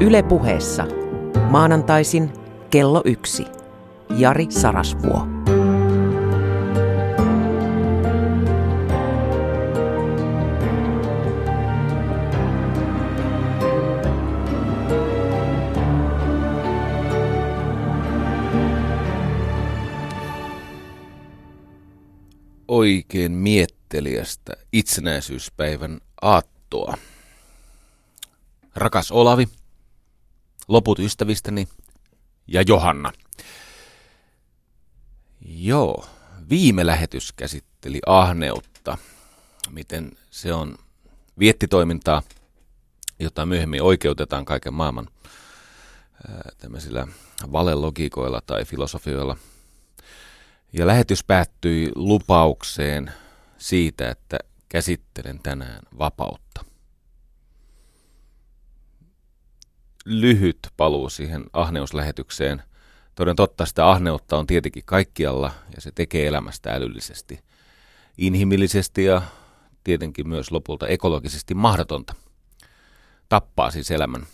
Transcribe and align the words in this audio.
Yle 0.00 0.22
puheessa. 0.22 0.86
Maanantaisin 1.50 2.32
kello 2.70 3.02
yksi. 3.04 3.44
Jari 4.16 4.46
Sarasvuo. 4.48 5.26
oikein 22.68 23.32
mietteliästä 23.32 24.52
itsenäisyyspäivän 24.72 26.00
aattoa. 26.22 26.94
Rakas 28.74 29.10
Olavi, 29.10 29.48
loput 30.68 30.98
ystävistäni 30.98 31.68
ja 32.46 32.62
Johanna. 32.62 33.12
Joo, 35.40 36.06
viime 36.50 36.86
lähetys 36.86 37.32
käsitteli 37.32 38.00
ahneutta, 38.06 38.98
miten 39.70 40.12
se 40.30 40.54
on 40.54 40.76
viettitoimintaa, 41.38 42.22
jota 43.18 43.46
myöhemmin 43.46 43.82
oikeutetaan 43.82 44.44
kaiken 44.44 44.74
maailman 44.74 45.08
tämmöisillä 46.58 47.06
valelogiikoilla 47.52 48.40
tai 48.46 48.64
filosofioilla– 48.64 49.36
ja 50.76 50.86
lähetys 50.86 51.24
päättyi 51.24 51.92
lupaukseen 51.94 53.12
siitä, 53.58 54.10
että 54.10 54.38
käsittelen 54.68 55.40
tänään 55.42 55.80
vapautta. 55.98 56.43
Lyhyt 60.04 60.58
paluu 60.76 61.08
siihen 61.08 61.44
ahneuslähetykseen. 61.52 62.62
Toden 63.14 63.36
totta 63.36 63.66
sitä 63.66 63.90
ahneutta 63.90 64.38
on 64.38 64.46
tietenkin 64.46 64.82
kaikkialla 64.86 65.52
ja 65.74 65.80
se 65.80 65.92
tekee 65.94 66.26
elämästä 66.26 66.70
älyllisesti, 66.70 67.40
inhimillisesti 68.18 69.04
ja 69.04 69.22
tietenkin 69.84 70.28
myös 70.28 70.50
lopulta 70.50 70.86
ekologisesti 70.86 71.54
mahdotonta. 71.54 72.14
Tappaa 73.28 73.70
siis 73.70 73.90
elämän 73.90 74.26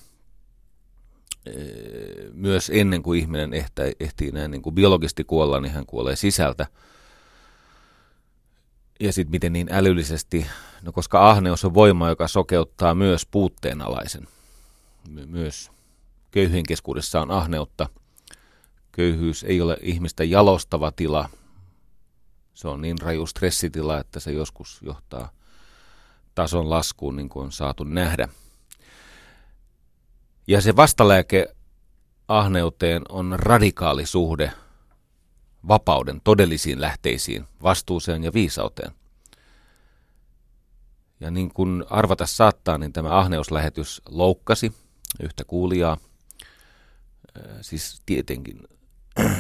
myös 2.33 2.71
ennen 2.75 3.03
kuin 3.03 3.21
ihminen 3.21 3.55
ehtä, 3.55 3.83
ehtii 4.01 4.31
näin 4.31 4.51
niin 4.51 4.63
kuin 4.63 4.75
biologisesti 4.75 5.25
kuolla, 5.25 5.61
niin 5.61 5.73
hän 5.73 5.87
kuolee 5.87 6.17
sisältä. 6.17 6.67
Ja 9.01 9.13
sitten 9.13 9.31
miten 9.31 9.53
niin 9.53 9.69
älyllisesti, 9.73 10.47
no 10.83 10.93
koska 10.93 11.31
ahneus 11.31 11.65
on 11.65 11.75
voima, 11.75 12.09
joka 12.09 12.29
sokeuttaa 12.29 12.95
myös 12.95 13.27
puutteenalaisen. 13.27 14.29
My- 15.11 15.27
myös 15.27 15.71
köyhien 16.31 16.67
keskuudessa 16.69 17.21
on 17.21 17.31
ahneutta. 17.31 17.89
Köyhyys 18.93 19.45
ei 19.45 19.61
ole 19.61 19.77
ihmistä 19.83 20.25
jalostava 20.25 20.91
tila. 20.91 21.29
Se 22.55 22.69
on 22.69 22.81
niin 22.81 22.99
raju 22.99 23.27
stressitila, 23.27 23.99
että 23.99 24.21
se 24.21 24.33
joskus 24.33 24.81
johtaa 24.83 25.31
tason 26.35 26.71
laskuun, 26.71 27.17
niin 27.17 27.29
kuin 27.29 27.45
on 27.45 27.53
saatu 27.53 27.85
nähdä– 27.85 28.29
ja 30.51 30.61
se 30.61 30.77
vastalääke 30.77 31.55
ahneuteen 32.29 33.03
on 33.09 33.35
radikaali 33.39 34.07
suhde 34.07 34.53
vapauden 35.69 36.21
todellisiin 36.25 36.81
lähteisiin, 36.81 37.45
vastuuseen 37.63 38.25
ja 38.25 38.33
viisauteen. 38.33 38.91
Ja 41.21 41.31
niin 41.31 41.55
kuin 41.55 41.85
arvata 41.91 42.27
saattaa, 42.27 42.79
niin 42.79 42.93
tämä 42.93 43.19
ahneuslähetys 43.19 44.03
loukkasi 44.09 44.73
yhtä 45.23 45.45
kuulijaa. 45.45 45.97
Siis 47.61 48.03
tietenkin 48.07 48.61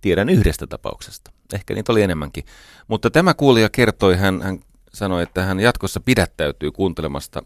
tiedän 0.00 0.28
yhdestä 0.28 0.66
tapauksesta. 0.66 1.32
Ehkä 1.54 1.74
niitä 1.74 1.92
oli 1.92 2.02
enemmänkin. 2.02 2.44
Mutta 2.88 3.10
tämä 3.10 3.34
kuulija 3.34 3.68
kertoi, 3.68 4.16
hän, 4.16 4.42
hän 4.42 4.60
sanoi, 4.94 5.22
että 5.22 5.44
hän 5.44 5.60
jatkossa 5.60 6.00
pidättäytyy 6.00 6.72
kuuntelemasta 6.72 7.42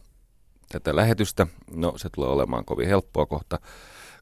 tätä 0.68 0.96
lähetystä. 0.96 1.46
No, 1.70 1.92
se 1.96 2.08
tulee 2.14 2.28
olemaan 2.28 2.64
kovin 2.64 2.88
helppoa 2.88 3.26
kohta, 3.26 3.58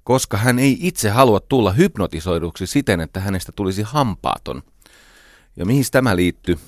koska 0.04 0.36
hän 0.36 0.58
ei 0.58 0.78
itse 0.80 1.10
halua 1.10 1.40
tulla 1.40 1.72
hypnotisoiduksi 1.72 2.66
siten, 2.66 3.00
että 3.00 3.20
hänestä 3.20 3.52
tulisi 3.52 3.82
hampaaton. 3.82 4.62
Ja 5.56 5.66
mihin 5.66 5.84
tämä 5.90 6.16
liittyy? 6.16 6.58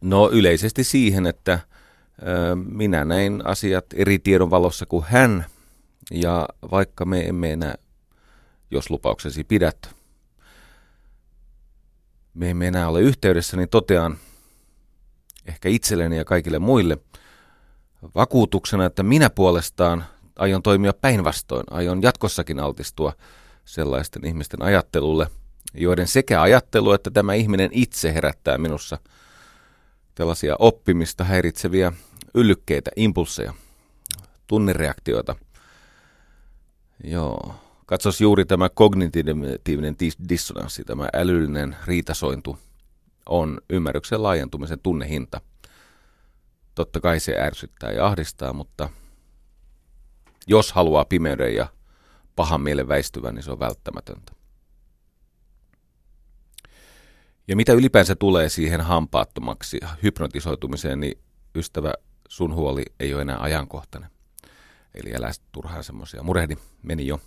No 0.00 0.30
yleisesti 0.30 0.84
siihen, 0.84 1.26
että 1.26 1.52
ö, 1.52 2.56
minä 2.56 3.04
näin 3.04 3.46
asiat 3.46 3.84
eri 3.94 4.18
tiedon 4.18 4.50
valossa 4.50 4.86
kuin 4.86 5.04
hän, 5.08 5.46
ja 6.10 6.48
vaikka 6.70 7.04
me 7.04 7.20
emme 7.20 7.52
enää, 7.52 7.74
jos 8.70 8.90
lupauksesi 8.90 9.44
pidät, 9.44 9.94
me 12.34 12.50
emme 12.50 12.68
enää 12.68 12.88
ole 12.88 13.00
yhteydessä, 13.00 13.56
niin 13.56 13.68
totean 13.68 14.18
ehkä 15.46 15.68
itselleni 15.68 16.16
ja 16.16 16.24
kaikille 16.24 16.58
muille– 16.58 16.98
vakuutuksena, 18.14 18.86
että 18.86 19.02
minä 19.02 19.30
puolestaan 19.30 20.04
aion 20.38 20.62
toimia 20.62 20.92
päinvastoin, 20.92 21.64
aion 21.70 22.02
jatkossakin 22.02 22.60
altistua 22.60 23.12
sellaisten 23.64 24.26
ihmisten 24.26 24.62
ajattelulle, 24.62 25.26
joiden 25.74 26.06
sekä 26.06 26.42
ajattelu 26.42 26.92
että 26.92 27.10
tämä 27.10 27.34
ihminen 27.34 27.70
itse 27.72 28.14
herättää 28.14 28.58
minussa 28.58 28.98
tällaisia 30.14 30.56
oppimista 30.58 31.24
häiritseviä 31.24 31.92
yllykkeitä, 32.34 32.90
impulseja, 32.96 33.54
tunnereaktioita. 34.46 35.36
Joo. 37.04 37.54
Katsos 37.86 38.20
juuri 38.20 38.44
tämä 38.44 38.68
kognitiivinen 38.68 39.96
dissonanssi, 40.28 40.84
tämä 40.84 41.08
älyllinen 41.14 41.76
riitasointu 41.86 42.58
on 43.26 43.60
ymmärryksen 43.70 44.22
laajentumisen 44.22 44.80
tunnehinta– 44.80 45.40
Totta 46.74 47.00
kai 47.00 47.20
se 47.20 47.40
ärsyttää 47.40 47.92
ja 47.92 48.06
ahdistaa, 48.06 48.52
mutta 48.52 48.88
jos 50.46 50.72
haluaa 50.72 51.04
pimeyden 51.04 51.54
ja 51.54 51.66
pahan 52.36 52.60
mielen 52.60 52.88
väistyvän, 52.88 53.34
niin 53.34 53.42
se 53.42 53.50
on 53.50 53.58
välttämätöntä. 53.58 54.32
Ja 57.48 57.56
mitä 57.56 57.72
ylipäänsä 57.72 58.14
tulee 58.16 58.48
siihen 58.48 58.80
hampaattomaksi 58.80 59.80
hypnotisoitumiseen, 60.02 61.00
niin 61.00 61.18
ystävä, 61.54 61.94
sun 62.28 62.54
huoli 62.54 62.82
ei 63.00 63.14
ole 63.14 63.22
enää 63.22 63.38
ajankohtainen. 63.40 64.10
Eli 64.94 65.14
älä 65.14 65.30
turhaan 65.52 65.84
semmoisia. 65.84 66.22
Murehdi, 66.22 66.56
meni 66.82 67.06
jo. 67.06 67.20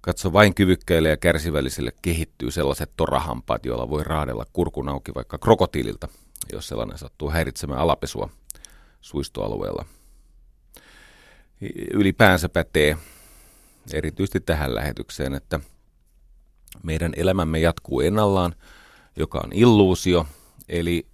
Katso 0.00 0.32
vain 0.32 0.54
kyvykkäille 0.54 1.08
ja 1.08 1.16
kärsivällisille 1.16 1.92
kehittyy 2.02 2.50
sellaiset 2.50 2.90
torahampaat, 2.96 3.66
joilla 3.66 3.90
voi 3.90 4.04
raadella 4.04 4.46
kurkun 4.52 4.88
auki 4.88 5.14
vaikka 5.14 5.38
krokotiililta– 5.38 6.08
jos 6.52 6.68
sellainen 6.68 6.98
sattuu 6.98 7.30
häiritsemään 7.30 7.80
alapesua 7.80 8.30
suistoalueella. 9.00 9.84
Ylipäänsä 11.92 12.48
pätee 12.48 12.96
erityisesti 13.92 14.40
tähän 14.40 14.74
lähetykseen, 14.74 15.34
että 15.34 15.60
meidän 16.82 17.12
elämämme 17.16 17.58
jatkuu 17.58 18.00
ennallaan, 18.00 18.54
joka 19.16 19.40
on 19.44 19.52
illuusio, 19.52 20.26
eli 20.68 21.06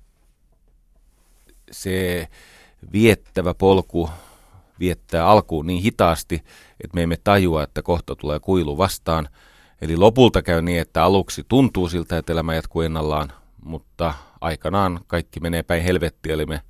se 1.71 2.29
viettävä 2.93 3.55
polku 3.55 4.11
viettää 4.81 5.27
alkuun 5.27 5.67
niin 5.67 5.83
hitaasti, 5.83 6.35
että 6.81 6.95
me 6.95 7.03
emme 7.03 7.17
tajua, 7.25 7.63
että 7.63 7.83
kohta 7.83 8.17
tulee 8.17 8.41
kuilu 8.41 8.79
vastaan. 8.79 9.29
Eli 9.81 9.97
lopulta 9.97 10.43
käy 10.43 10.63
niin, 10.63 10.81
että 10.81 11.05
aluksi 11.05 11.45
tuntuu 11.49 11.89
siltä, 11.89 12.19
että 12.19 12.33
elämä 12.33 12.55
jatkuu 12.55 12.83
ennallaan, 12.83 13.33
mutta 13.65 14.15
aikanaan 14.41 15.01
kaikki 15.07 15.41
menee 15.41 15.63
päin 15.63 15.83
helvettiä, 15.83 16.35
eli 16.35 16.47
me 16.47 16.63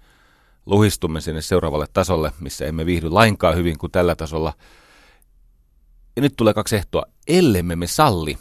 luhistumme 0.67 1.21
sinne 1.21 1.43
seuraavalle 1.43 1.87
tasolle, 1.93 2.33
missä 2.41 2.67
emme 2.67 2.87
viihdy 2.87 3.11
lainkaan 3.11 3.57
hyvin 3.57 3.79
kuin 3.79 3.93
tällä 3.93 4.17
tasolla. 4.17 4.53
Ja 6.17 6.23
nyt 6.23 6.35
tulee 6.37 6.55
kaksi 6.55 6.77
ehtoa. 6.77 7.03
Ellemme 7.27 7.77
me 7.77 7.87
salli, 7.87 8.39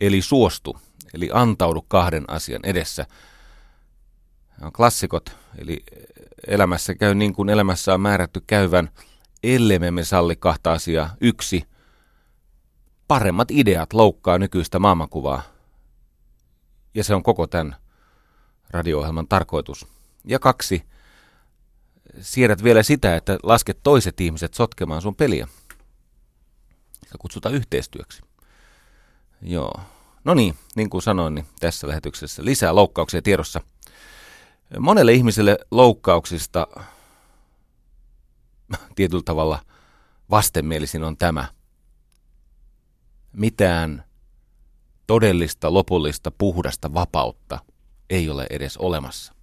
eli 0.00 0.22
suostu, 0.22 0.76
eli 1.14 1.30
antaudu 1.32 1.84
kahden 1.88 2.24
asian 2.28 2.60
edessä. 2.64 3.06
On 4.62 4.72
klassikot, 4.72 5.36
eli 5.58 5.84
elämässä 6.46 6.94
käy 6.94 7.14
niin 7.14 7.34
kuin 7.34 7.48
elämässä 7.48 7.94
on 7.94 8.00
määrätty 8.00 8.42
käyvän, 8.46 8.90
ellemme 9.42 9.90
me 9.90 10.04
salli 10.04 10.36
kahta 10.36 10.72
asiaa. 10.72 11.16
Yksi, 11.20 11.64
paremmat 13.08 13.50
ideat 13.50 13.92
loukkaa 13.92 14.38
nykyistä 14.38 14.78
maailmankuvaa. 14.78 15.42
Ja 16.94 17.04
se 17.04 17.14
on 17.14 17.22
koko 17.22 17.46
tämän 17.46 17.76
radio-ohjelman 18.70 19.28
tarkoitus. 19.28 19.86
Ja 20.24 20.38
kaksi, 20.38 20.82
siedät 22.20 22.64
vielä 22.64 22.82
sitä, 22.82 23.16
että 23.16 23.38
lasket 23.42 23.78
toiset 23.82 24.20
ihmiset 24.20 24.54
sotkemaan 24.54 25.02
sun 25.02 25.16
peliä. 25.16 25.48
Se 27.02 27.18
kutsutaan 27.18 27.54
yhteistyöksi. 27.54 28.22
Joo. 29.42 29.80
No 30.24 30.34
niin, 30.34 30.54
niin 30.76 30.90
kuin 30.90 31.02
sanoin, 31.02 31.34
niin 31.34 31.46
tässä 31.60 31.88
lähetyksessä 31.88 32.44
lisää 32.44 32.74
loukkauksia 32.74 33.22
tiedossa. 33.22 33.60
Monelle 34.78 35.12
ihmiselle 35.12 35.58
loukkauksista 35.70 36.66
tietyllä 38.96 39.22
tavalla 39.24 39.58
vastenmielisin 40.30 41.04
on 41.04 41.16
tämä. 41.16 41.48
Mitään 43.32 44.04
todellista, 45.06 45.74
lopullista, 45.74 46.30
puhdasta 46.30 46.94
vapautta 46.94 47.58
ei 48.10 48.30
ole 48.30 48.46
edes 48.50 48.76
olemassa. 48.76 49.34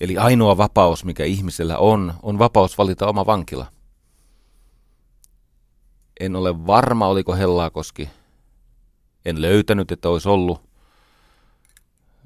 Eli 0.00 0.18
ainoa 0.18 0.56
vapaus, 0.56 1.04
mikä 1.04 1.24
ihmisellä 1.24 1.78
on, 1.78 2.14
on 2.22 2.38
vapaus 2.38 2.78
valita 2.78 3.06
oma 3.06 3.26
vankila. 3.26 3.66
En 6.20 6.36
ole 6.36 6.66
varma, 6.66 7.06
oliko 7.06 7.34
Hellaakoski. 7.34 8.08
En 9.24 9.42
löytänyt, 9.42 9.92
että 9.92 10.08
olisi 10.08 10.28
ollut. 10.28 10.67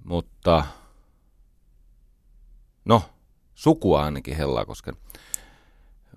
Mutta 0.05 0.65
no, 2.85 3.03
sukua 3.55 4.05
ainakin 4.05 4.37
Hellaakosken 4.37 4.95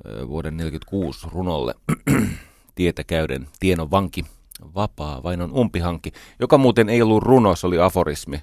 vuoden 0.06 0.58
1946 0.58 1.28
runolle 1.32 1.76
tietä 2.76 3.04
käyden 3.04 3.48
tienon 3.60 3.92
vanki, 3.92 4.26
vapaa 4.76 5.24
vainon 5.24 5.54
umpihanki, 5.54 6.12
joka 6.40 6.58
muuten 6.58 6.90
ei 6.90 7.02
ollut 7.02 7.24
runo, 7.24 7.56
se 7.56 7.68
oli 7.68 7.80
aforismi. 7.80 8.42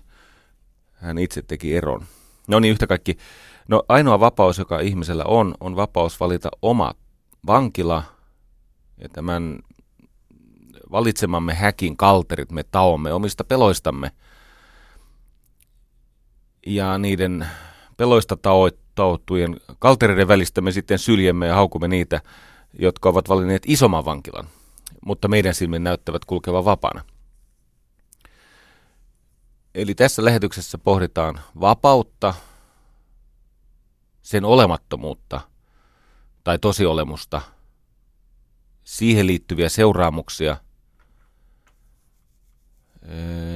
Hän 0.93 1.19
itse 1.19 1.43
teki 1.43 1.77
eron. 1.77 2.05
No 2.49 2.61
niin, 2.61 2.73
yhtä 2.73 2.87
kaikki. 2.87 3.17
No 3.69 3.83
ainoa 3.89 4.21
vapaus, 4.21 4.59
joka 4.59 4.81
ihmisellä 4.81 5.25
on, 5.25 5.55
on 5.61 5.77
vapaus 5.77 6.21
valita 6.21 6.49
oma 6.63 6.93
vankila. 7.47 8.03
Ja 8.99 9.09
tämän 9.09 9.59
valitsemamme 10.91 11.55
häkin 11.55 11.97
kalterit 11.97 12.53
me 12.53 12.63
taomme 12.63 13.13
omista 13.13 13.45
peloistamme. 13.45 14.11
Ja 16.67 16.99
niiden 16.99 17.47
peloista 17.97 18.37
taottujen 18.95 19.61
kaltereiden 19.79 20.29
välistä 20.29 20.61
me 20.61 20.73
sitten 20.73 20.99
syljemme 20.99 21.47
ja 21.47 21.55
haukumme 21.55 21.89
niitä, 21.89 22.21
jotka 22.79 23.09
ovat 23.09 23.29
valinneet 23.29 23.63
isomman 23.67 24.05
vankilan, 24.05 24.49
mutta 25.07 25.29
meidän 25.29 25.55
silmin 25.55 25.85
näyttävät 25.85 26.25
kulkevan 26.25 26.65
vapaana. 26.65 27.05
Eli 29.75 29.95
tässä 29.95 30.25
lähetyksessä 30.25 30.79
pohditaan 30.79 31.41
vapautta, 31.61 32.35
sen 34.23 34.45
olemattomuutta 34.45 35.41
tai 36.45 36.59
tosiolemusta, 36.59 37.43
siihen 38.85 39.27
liittyviä 39.27 39.69
seuraamuksia 39.69 40.57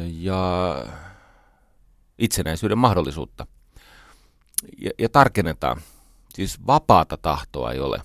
ja 0.07 0.77
itsenäisyyden 2.19 2.79
mahdollisuutta. 2.79 3.47
Ja, 4.79 4.91
ja 4.99 5.09
tarkennetaan, 5.09 5.81
siis 6.35 6.67
vapaata 6.67 7.17
tahtoa 7.17 7.73
ei 7.73 7.81
ole. 7.81 8.03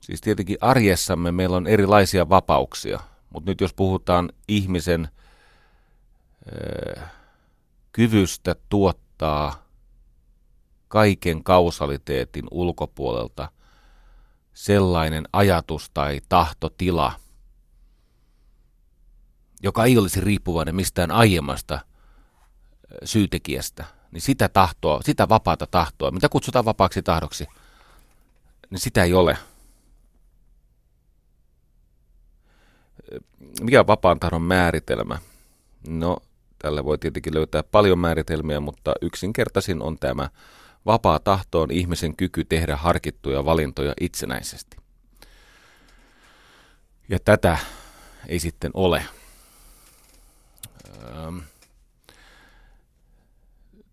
Siis 0.00 0.20
tietenkin 0.20 0.58
arjessamme 0.60 1.32
meillä 1.32 1.56
on 1.56 1.66
erilaisia 1.66 2.28
vapauksia, 2.28 3.00
mutta 3.30 3.50
nyt 3.50 3.60
jos 3.60 3.74
puhutaan 3.74 4.32
ihmisen 4.48 5.08
kyvystä 7.92 8.56
tuottaa 8.68 9.64
kaiken 10.88 11.44
kausaliteetin 11.44 12.44
ulkopuolelta 12.50 13.52
sellainen 14.54 15.28
ajatus 15.32 15.90
tai 15.94 16.20
tahtotila, 16.28 17.12
joka 19.62 19.84
ei 19.84 19.98
olisi 19.98 20.20
riippuvainen 20.20 20.74
mistään 20.74 21.10
aiemmasta 21.10 21.80
syytekijästä, 23.04 23.84
niin 24.12 24.20
sitä 24.20 24.48
tahtoa, 24.48 25.00
sitä 25.04 25.28
vapaata 25.28 25.66
tahtoa, 25.66 26.10
mitä 26.10 26.28
kutsutaan 26.28 26.64
vapaaksi 26.64 27.02
tahdoksi, 27.02 27.46
niin 28.70 28.80
sitä 28.80 29.04
ei 29.04 29.14
ole. 29.14 29.38
Mikä 33.60 33.80
on 33.80 33.86
vapaan 33.86 34.20
tahdon 34.20 34.42
määritelmä? 34.42 35.18
No, 35.88 36.16
Tällä 36.58 36.84
voi 36.84 36.98
tietenkin 36.98 37.34
löytää 37.34 37.62
paljon 37.62 37.98
määritelmiä, 37.98 38.60
mutta 38.60 38.92
yksinkertaisin 39.00 39.82
on 39.82 39.98
tämä. 39.98 40.30
Vapaa 40.86 41.18
tahto 41.18 41.60
on 41.60 41.70
ihmisen 41.70 42.16
kyky 42.16 42.44
tehdä 42.44 42.76
harkittuja 42.76 43.44
valintoja 43.44 43.94
itsenäisesti. 44.00 44.76
Ja 47.08 47.18
tätä 47.24 47.58
ei 48.26 48.38
sitten 48.38 48.70
ole. 48.74 49.04
Ähm. 51.04 51.38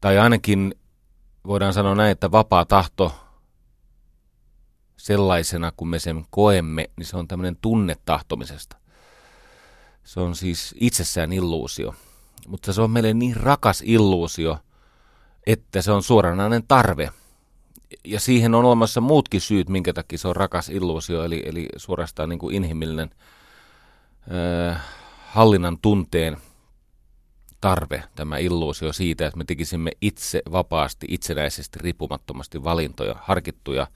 Tai 0.06 0.18
ainakin 0.18 0.76
voidaan 1.48 1.74
sanoa 1.74 1.96
näin, 1.96 2.12
että 2.12 2.32
vapaa 2.32 2.66
tahto 2.66 3.16
sellaisena, 4.98 5.72
kun 5.78 5.88
me 5.88 6.00
sen 6.00 6.26
koemme, 6.30 6.90
niin 6.98 7.06
se 7.06 7.18
on 7.18 7.28
tämmöinen 7.28 7.58
tunnetahtomisesta. 7.62 8.78
Se 10.04 10.20
on 10.20 10.36
siis 10.36 10.76
itsessään 10.80 11.34
illuusio 11.34 11.96
mutta 12.48 12.74
se 12.74 12.82
on 12.82 12.92
meille 12.92 13.14
niin 13.14 13.36
rakas 13.36 13.84
illuusio, 13.86 14.58
että 15.48 15.82
se 15.82 15.92
on 15.92 16.04
suoranainen 16.04 16.64
tarve. 16.68 17.10
Ja 18.04 18.20
siihen 18.20 18.56
on 18.56 18.66
olemassa 18.66 19.02
muutkin 19.02 19.42
syyt, 19.42 19.70
minkä 19.70 19.94
takia 19.94 20.18
se 20.18 20.28
on 20.28 20.36
rakas 20.36 20.70
illuusio, 20.70 21.24
eli, 21.24 21.44
eli 21.46 21.70
suorastaan 21.78 22.30
niin 22.30 22.40
kuin 22.40 22.56
inhimillinen 22.56 23.10
äh, 24.72 24.82
hallinnan 25.28 25.78
tunteen 25.82 26.38
tarve, 27.66 28.04
tämä 28.16 28.38
illuusio 28.38 28.94
siitä, 28.94 29.26
että 29.26 29.38
me 29.38 29.44
tekisimme 29.44 29.92
itse 30.02 30.42
vapaasti, 30.52 31.08
itsenäisesti, 31.10 31.80
riippumattomasti 31.80 32.64
valintoja, 32.64 33.16
harkittuja 33.22 33.88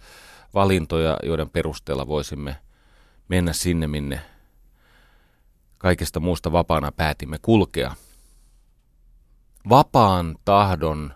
valintoja, 0.54 1.18
joiden 1.24 1.50
perusteella 1.50 2.08
voisimme 2.08 2.56
mennä 3.28 3.54
sinne, 3.54 3.88
minne 3.88 4.22
kaikesta 5.78 6.20
muusta 6.20 6.52
vapaana 6.52 6.92
päätimme 6.92 7.38
kulkea– 7.42 7.96
vapaan 9.70 10.36
tahdon 10.46 11.14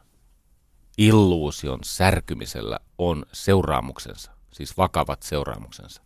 illuusion 0.98 1.80
särkymisellä 1.84 2.80
on 2.98 3.26
seuraamuksensa, 3.32 4.32
siis 4.52 4.78
vakavat 4.78 5.24
seuraamuksensa. 5.24 6.02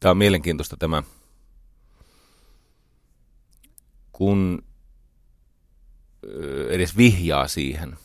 Tämä 0.00 0.10
on 0.10 0.16
mielenkiintoista 0.18 0.76
tämä, 0.76 1.02
kun 4.18 4.64
edes 6.68 6.96
vihjaa 6.96 7.48
siihen, 7.48 7.98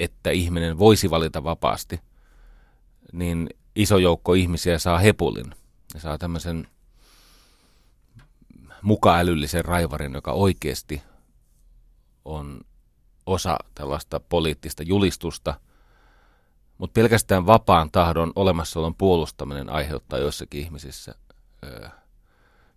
että 0.00 0.30
ihminen 0.30 0.78
voisi 0.78 1.10
valita 1.10 1.44
vapaasti, 1.44 2.00
niin 3.12 3.48
iso 3.76 3.98
joukko 3.98 4.34
ihmisiä 4.34 4.78
saa 4.78 4.98
hepulin. 4.98 5.54
Ne 5.94 6.00
saa 6.00 6.18
tämmöisen 6.18 6.68
mukaälyllisen 8.82 9.64
raivarin, 9.64 10.14
joka 10.14 10.32
oikeasti 10.32 11.02
on 12.24 12.60
osa 13.26 13.56
tällaista 13.74 14.20
poliittista 14.20 14.82
julistusta, 14.82 15.60
mutta 16.78 16.94
pelkästään 16.94 17.46
vapaan 17.46 17.90
tahdon 17.90 18.32
olemassaolon 18.36 18.94
puolustaminen 18.94 19.70
aiheuttaa 19.70 20.18
joissakin 20.18 20.60
ihmisissä 20.60 21.14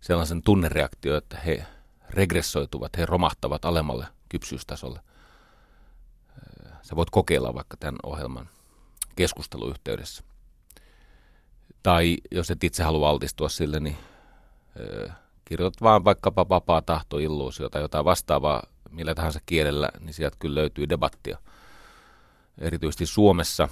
sellaisen 0.08 0.42
tunnereaktio, 0.42 1.18
että 1.18 1.38
he 1.38 1.66
regressoituvat, 2.10 2.98
he 2.98 3.06
romahtavat 3.06 3.66
alemmalle 3.66 4.08
kypsyystasolle. 4.30 5.00
Sä 6.82 6.96
voit 6.96 7.10
kokeilla 7.10 7.54
vaikka 7.54 7.78
tämän 7.78 7.96
ohjelman 8.04 8.50
keskusteluyhteydessä. 9.16 10.24
Tai 11.84 12.18
jos 12.32 12.52
et 12.52 12.64
itse 12.64 12.84
halua 12.84 13.10
altistua 13.10 13.50
sille, 13.50 13.80
niin 13.80 13.98
kirjoitat 15.46 15.82
vaan 15.82 16.06
vaikkapa 16.06 16.50
vapaa 16.50 16.82
tahto, 16.82 17.20
illuusio 17.20 17.70
tai 17.70 17.82
jotain 17.82 18.06
vastaavaa 18.06 18.64
millä 18.90 19.16
tahansa 19.16 19.40
kielellä, 19.46 19.90
niin 20.00 20.14
sieltä 20.14 20.38
kyllä 20.40 20.56
löytyy 20.56 20.90
debattia. 20.90 21.38
Erityisesti 22.58 23.06
Suomessa 23.06 23.70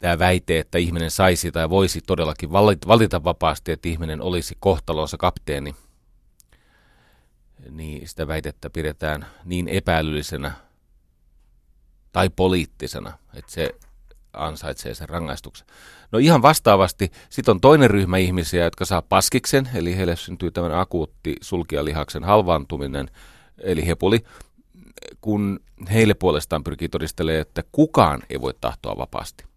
tämä 0.00 0.18
väite, 0.18 0.58
että 0.58 0.78
ihminen 0.78 1.10
saisi 1.10 1.52
tai 1.52 1.70
voisi 1.70 2.00
todellakin 2.00 2.52
valita 2.86 3.24
vapaasti, 3.24 3.72
että 3.72 3.88
ihminen 3.88 4.22
olisi 4.22 4.56
kohtalonsa 4.60 5.16
kapteeni, 5.16 5.76
niin 7.70 8.08
sitä 8.08 8.28
väitettä 8.28 8.70
pidetään 8.70 9.26
niin 9.44 9.68
epäälyllisenä 9.68 10.52
tai 12.12 12.30
poliittisena, 12.36 13.12
että 13.34 13.52
se 13.52 13.74
ansaitsee 14.32 14.94
sen 14.94 15.08
rangaistuksen. 15.08 15.66
No 16.12 16.18
ihan 16.18 16.42
vastaavasti, 16.42 17.12
sitten 17.30 17.52
on 17.52 17.60
toinen 17.60 17.90
ryhmä 17.90 18.18
ihmisiä, 18.18 18.64
jotka 18.64 18.84
saa 18.84 19.02
paskiksen, 19.02 19.68
eli 19.74 19.96
heille 19.96 20.16
syntyy 20.16 20.50
tämmöinen 20.50 20.78
akuutti 20.78 21.36
sulkijalihaksen 21.40 22.24
halvaantuminen, 22.24 23.10
eli 23.58 23.86
hepuli, 23.86 24.24
kun 25.20 25.60
heille 25.92 26.14
puolestaan 26.14 26.64
pyrkii 26.64 26.88
todistelemaan, 26.88 27.40
että 27.40 27.62
kukaan 27.72 28.22
ei 28.30 28.40
voi 28.40 28.54
tahtoa 28.60 28.96
vapaasti. 28.96 29.49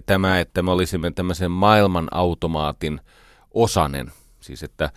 Ja 0.00 0.04
tämä, 0.06 0.40
että 0.40 0.62
me 0.62 0.70
olisimme 0.70 1.10
tämmöisen 1.10 1.50
maailman 1.50 2.08
automaatin 2.10 3.00
osanen. 3.54 4.12
Siis 4.40 4.62
että 4.62 4.90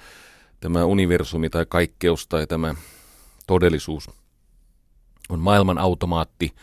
tämä 0.59 0.85
universumi 0.85 1.49
tai 1.49 1.65
kaikkeus 1.69 2.27
tai 2.27 2.47
tämä 2.47 2.75
todellisuus 3.47 4.09
on 5.29 5.39
maailman 5.39 5.77
automaatti 5.77 6.55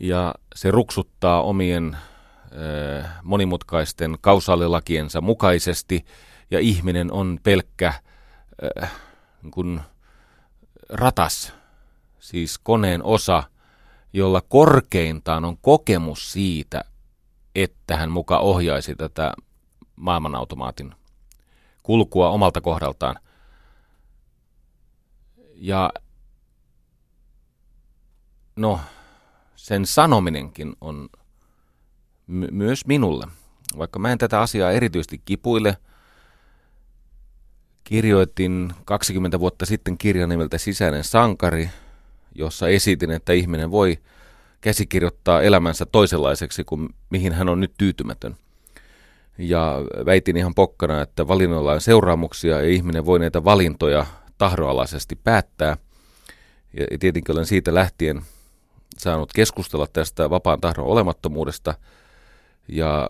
ja 0.00 0.34
se 0.54 0.70
ruksuttaa 0.70 1.42
omien 1.42 1.96
äh, 1.96 3.10
monimutkaisten 3.22 4.16
kausaalilakiensa 4.20 5.20
mukaisesti 5.20 6.04
ja 6.50 6.60
ihminen 6.60 7.12
on 7.12 7.38
pelkkä 7.42 7.94
äh, 8.82 8.92
kun 9.50 9.80
ratas, 10.88 11.52
siis 12.18 12.58
koneen 12.58 13.04
osa, 13.04 13.42
jolla 14.12 14.40
korkeintaan 14.40 15.44
on 15.44 15.56
kokemus 15.56 16.32
siitä, 16.32 16.84
että 17.54 17.96
hän 17.96 18.10
muka 18.10 18.38
ohjaisi 18.38 18.96
tätä 18.96 19.32
maailmanautomaatin 19.96 20.94
kulkua 21.82 22.30
omalta 22.30 22.60
kohdaltaan. 22.60 23.16
Ja 25.54 25.92
no, 28.56 28.80
sen 29.56 29.86
sanominenkin 29.86 30.72
on 30.80 31.08
my- 32.26 32.48
myös 32.50 32.86
minulle. 32.86 33.26
Vaikka 33.78 33.98
mä 33.98 34.12
en 34.12 34.18
tätä 34.18 34.40
asiaa 34.40 34.70
erityisesti 34.70 35.22
kipuille, 35.24 35.76
kirjoitin 37.84 38.72
20 38.84 39.40
vuotta 39.40 39.66
sitten 39.66 39.98
kirjan 39.98 40.28
nimeltä 40.28 40.58
Sisäinen 40.58 41.04
sankari, 41.04 41.70
jossa 42.34 42.68
esitin, 42.68 43.10
että 43.10 43.32
ihminen 43.32 43.70
voi 43.70 43.98
käsikirjoittaa 44.62 45.42
elämänsä 45.42 45.86
toisenlaiseksi 45.86 46.64
kuin 46.64 46.88
mihin 47.10 47.32
hän 47.32 47.48
on 47.48 47.60
nyt 47.60 47.72
tyytymätön. 47.78 48.36
Ja 49.38 49.76
väitin 50.06 50.36
ihan 50.36 50.54
pokkana, 50.54 51.02
että 51.02 51.28
valinnoilla 51.28 51.72
on 51.72 51.80
seuraamuksia 51.80 52.60
ja 52.60 52.68
ihminen 52.68 53.06
voi 53.06 53.18
näitä 53.18 53.44
valintoja 53.44 54.06
tahdoalaisesti 54.38 55.16
päättää. 55.24 55.76
Ja 56.90 56.98
tietenkin 56.98 57.34
olen 57.34 57.46
siitä 57.46 57.74
lähtien 57.74 58.22
saanut 58.98 59.32
keskustella 59.32 59.86
tästä 59.86 60.30
vapaan 60.30 60.60
tahdon 60.60 60.84
olemattomuudesta. 60.84 61.74
Ja 62.68 63.08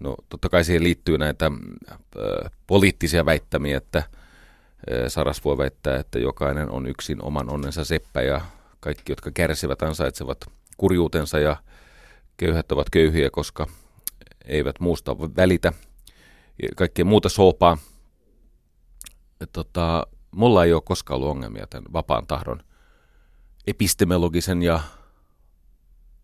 no, 0.00 0.16
totta 0.28 0.48
kai 0.48 0.64
siihen 0.64 0.84
liittyy 0.84 1.18
näitä 1.18 1.46
äh, 1.46 2.50
poliittisia 2.66 3.26
väittämiä, 3.26 3.76
että 3.76 3.98
äh, 3.98 4.04
Saras 5.08 5.44
voi 5.44 5.58
väittää, 5.58 5.96
että 5.96 6.18
jokainen 6.18 6.70
on 6.70 6.86
yksin 6.86 7.22
oman 7.22 7.50
onnensa 7.50 7.84
seppä 7.84 8.22
ja 8.22 8.40
kaikki, 8.80 9.12
jotka 9.12 9.30
kärsivät, 9.30 9.82
ansaitsevat 9.82 10.44
kurjuutensa 10.76 11.38
ja 11.38 11.56
köyhät 12.36 12.72
ovat 12.72 12.90
köyhiä, 12.90 13.30
koska 13.30 13.66
eivät 14.44 14.80
muusta 14.80 15.18
välitä 15.18 15.72
kaikkea 16.76 17.04
muuta 17.04 17.28
soopaa. 17.28 17.78
Tota, 19.52 20.06
mulla 20.30 20.64
ei 20.64 20.72
ole 20.72 20.82
koskaan 20.84 21.16
ollut 21.16 21.30
ongelmia 21.30 21.66
tämän 21.66 21.92
vapaan 21.92 22.26
tahdon 22.26 22.62
epistemologisen 23.66 24.62
ja 24.62 24.80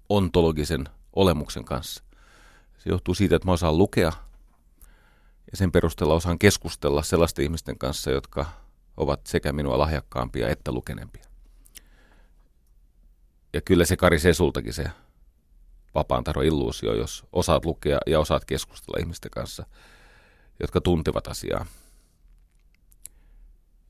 ontologisen 0.08 0.84
olemuksen 1.12 1.64
kanssa. 1.64 2.04
Se 2.78 2.90
johtuu 2.90 3.14
siitä, 3.14 3.36
että 3.36 3.48
mä 3.48 3.52
osaan 3.52 3.78
lukea 3.78 4.12
ja 5.50 5.56
sen 5.56 5.72
perusteella 5.72 6.14
osaan 6.14 6.38
keskustella 6.38 7.02
sellaisten 7.02 7.42
ihmisten 7.42 7.78
kanssa, 7.78 8.10
jotka 8.10 8.46
ovat 8.96 9.26
sekä 9.26 9.52
minua 9.52 9.78
lahjakkaampia 9.78 10.48
että 10.48 10.72
lukeneempia. 10.72 11.31
Ja 13.52 13.60
kyllä 13.60 13.84
se 13.84 13.96
karisee 13.96 14.34
sultakin 14.34 14.72
se 14.72 14.84
vapaan 15.94 16.24
tahdon 16.24 16.44
illuusio, 16.44 16.94
jos 16.94 17.24
osaat 17.32 17.64
lukea 17.64 17.98
ja 18.06 18.20
osaat 18.20 18.44
keskustella 18.44 19.00
ihmisten 19.00 19.30
kanssa, 19.30 19.66
jotka 20.60 20.80
tuntevat 20.80 21.26
asiaa. 21.26 21.66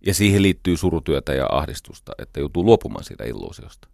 Ja 0.06 0.14
siihen 0.14 0.42
liittyy 0.42 0.76
surutyötä 0.76 1.34
ja 1.34 1.46
ahdistusta, 1.50 2.12
että 2.18 2.40
joutuu 2.40 2.64
luopumaan 2.64 3.04
siitä 3.04 3.24
illuusiosta. 3.24 3.88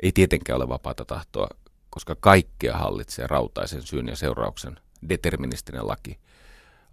Ei 0.00 0.12
tietenkään 0.12 0.56
ole 0.56 0.68
vapaata 0.68 1.04
tahtoa, 1.04 1.48
koska 1.90 2.16
kaikkea 2.20 2.76
hallitsee 2.76 3.26
rautaisen 3.26 3.82
syyn 3.82 4.08
ja 4.08 4.16
seurauksen 4.16 4.80
deterministinen 5.08 5.88
laki. 5.88 6.18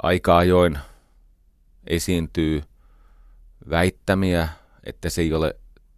Aika 0.03 0.37
ajoin 0.37 0.79
esiintyy 1.87 2.63
väittämiä, 3.69 4.49
että 4.83 5.09
se 5.09 5.21
ei 5.21 5.33
ole 5.33 5.55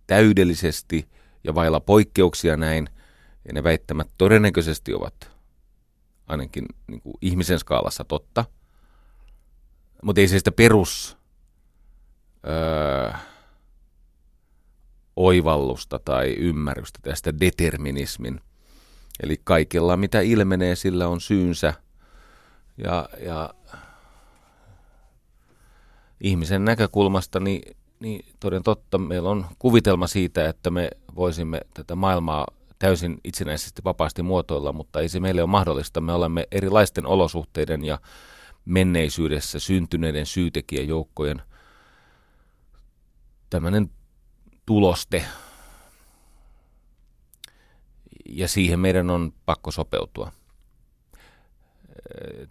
täydellisesti 0.08 1.08
ja 1.44 1.56
vailla 1.56 1.80
poikkeuksia 1.80 2.58
näin, 2.58 2.90
ja 3.48 3.54
ne 3.54 3.64
väittämät 3.64 4.08
todennäköisesti 4.18 4.94
ovat 4.94 5.32
ainakin 6.28 6.66
niin 6.88 7.02
kuin 7.02 7.16
ihmisen 7.22 7.60
skaalassa 7.60 8.04
totta, 8.04 8.46
mutta 10.04 10.22
ei 10.22 10.28
se 10.28 10.38
sitä 10.38 10.52
perus 10.52 11.18
öö, 12.48 13.12
oivallusta 15.16 16.00
tai 16.00 16.34
ymmärrystä 16.34 17.00
tästä 17.02 17.40
determinismin. 17.40 18.42
Eli 19.24 19.42
kaikella, 19.44 19.98
mitä 19.98 20.22
ilmenee, 20.22 20.76
sillä 20.76 21.08
on 21.08 21.22
syynsä. 21.22 21.74
Ja, 22.78 23.10
ja 23.26 23.54
ihmisen 26.22 26.66
näkökulmasta, 26.66 27.40
niin, 27.40 27.78
niin 28.02 28.26
toden 28.40 28.64
totta, 28.64 28.98
meillä 28.98 29.30
on 29.30 29.46
kuvitelma 29.60 30.08
siitä, 30.08 30.50
että 30.50 30.70
me 30.70 30.90
voisimme 31.16 31.62
tätä 31.74 31.96
maailmaa 31.96 32.48
täysin 32.80 33.20
itsenäisesti 33.24 33.82
vapaasti 33.84 34.22
muotoilla, 34.22 34.74
mutta 34.74 35.00
ei 35.00 35.10
se 35.10 35.20
meille 35.20 35.42
ole 35.42 35.50
mahdollista. 35.50 36.02
Me 36.02 36.14
olemme 36.14 36.48
erilaisten 36.52 37.06
olosuhteiden 37.06 37.86
ja 37.86 38.00
menneisyydessä 38.66 39.60
syntyneiden 39.60 40.26
syytekijäjoukkojen 40.26 41.42
tämmöinen 43.50 43.90
tuloste. 44.66 45.26
Ja 48.30 48.48
siihen 48.48 48.80
meidän 48.80 49.10
on 49.10 49.34
pakko 49.46 49.72
sopeutua. 49.72 50.32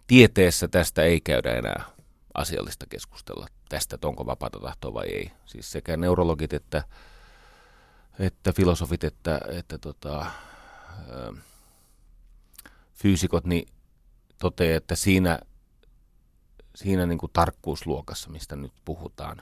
Tieteessä 0.07 0.67
tästä 0.67 1.03
ei 1.03 1.21
käydä 1.21 1.53
enää 1.53 1.83
asiallista 2.33 2.85
keskustella 2.85 3.47
tästä, 3.69 3.95
että 3.95 4.07
onko 4.07 4.25
vapaata 4.25 4.59
tahtoa 4.59 4.93
vai 4.93 5.07
ei. 5.07 5.31
Siis 5.45 5.71
sekä 5.71 5.97
neurologit 5.97 6.53
että, 6.53 6.83
että 8.19 8.53
filosofit 8.53 9.03
että, 9.03 9.41
että 9.47 9.77
tota, 9.77 10.25
fyysikot 12.93 13.45
niin 13.45 13.67
toteaa, 14.39 14.77
että 14.77 14.95
siinä, 14.95 15.39
siinä 16.75 17.05
niin 17.05 17.17
kuin 17.17 17.31
tarkkuusluokassa, 17.33 18.29
mistä 18.29 18.55
nyt 18.55 18.73
puhutaan, 18.85 19.41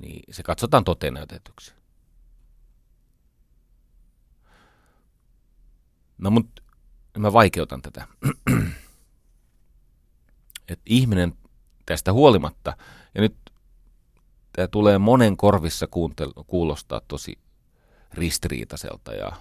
niin 0.00 0.34
se 0.34 0.42
katsotaan 0.42 0.84
toteen 0.84 1.14
näytetyksi. 1.14 1.74
No 6.18 6.30
mutta 6.30 6.62
mä 7.18 7.32
vaikeutan 7.32 7.82
tätä. 7.82 8.06
Että 10.68 10.82
ihminen 10.86 11.34
tästä 11.86 12.12
huolimatta, 12.12 12.76
ja 13.14 13.20
nyt 13.20 13.36
tämä 14.52 14.68
tulee 14.68 14.98
monen 14.98 15.36
korvissa 15.36 15.86
kuuntel- 15.86 16.44
kuulostaa 16.46 17.00
tosi 17.08 17.38
ristiriitaiselta 18.12 19.12
ja 19.12 19.32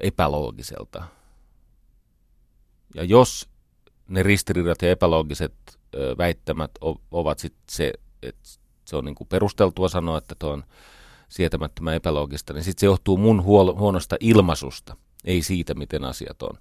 epäloogiselta. 0.00 1.04
Ja 2.94 3.04
jos 3.04 3.48
ne 4.08 4.22
ristiriidat 4.22 4.82
ja 4.82 4.90
epäloogiset 4.90 5.54
väittämät 6.18 6.70
ovat 7.10 7.38
sitten 7.38 7.64
se, 7.70 7.92
että 8.22 8.48
se 8.84 8.96
on 8.96 9.04
niinku 9.04 9.24
perusteltua 9.24 9.88
sanoa, 9.88 10.18
että 10.18 10.34
tuo 10.38 10.50
on 10.50 10.64
sietämättömän 11.28 11.94
epäloogista, 11.94 12.52
niin 12.52 12.64
sitten 12.64 12.80
se 12.80 12.86
johtuu 12.86 13.16
mun 13.16 13.42
huonosta 13.42 14.16
ilmaisusta, 14.20 14.96
ei 15.24 15.42
siitä, 15.42 15.74
miten 15.74 16.04
asiat 16.04 16.42
on 16.42 16.58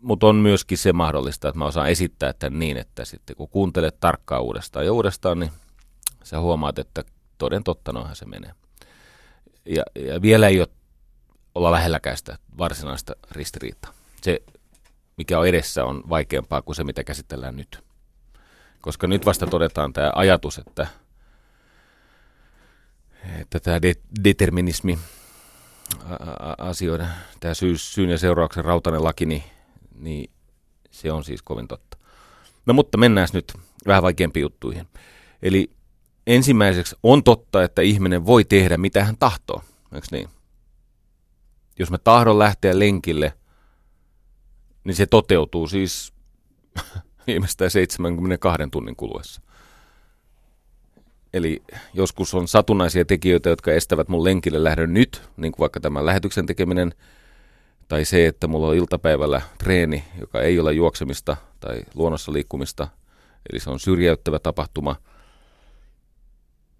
mutta 0.00 0.26
on 0.26 0.36
myöskin 0.36 0.78
se 0.78 0.92
mahdollista, 0.92 1.48
että 1.48 1.58
mä 1.58 1.66
osaan 1.66 1.90
esittää 1.90 2.32
tämän 2.32 2.58
niin, 2.58 2.76
että 2.76 3.04
sitten 3.04 3.36
kun 3.36 3.48
kuuntelet 3.48 4.00
tarkkaan 4.00 4.42
uudestaan 4.42 4.84
ja 4.86 4.92
uudestaan, 4.92 5.38
niin 5.38 5.50
sä 6.22 6.40
huomaat, 6.40 6.78
että 6.78 7.04
toden 7.38 7.64
totta 7.64 7.92
noinhan 7.92 8.16
se 8.16 8.24
menee. 8.24 8.52
Ja, 9.66 9.82
ja 9.94 10.22
vielä 10.22 10.48
ei 10.48 10.60
ole 10.60 10.68
olla 11.54 11.72
lähelläkään 11.72 12.16
sitä 12.16 12.38
varsinaista 12.58 13.12
ristiriitaa. 13.30 13.92
Se, 14.22 14.40
mikä 15.16 15.38
on 15.38 15.48
edessä, 15.48 15.84
on 15.84 16.02
vaikeampaa 16.08 16.62
kuin 16.62 16.76
se, 16.76 16.84
mitä 16.84 17.04
käsitellään 17.04 17.56
nyt. 17.56 17.84
Koska 18.80 19.06
nyt 19.06 19.26
vasta 19.26 19.46
todetaan 19.46 19.92
tämä 19.92 20.12
ajatus, 20.14 20.58
että, 20.58 20.86
että 23.40 23.60
tämä 23.60 23.82
de- 23.82 24.24
determinismi 24.24 24.98
asioiden, 26.58 27.08
tämä 27.40 27.54
syy, 27.54 27.78
syyn 27.78 28.10
ja 28.10 28.18
seurauksen 28.18 28.64
rautainen 28.64 29.04
laki, 29.04 29.26
niin 29.26 29.42
niin 29.94 30.30
se 30.90 31.12
on 31.12 31.24
siis 31.24 31.42
kovin 31.42 31.68
totta. 31.68 31.96
No 32.66 32.74
mutta 32.74 32.98
mennään 32.98 33.28
nyt 33.32 33.52
vähän 33.86 34.02
vaikeampiin 34.02 34.42
juttuihin. 34.42 34.86
Eli 35.42 35.70
ensimmäiseksi 36.26 36.96
on 37.02 37.24
totta, 37.24 37.62
että 37.62 37.82
ihminen 37.82 38.26
voi 38.26 38.44
tehdä 38.44 38.76
mitä 38.76 39.04
hän 39.04 39.16
tahtoo, 39.18 39.62
eikö 39.94 40.06
niin? 40.10 40.28
Jos 41.78 41.90
mä 41.90 41.98
tahdon 41.98 42.38
lähteä 42.38 42.78
lenkille, 42.78 43.32
niin 44.84 44.94
se 44.94 45.06
toteutuu 45.06 45.68
siis 45.68 46.12
viimeistään 47.26 47.70
72 47.70 48.62
tunnin 48.70 48.96
kuluessa. 48.96 49.40
Eli 51.34 51.62
joskus 51.94 52.34
on 52.34 52.48
satunnaisia 52.48 53.04
tekijöitä, 53.04 53.48
jotka 53.48 53.72
estävät 53.72 54.08
mun 54.08 54.24
lenkille 54.24 54.64
lähdön 54.64 54.94
nyt, 54.94 55.22
niin 55.36 55.52
kuin 55.52 55.60
vaikka 55.60 55.80
tämän 55.80 56.06
lähetyksen 56.06 56.46
tekeminen, 56.46 56.94
tai 57.88 58.04
se, 58.04 58.26
että 58.26 58.46
mulla 58.46 58.68
on 58.68 58.74
iltapäivällä 58.74 59.42
treeni, 59.58 60.04
joka 60.20 60.42
ei 60.42 60.60
ole 60.60 60.72
juoksemista 60.72 61.36
tai 61.60 61.80
luonnossa 61.94 62.32
liikkumista, 62.32 62.88
eli 63.52 63.60
se 63.60 63.70
on 63.70 63.80
syrjäyttävä 63.80 64.38
tapahtuma. 64.38 64.96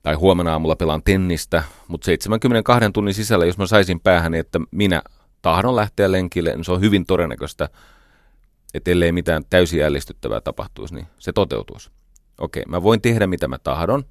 Tai 0.02 0.14
huomenna 0.14 0.52
aamulla 0.52 0.76
pelaan 0.76 1.02
tennistä, 1.04 1.62
mutta 1.88 2.04
72 2.04 2.90
tunnin 2.92 3.14
sisällä, 3.14 3.46
jos 3.46 3.58
mä 3.58 3.66
saisin 3.66 4.00
päähän, 4.00 4.34
että 4.34 4.60
minä 4.70 5.02
tahdon 5.42 5.76
lähteä 5.76 6.12
lenkille, 6.12 6.50
niin 6.54 6.64
se 6.64 6.72
on 6.72 6.80
hyvin 6.80 7.06
todennäköistä, 7.06 7.68
että 8.74 8.90
ellei 8.90 9.12
mitään 9.12 9.42
täysin 9.50 9.80
jällistyttävää 9.80 10.40
tapahtuisi, 10.40 10.94
niin 10.94 11.06
se 11.18 11.32
toteutuisi. 11.32 11.90
Okei, 12.38 12.62
mä 12.68 12.82
voin 12.82 13.00
tehdä 13.00 13.26
mitä 13.26 13.48
mä 13.48 13.58
tahdon, 13.58 14.04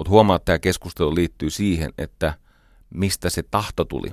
mutta 0.00 0.10
huomaa, 0.10 0.36
että 0.36 0.44
tämä 0.44 0.58
keskustelu 0.58 1.14
liittyy 1.14 1.50
siihen, 1.50 1.92
että 1.98 2.34
mistä 2.94 3.30
se 3.30 3.42
tahto 3.42 3.84
tuli. 3.84 4.08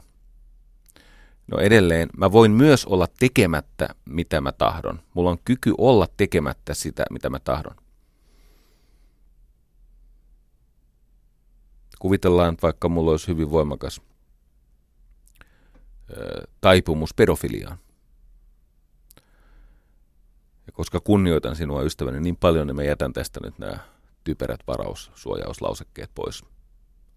No 1.52 1.58
edelleen, 1.58 2.10
mä 2.18 2.32
voin 2.32 2.52
myös 2.52 2.86
olla 2.86 3.08
tekemättä, 3.20 3.90
mitä 4.06 4.42
mä 4.42 4.52
tahdon. 4.52 5.00
Mulla 5.14 5.30
on 5.30 5.38
kyky 5.46 5.74
olla 5.78 6.08
tekemättä 6.18 6.74
sitä, 6.74 7.06
mitä 7.12 7.30
mä 7.30 7.40
tahdon. 7.40 7.76
Kuvitellaan, 12.00 12.54
että 12.54 12.62
vaikka 12.62 12.90
mulla 12.90 13.12
olisi 13.12 13.28
hyvin 13.28 13.52
voimakas 13.52 14.02
taipumus 16.62 17.14
pedofiliaan. 17.14 17.78
Ja 20.66 20.72
koska 20.74 21.00
kunnioitan 21.00 21.56
sinua 21.56 21.82
ystäväni 21.82 22.20
niin 22.20 22.38
paljon, 22.38 22.68
niin 22.68 22.76
mä 22.76 22.84
jätän 22.84 23.14
tästä 23.14 23.40
nyt 23.44 23.60
nämä 23.60 23.97
typerät 24.28 24.60
varaussuojauslausekkeet 24.68 26.12
pois. 26.16 26.44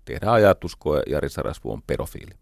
Tehdään 0.04 0.32
ajatuskoe, 0.32 1.02
Jari 1.06 1.28
Sarasvu 1.28 1.72
on 1.72 1.82
pedofiili. 1.82 2.34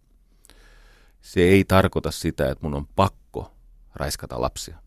Se 1.21 1.41
ei 1.41 1.65
tarkoita 1.65 2.11
sitä, 2.11 2.51
että 2.51 2.65
mun 2.65 2.75
on 2.75 2.87
pakko 2.87 3.55
raiskata 3.95 4.41
lapsia. 4.41 4.79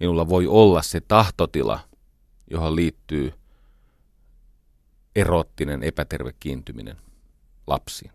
Minulla 0.00 0.28
voi 0.28 0.46
olla 0.46 0.82
se 0.82 1.00
tahtotila, 1.00 1.80
johon 2.50 2.76
liittyy 2.76 3.32
erottinen 5.16 5.82
epäterve 5.82 6.32
kiintyminen 6.40 6.96
lapsiin. 7.66 8.12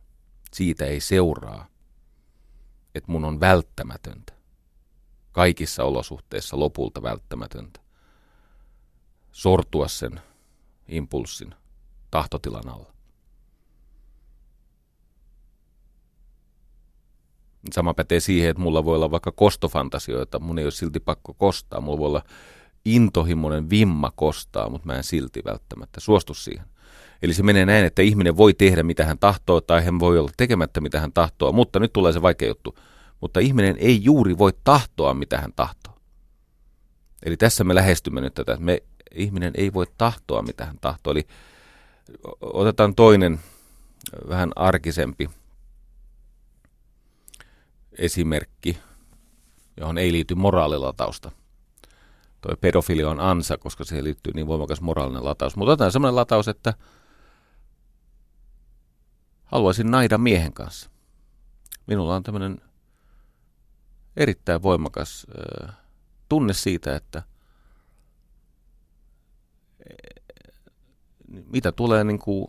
Siitä 0.53 0.85
ei 0.85 0.99
seuraa, 0.99 1.67
että 2.95 3.11
mun 3.11 3.25
on 3.25 3.39
välttämätöntä, 3.39 4.33
kaikissa 5.31 5.83
olosuhteissa 5.83 6.59
lopulta 6.59 7.01
välttämätöntä, 7.01 7.79
sortua 9.37 9.87
sen 9.87 10.21
impulssin 10.87 11.55
tahtotilan 12.11 12.69
alla. 12.69 12.93
Sama 17.71 17.93
pätee 17.93 18.19
siihen, 18.19 18.49
että 18.49 18.63
mulla 18.63 18.85
voi 18.85 18.95
olla 18.95 19.11
vaikka 19.11 19.31
kostofantasioita, 19.31 20.39
mun 20.39 20.59
ei 20.59 20.65
ole 20.65 20.71
silti 20.71 20.99
pakko 20.99 21.33
kostaa. 21.33 21.81
Mulla 21.81 21.97
voi 21.97 22.07
olla 22.07 22.23
intohimoinen 22.85 23.69
vimma 23.69 24.11
kostaa, 24.15 24.69
mutta 24.69 24.85
mä 24.85 24.95
en 24.95 25.03
silti 25.03 25.41
välttämättä 25.45 25.99
suostu 25.99 26.33
siihen. 26.33 26.65
Eli 27.21 27.33
se 27.33 27.43
menee 27.43 27.65
näin, 27.65 27.85
että 27.85 28.01
ihminen 28.01 28.37
voi 28.37 28.53
tehdä 28.53 28.83
mitä 28.83 29.05
hän 29.05 29.19
tahtoo 29.19 29.61
tai 29.61 29.85
hän 29.85 29.99
voi 29.99 30.19
olla 30.19 30.31
tekemättä 30.37 30.81
mitä 30.81 30.99
hän 30.99 31.13
tahtoo, 31.13 31.51
mutta 31.51 31.79
nyt 31.79 31.93
tulee 31.93 32.13
se 32.13 32.21
vaikea 32.21 32.47
juttu. 32.47 32.77
Mutta 33.21 33.39
ihminen 33.39 33.75
ei 33.79 34.03
juuri 34.03 34.37
voi 34.37 34.53
tahtoa 34.63 35.13
mitä 35.13 35.37
hän 35.37 35.53
tahtoo. 35.55 35.93
Eli 37.23 37.37
tässä 37.37 37.63
me 37.63 37.75
lähestymme 37.75 38.21
nyt 38.21 38.33
tätä, 38.33 38.57
me, 38.59 38.81
ihminen 39.15 39.53
ei 39.57 39.73
voi 39.73 39.85
tahtoa 39.97 40.41
mitä 40.41 40.65
hän 40.65 40.77
tahtoo. 40.81 41.11
Eli 41.11 41.27
otetaan 42.41 42.95
toinen 42.95 43.39
vähän 44.29 44.51
arkisempi 44.55 45.29
esimerkki, 47.97 48.77
johon 49.77 49.97
ei 49.97 50.11
liity 50.11 50.35
moraalilatausta. 50.35 51.31
Toi 52.41 52.57
pedofilia 52.61 53.09
on 53.09 53.19
ansa, 53.19 53.57
koska 53.57 53.83
siihen 53.83 54.03
liittyy 54.03 54.33
niin 54.33 54.47
voimakas 54.47 54.81
moraalinen 54.81 55.25
lataus. 55.25 55.55
Mutta 55.55 55.71
otetaan 55.71 55.91
sellainen 55.91 56.15
lataus, 56.15 56.47
että 56.47 56.73
haluaisin 59.43 59.91
naida 59.91 60.17
miehen 60.17 60.53
kanssa. 60.53 60.89
Minulla 61.87 62.15
on 62.15 62.23
tämmöinen 62.23 62.61
erittäin 64.17 64.63
voimakas 64.63 65.27
äh, 65.65 65.75
tunne 66.29 66.53
siitä, 66.53 66.95
että 66.95 67.23
mitä 71.27 71.71
tulee 71.71 72.03
niin 72.03 72.19
kuin 72.19 72.47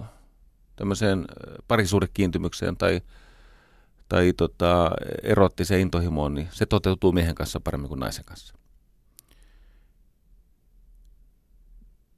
tämmöiseen 0.76 1.24
parisuudekiintymykseen 1.68 2.76
tai, 2.76 3.00
tai 4.08 4.32
tota, 4.32 4.90
erottiseen 5.22 5.80
intohimoon, 5.80 6.34
niin 6.34 6.48
se 6.50 6.66
toteutuu 6.66 7.12
miehen 7.12 7.34
kanssa 7.34 7.60
paremmin 7.60 7.88
kuin 7.88 8.00
naisen 8.00 8.24
kanssa. 8.24 8.54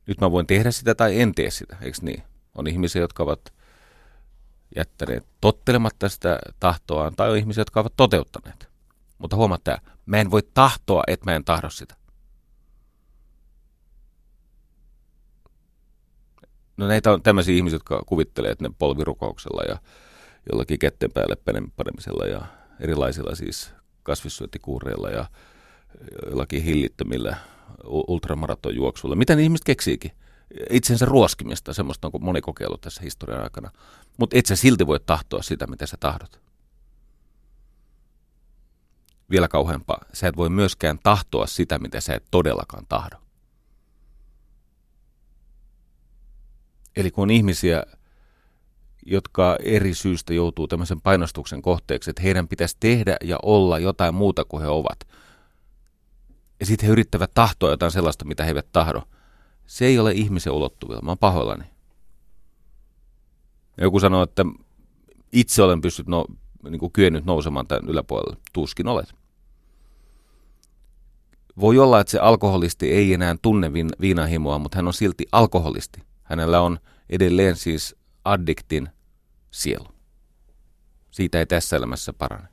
Nyt 0.07 0.21
mä 0.21 0.31
voin 0.31 0.47
tehdä 0.47 0.71
sitä 0.71 0.95
tai 0.95 1.21
en 1.21 1.35
tee 1.35 1.51
sitä, 1.51 1.77
eikö 1.81 1.99
niin? 2.03 2.23
On 2.55 2.67
ihmisiä, 2.67 3.03
jotka 3.03 3.23
ovat 3.23 3.53
jättäneet 4.77 5.27
tottelematta 5.41 6.09
sitä 6.09 6.39
tahtoaan, 6.61 7.17
tai 7.17 7.31
on 7.31 7.37
ihmisiä, 7.37 7.61
jotka 7.61 7.81
ovat 7.81 7.93
toteuttaneet. 7.97 8.69
Mutta 9.19 9.37
huomaa 9.37 9.59
tämä, 9.65 9.79
mä 10.07 10.17
en 10.17 10.31
voi 10.31 10.43
tahtoa, 10.55 11.03
että 11.07 11.31
mä 11.31 11.37
en 11.37 11.45
tahdo 11.45 11.71
sitä. 11.71 12.00
No 16.81 16.87
näitä 16.87 17.13
on 17.13 17.23
tämmöisiä 17.23 17.55
ihmisiä, 17.55 17.75
jotka 17.75 18.03
kuvittelee, 18.07 18.51
että 18.51 18.65
ne 18.65 18.75
polvirukouksella 18.79 19.63
ja 19.63 19.79
jollakin 20.53 20.79
ketten 20.79 21.13
päälle 21.13 21.37
panemisella 21.77 22.27
ja 22.27 22.45
erilaisilla 22.81 23.35
siis 23.35 23.73
kasvissyöntikuureilla 24.03 25.11
ja 25.11 25.27
jollakin 26.31 26.63
hillittömillä 26.63 27.37
ultramaratonjuoksuilla. 27.85 29.17
Mitä 29.17 29.37
ne 29.37 29.43
ihmiset 29.43 29.65
keksiikin? 29.65 30.11
Itsensä 30.71 31.05
ruoskimista, 31.05 31.73
semmoista 31.73 32.11
on 32.13 32.25
moni 32.25 32.41
kokeillut 32.41 32.81
tässä 32.81 33.03
historian 33.03 33.43
aikana. 33.43 33.71
Mutta 34.17 34.39
et 34.39 34.47
sä 34.47 34.57
silti 34.57 34.87
voi 34.87 35.01
tahtoa 35.01 35.43
sitä, 35.43 35.67
mitä 35.67 35.87
sä 35.87 35.97
tahdot. 36.01 36.41
Vielä 39.31 39.49
kauheampaa, 39.49 40.05
sä 40.13 40.29
et 40.29 40.37
voi 40.37 40.49
myöskään 40.49 40.99
tahtoa 41.03 41.47
sitä, 41.47 41.79
mitä 41.79 42.01
sä 42.01 42.15
et 42.15 42.25
todellakaan 42.31 42.87
tahdo. 42.89 43.17
Eli 46.97 47.11
kun 47.11 47.23
on 47.23 47.31
ihmisiä, 47.31 47.83
jotka 49.07 49.57
eri 49.63 49.95
syystä 49.95 50.35
joutuu 50.35 50.69
tämmöisen 50.69 51.01
painostuksen 51.01 51.63
kohteeksi, 51.63 52.11
että 52.11 52.23
heidän 52.23 52.49
pitäisi 52.49 52.77
tehdä 52.81 53.17
ja 53.25 53.39
olla 53.43 53.79
jotain 53.79 54.15
muuta 54.15 54.45
kuin 54.45 54.63
he 54.63 54.69
ovat. 54.69 55.09
Ja 56.61 56.67
sitten 56.67 56.87
he 56.87 56.93
yrittävät 56.93 57.31
tahtoa 57.35 57.71
jotain 57.71 57.93
sellaista, 57.93 58.25
mitä 58.25 58.45
he 58.45 58.51
eivät 58.51 58.73
tahdo. 58.73 59.03
Se 59.67 59.87
ei 59.87 59.99
ole 59.99 60.13
ihmisen 60.13 60.53
ulottuvilla. 60.53 61.03
Mä 61.03 61.11
oon 61.11 61.19
pahoillani. 61.19 61.65
Joku 63.81 64.01
sanoo, 64.01 64.23
että 64.23 64.45
itse 65.33 65.63
olen 65.63 65.81
pystynyt 65.81 66.09
no, 66.09 66.27
niin 66.71 66.81
kuin 66.81 66.93
kyennyt 66.93 67.25
nousemaan 67.25 67.67
tämän 67.67 67.91
yläpuolelle. 67.91 68.37
Tuskin 68.53 68.89
olet. 68.89 69.15
Voi 71.61 71.79
olla, 71.79 72.01
että 72.01 72.11
se 72.11 72.19
alkoholisti 72.19 72.93
ei 72.93 73.15
enää 73.15 73.37
tunne 73.43 73.73
viinahimoa, 74.01 74.59
mutta 74.59 74.79
hän 74.79 74.87
on 74.87 74.95
silti 74.95 75.27
alkoholisti. 75.33 76.03
Hänellä 76.31 76.61
on 76.61 76.79
edelleen 77.09 77.57
siis 77.57 77.97
addiktin 78.25 78.89
sielu. 79.51 79.87
Siitä 81.11 81.39
ei 81.39 81.47
tässä 81.47 81.77
elämässä 81.77 82.13
parane. 82.13 82.49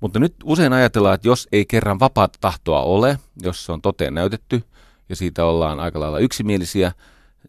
Mutta 0.00 0.18
nyt 0.18 0.34
usein 0.44 0.72
ajatellaan, 0.72 1.14
että 1.14 1.28
jos 1.28 1.48
ei 1.52 1.66
kerran 1.66 2.00
vapaata 2.00 2.38
tahtoa 2.40 2.82
ole, 2.82 3.18
jos 3.42 3.66
se 3.66 3.72
on 3.72 3.82
toteen 3.82 4.14
näytetty 4.14 4.62
ja 5.08 5.16
siitä 5.16 5.44
ollaan 5.44 5.80
aika 5.80 6.00
lailla 6.00 6.18
yksimielisiä, 6.18 6.92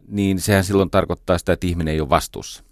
niin 0.08 0.42
sehän 0.42 0.64
silloin 0.64 0.90
tarkoittaa 0.90 1.38
sitä, 1.38 1.54
että 1.54 1.68
ihminen 1.68 1.94
ei 1.94 2.02
ole 2.02 2.10
vastuussa. 2.10 2.64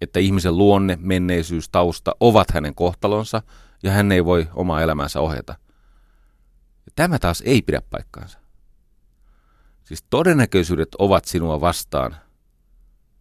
Että 0.00 0.20
ihmisen 0.20 0.56
luonne, 0.58 0.98
menneisyys, 1.00 1.68
tausta 1.68 2.16
ovat 2.20 2.50
hänen 2.50 2.74
kohtalonsa 2.74 3.42
ja 3.82 3.90
hän 3.90 4.12
ei 4.12 4.24
voi 4.24 4.48
omaa 4.54 4.82
elämäänsä 4.82 5.20
ohjata. 5.20 5.54
Tämä 6.96 7.18
taas 7.18 7.42
ei 7.46 7.62
pidä 7.62 7.82
paikkaansa. 7.90 8.41
Siis 9.84 10.04
todennäköisyydet 10.10 10.88
ovat 10.98 11.24
sinua 11.24 11.60
vastaan 11.60 12.16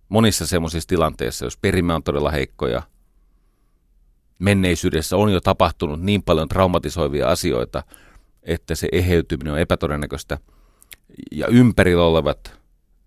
monissa 0.10 0.48
semmoisissa 0.48 0.88
tilanteissa, 0.88 1.46
jos 1.46 1.58
perimä 1.58 1.96
on 1.96 2.04
todella 2.04 2.32
heikko 2.32 2.68
ja 2.68 2.82
menneisyydessä 4.40 5.18
on 5.18 5.34
jo 5.34 5.42
tapahtunut 5.42 6.02
niin 6.02 6.24
paljon 6.24 6.48
traumatisoivia 6.48 7.30
asioita, 7.30 7.84
että 8.44 8.76
se 8.76 8.90
eheytyminen 8.92 9.54
on 9.54 9.60
epätodennäköistä. 9.60 10.38
Ja 11.32 11.48
ympärillä 11.48 12.04
olevat 12.04 12.60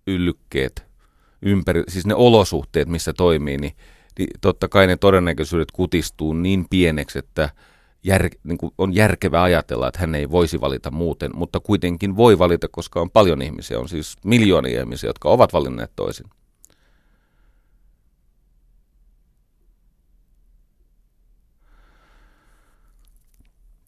yllykkeet, 0.07 0.85
ympäri, 1.41 1.83
siis 1.87 2.05
ne 2.05 2.15
olosuhteet, 2.15 2.87
missä 2.87 3.13
toimii, 3.13 3.57
niin 3.57 3.75
niin 4.19 4.29
totta 4.41 4.67
kai 4.67 4.87
ne 4.87 4.97
todennäköisyydet 4.97 5.71
kutistuu 5.71 6.33
niin 6.33 6.65
pieneksi, 6.69 7.19
että 7.19 7.49
jär, 8.05 8.29
niin 8.43 8.57
kuin 8.57 8.71
on 8.77 8.95
järkevää 8.95 9.43
ajatella, 9.43 9.87
että 9.87 9.99
hän 9.99 10.15
ei 10.15 10.31
voisi 10.31 10.61
valita 10.61 10.91
muuten, 10.91 11.31
mutta 11.35 11.59
kuitenkin 11.59 12.15
voi 12.15 12.39
valita, 12.39 12.67
koska 12.71 13.01
on 13.01 13.11
paljon 13.11 13.41
ihmisiä, 13.41 13.79
on 13.79 13.89
siis 13.89 14.17
miljoonia 14.25 14.79
ihmisiä, 14.79 15.09
jotka 15.09 15.29
ovat 15.29 15.53
valinneet 15.53 15.91
toisin. 15.95 16.25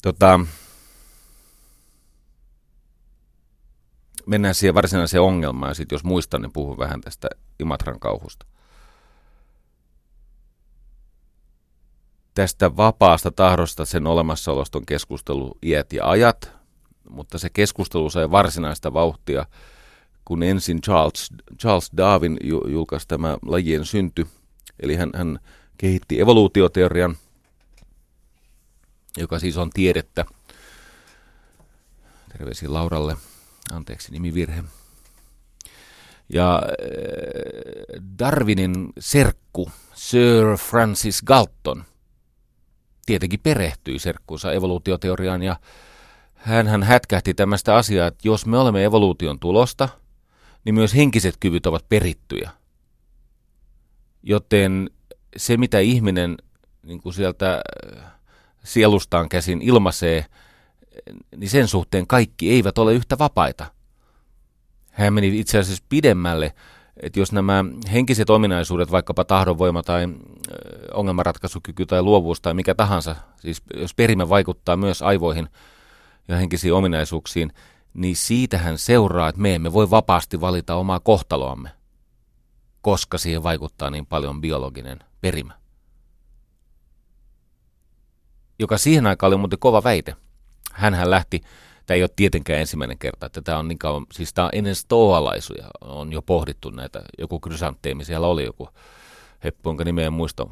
Tota, 0.02 0.40
mennään 4.26 4.56
siihen 4.56 4.76
varsinaiseen 4.76 5.22
ongelmaan, 5.22 5.70
ja 5.70 5.74
sitten 5.74 5.96
jos 5.96 6.04
muistan, 6.04 6.42
niin 6.42 6.54
puhun 6.54 6.78
vähän 6.78 7.02
tästä 7.02 7.28
Imatran 7.60 8.00
kauhusta. 8.00 8.46
Tästä 12.38 12.76
vapaasta 12.78 13.32
tahdosta 13.32 13.86
sen 13.86 14.08
olemassaolosta 14.08 14.78
on 14.78 14.86
keskustelu 14.86 15.58
iät 15.64 15.94
ja 15.94 16.10
ajat, 16.10 16.52
mutta 17.10 17.38
se 17.38 17.50
keskustelu 17.50 18.10
sai 18.10 18.32
varsinaista 18.32 18.94
vauhtia, 18.94 19.46
kun 20.26 20.44
ensin 20.44 20.82
Charles, 20.82 21.30
Charles 21.60 21.92
Darwin 21.98 22.38
julkaisi 22.68 23.08
tämä 23.08 23.38
lajien 23.46 23.86
synty, 23.86 24.28
eli 24.80 24.96
hän, 24.96 25.12
hän 25.16 25.40
kehitti 25.78 26.22
evoluutioteorian, 26.22 27.18
joka 29.18 29.40
siis 29.40 29.58
on 29.58 29.70
tiedettä. 29.70 30.26
Terveisiä 32.32 32.74
Lauralle. 32.74 33.18
Anteeksi, 33.72 34.12
nimivirhe. 34.12 34.64
Ja 36.30 36.56
äh, 36.56 38.04
Darwinin 38.20 38.90
serkku 39.00 39.72
Sir 39.94 40.58
Francis 40.58 41.22
Galton 41.22 41.86
tietenkin 43.08 43.40
perehtyi 43.40 44.00
serkkuunsa 44.00 44.52
evoluutioteoriaan 44.52 45.44
ja 45.44 45.56
hän 46.36 46.84
hätkähti 46.84 47.34
tämmöistä 47.34 47.76
asiaa, 47.76 48.08
että 48.08 48.28
jos 48.28 48.46
me 48.46 48.58
olemme 48.58 48.84
evoluution 48.84 49.40
tulosta, 49.40 49.90
niin 50.66 50.76
myös 50.76 50.96
henkiset 50.96 51.36
kyvyt 51.40 51.66
ovat 51.66 51.90
perittyjä. 51.90 52.52
Joten 54.24 54.90
se, 55.38 55.58
mitä 55.58 55.80
ihminen 55.80 56.38
niin 56.84 57.02
kuin 57.02 57.14
sieltä 57.14 57.62
äh, 57.98 58.04
sielustaan 58.64 59.30
käsin 59.30 59.62
ilmaisee, 59.62 60.26
niin 61.38 61.50
sen 61.50 61.68
suhteen 61.68 62.08
kaikki 62.08 62.52
eivät 62.52 62.78
ole 62.78 62.94
yhtä 62.94 63.18
vapaita. 63.18 63.66
Hän 64.92 65.14
meni 65.14 65.40
itse 65.40 65.60
asiassa 65.60 65.84
pidemmälle, 65.90 66.54
että 67.02 67.20
jos 67.20 67.32
nämä 67.32 67.66
henkiset 67.94 68.30
ominaisuudet, 68.30 68.92
vaikkapa 68.92 69.26
tahdonvoima 69.26 69.84
tai 69.84 70.08
ongelmanratkaisukyky 70.94 71.86
tai 71.86 72.02
luovuus 72.02 72.42
tai 72.42 72.54
mikä 72.54 72.76
tahansa, 72.76 73.16
siis 73.40 73.62
jos 73.74 73.94
perimä 73.94 74.30
vaikuttaa 74.30 74.78
myös 74.78 75.02
aivoihin 75.02 75.50
ja 76.28 76.38
henkisiin 76.38 76.74
ominaisuuksiin, 76.74 77.54
niin 77.94 78.16
siitähän 78.16 78.78
seuraa, 78.78 79.30
että 79.30 79.42
me 79.42 79.56
emme 79.56 79.74
voi 79.74 79.90
vapaasti 79.90 80.42
valita 80.42 80.76
omaa 80.76 81.00
kohtaloamme, 81.00 81.70
koska 82.82 83.18
siihen 83.18 83.44
vaikuttaa 83.44 83.90
niin 83.90 84.06
paljon 84.06 84.42
biologinen 84.42 85.00
perimä 85.22 85.54
joka 88.60 88.78
siihen 88.78 89.08
aikaan 89.08 89.28
oli 89.28 89.38
muuten 89.38 89.60
kova 89.60 89.84
väite. 89.84 90.16
Hänhän 90.74 91.10
lähti, 91.10 91.42
tämä 91.88 91.96
ei 91.96 92.04
ole 92.04 92.10
tietenkään 92.16 92.60
ensimmäinen 92.60 92.98
kerta, 92.98 93.26
että 93.26 93.42
tämä 93.42 93.58
on 93.58 93.68
niin 93.68 93.80
kauan, 93.80 94.06
siis 94.14 94.34
tämä 94.34 94.46
on 94.46 94.52
ennen 94.54 94.76
stoalaisuja, 94.76 95.68
on 95.82 96.14
jo 96.14 96.22
pohdittu 96.22 96.70
näitä, 96.70 97.02
joku 97.18 97.40
krysanteemi, 97.40 98.06
siellä 98.06 98.28
oli 98.28 98.46
joku 98.46 98.70
heppu, 99.44 99.70
jonka 99.70 99.84
nimeä 99.84 100.08
en 100.08 100.14
muista. 100.14 100.48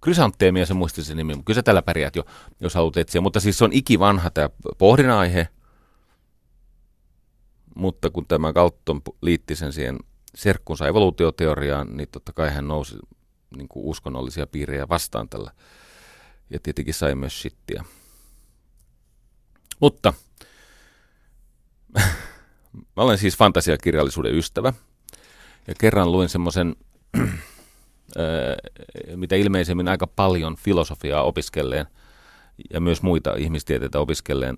Krysanteemia 0.00 0.66
se 0.66 0.74
muisti 0.74 1.04
se 1.04 1.14
nimi, 1.14 1.34
mutta 1.34 1.44
kyllä 1.44 1.58
sä 1.58 1.62
tällä 1.62 1.82
pärjäät 1.82 2.16
jo, 2.16 2.24
jos 2.60 2.74
haluat 2.74 2.96
etsiä. 2.96 3.20
Mutta 3.20 3.40
siis 3.40 3.58
se 3.58 3.64
on 3.64 3.72
ikivanha 3.72 4.30
tämä 4.30 4.48
pohdin 4.78 5.10
aihe, 5.10 5.48
mutta 7.74 8.10
kun 8.10 8.26
tämä 8.26 8.52
Galton 8.52 9.00
liitti 9.22 9.56
sen 9.56 9.72
siihen 9.72 9.98
serkkunsa 10.34 10.88
evoluutioteoriaan, 10.88 11.96
niin 11.96 12.08
totta 12.12 12.32
kai 12.32 12.50
hän 12.50 12.68
nousi 12.68 12.96
niin 13.56 13.68
kuin 13.68 13.86
uskonnollisia 13.86 14.46
piirejä 14.46 14.88
vastaan 14.88 15.28
tällä 15.28 15.50
ja 16.50 16.58
tietenkin 16.62 16.94
sai 16.94 17.14
myös 17.14 17.40
shittiä. 17.40 17.84
Mutta 19.80 20.14
mä 22.96 23.02
olen 23.02 23.18
siis 23.18 23.36
fantasiakirjallisuuden 23.36 24.34
ystävä. 24.34 24.72
Ja 25.66 25.74
kerran 25.80 26.12
luin 26.12 26.28
semmoisen, 26.28 26.76
mitä 29.16 29.36
ilmeisemmin 29.36 29.88
aika 29.88 30.06
paljon 30.06 30.56
filosofiaa 30.56 31.22
opiskelleen 31.22 31.86
ja 32.70 32.80
myös 32.80 33.02
muita 33.02 33.34
ihmistieteitä 33.34 34.00
opiskelleen 34.00 34.56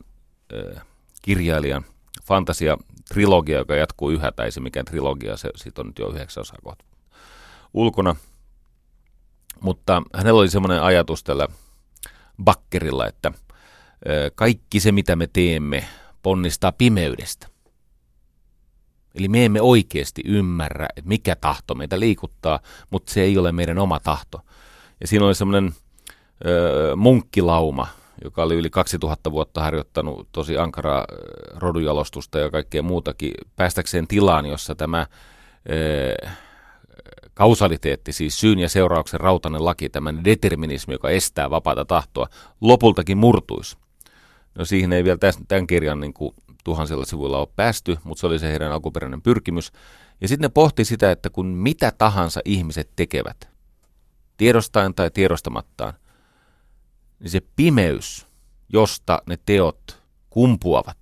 kirjailijan 1.23 1.85
fantasia-trilogia, 2.25 3.59
joka 3.59 3.75
jatkuu 3.75 4.11
yhä, 4.11 4.33
tai 4.33 4.53
se 4.53 4.61
mikään 4.61 4.87
trilogia, 4.87 5.37
se 5.37 5.51
siitä 5.57 5.81
on 5.81 5.87
nyt 5.87 5.99
jo 5.99 6.09
yhdeksän 6.09 6.41
osaa 6.41 6.59
kohta 6.63 6.85
ulkona. 7.75 8.17
Mutta 9.61 10.03
hänellä 10.15 10.41
oli 10.41 10.49
semmoinen 10.49 10.83
ajatus 10.83 11.25
tällä 11.25 11.49
bakkerilla, 12.45 13.07
että 13.07 13.33
kaikki 14.35 14.81
se, 14.81 14.93
mitä 14.93 15.17
me 15.17 15.29
teemme, 15.33 15.85
ponnistaa 16.23 16.73
pimeydestä. 16.73 17.47
Eli 19.15 19.29
me 19.29 19.45
emme 19.45 19.61
oikeasti 19.61 20.23
ymmärrä, 20.25 20.89
mikä 21.05 21.37
tahto 21.37 21.75
meitä 21.75 22.01
liikuttaa, 22.01 22.61
mutta 22.91 23.13
se 23.13 23.23
ei 23.23 23.39
ole 23.39 23.53
meidän 23.53 23.79
oma 23.79 24.01
tahto. 24.01 24.41
Ja 25.01 25.07
siinä 25.07 25.27
oli 25.27 25.35
semmoinen 25.35 25.75
munkkilauma, 26.97 27.87
joka 28.25 28.43
oli 28.43 28.55
yli 28.55 28.71
2000 28.71 29.33
vuotta 29.33 29.63
harjoittanut 29.63 30.29
tosi 30.33 30.59
ankaraa 30.59 31.05
rodujalostusta 31.57 32.39
ja 32.39 32.51
kaikkea 32.51 32.83
muutakin, 32.83 33.33
päästäkseen 33.57 34.07
tilaan, 34.07 34.47
jossa 34.47 34.75
tämä 34.75 35.07
ö, 35.71 36.29
kausaliteetti, 37.35 38.13
siis 38.13 38.41
syyn 38.41 38.59
ja 38.59 38.69
seurauksen 38.69 39.21
rautainen 39.21 39.65
laki, 39.65 39.89
tämän 39.89 40.25
determinismi, 40.25 40.95
joka 40.95 41.11
estää 41.11 41.51
vapaata 41.51 41.85
tahtoa, 41.85 42.27
lopultakin 42.61 43.19
murtuisi. 43.19 43.77
No 44.61 44.65
siihen 44.65 44.93
ei 44.93 45.05
vielä 45.05 45.19
tämän 45.49 45.67
kirjan 45.67 46.01
niin 46.01 46.13
kuin 46.13 46.35
tuhansilla 46.65 47.05
sivuilla 47.05 47.39
ole 47.39 47.49
päästy, 47.57 47.97
mutta 48.05 48.21
se 48.21 48.27
oli 48.27 48.39
se 48.39 48.51
heidän 48.51 48.73
alkuperäinen 48.73 49.23
pyrkimys. 49.23 49.73
Ja 50.21 50.29
sitten 50.29 50.43
ne 50.43 50.49
pohti 50.49 50.85
sitä, 50.85 51.11
että 51.11 51.31
kun 51.31 51.47
mitä 51.47 51.93
tahansa 51.99 52.41
ihmiset 52.45 52.91
tekevät, 52.97 53.49
tiedostaen 54.37 54.95
tai 54.95 55.11
tiedostamattaan, 55.11 55.95
niin 57.21 57.31
se 57.31 57.41
pimeys, 57.57 58.27
josta 58.73 59.23
ne 59.27 59.39
teot 59.47 60.03
kumpuavat, 60.31 60.97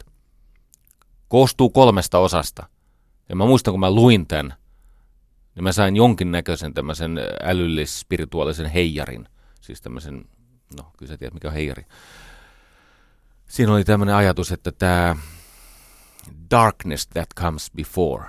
koostuu 1.29 1.71
kolmesta 1.71 2.19
osasta. 2.19 2.67
Ja 3.29 3.37
mä 3.37 3.47
muistan, 3.47 3.73
kun 3.73 3.81
mä 3.81 3.91
luin 3.91 4.27
tämän, 4.27 4.55
niin 5.55 5.65
mä 5.65 5.73
sain 5.73 5.97
jonkinnäköisen 5.97 6.75
tämmöisen 6.75 7.19
älyllis-spirituaalisen 7.43 8.71
heijarin. 8.75 9.29
Siis 9.61 9.81
tämmöisen, 9.81 10.25
no 10.77 10.93
kyllä 10.97 11.11
sä 11.11 11.17
tiedät 11.17 11.35
mikä 11.35 11.49
on 11.49 11.55
heijari. 11.55 11.85
Siinä 13.49 13.73
oli 13.73 13.85
tämmöinen 13.85 14.15
ajatus, 14.15 14.53
että 14.53 14.73
tämä 14.73 15.17
darkness 16.51 17.07
that 17.07 17.29
comes 17.37 17.71
before, 17.77 18.25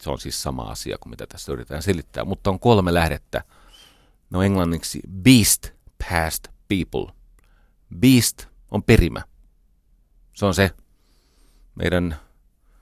se 0.00 0.10
on 0.10 0.20
siis 0.20 0.42
sama 0.42 0.62
asia 0.62 0.98
kuin 0.98 1.10
mitä 1.10 1.26
tässä 1.26 1.52
yritetään 1.52 1.82
selittää, 1.82 2.24
mutta 2.24 2.50
on 2.50 2.60
kolme 2.60 2.94
lähdettä. 2.94 3.44
No 4.30 4.42
englanniksi 4.42 5.00
beast 5.22 5.68
past 6.10 6.48
people. 6.68 7.14
Beast 7.98 8.46
on 8.70 8.82
perimä. 8.82 9.22
Se 10.32 10.46
on 10.46 10.54
se 10.54 10.70
meidän 11.74 12.16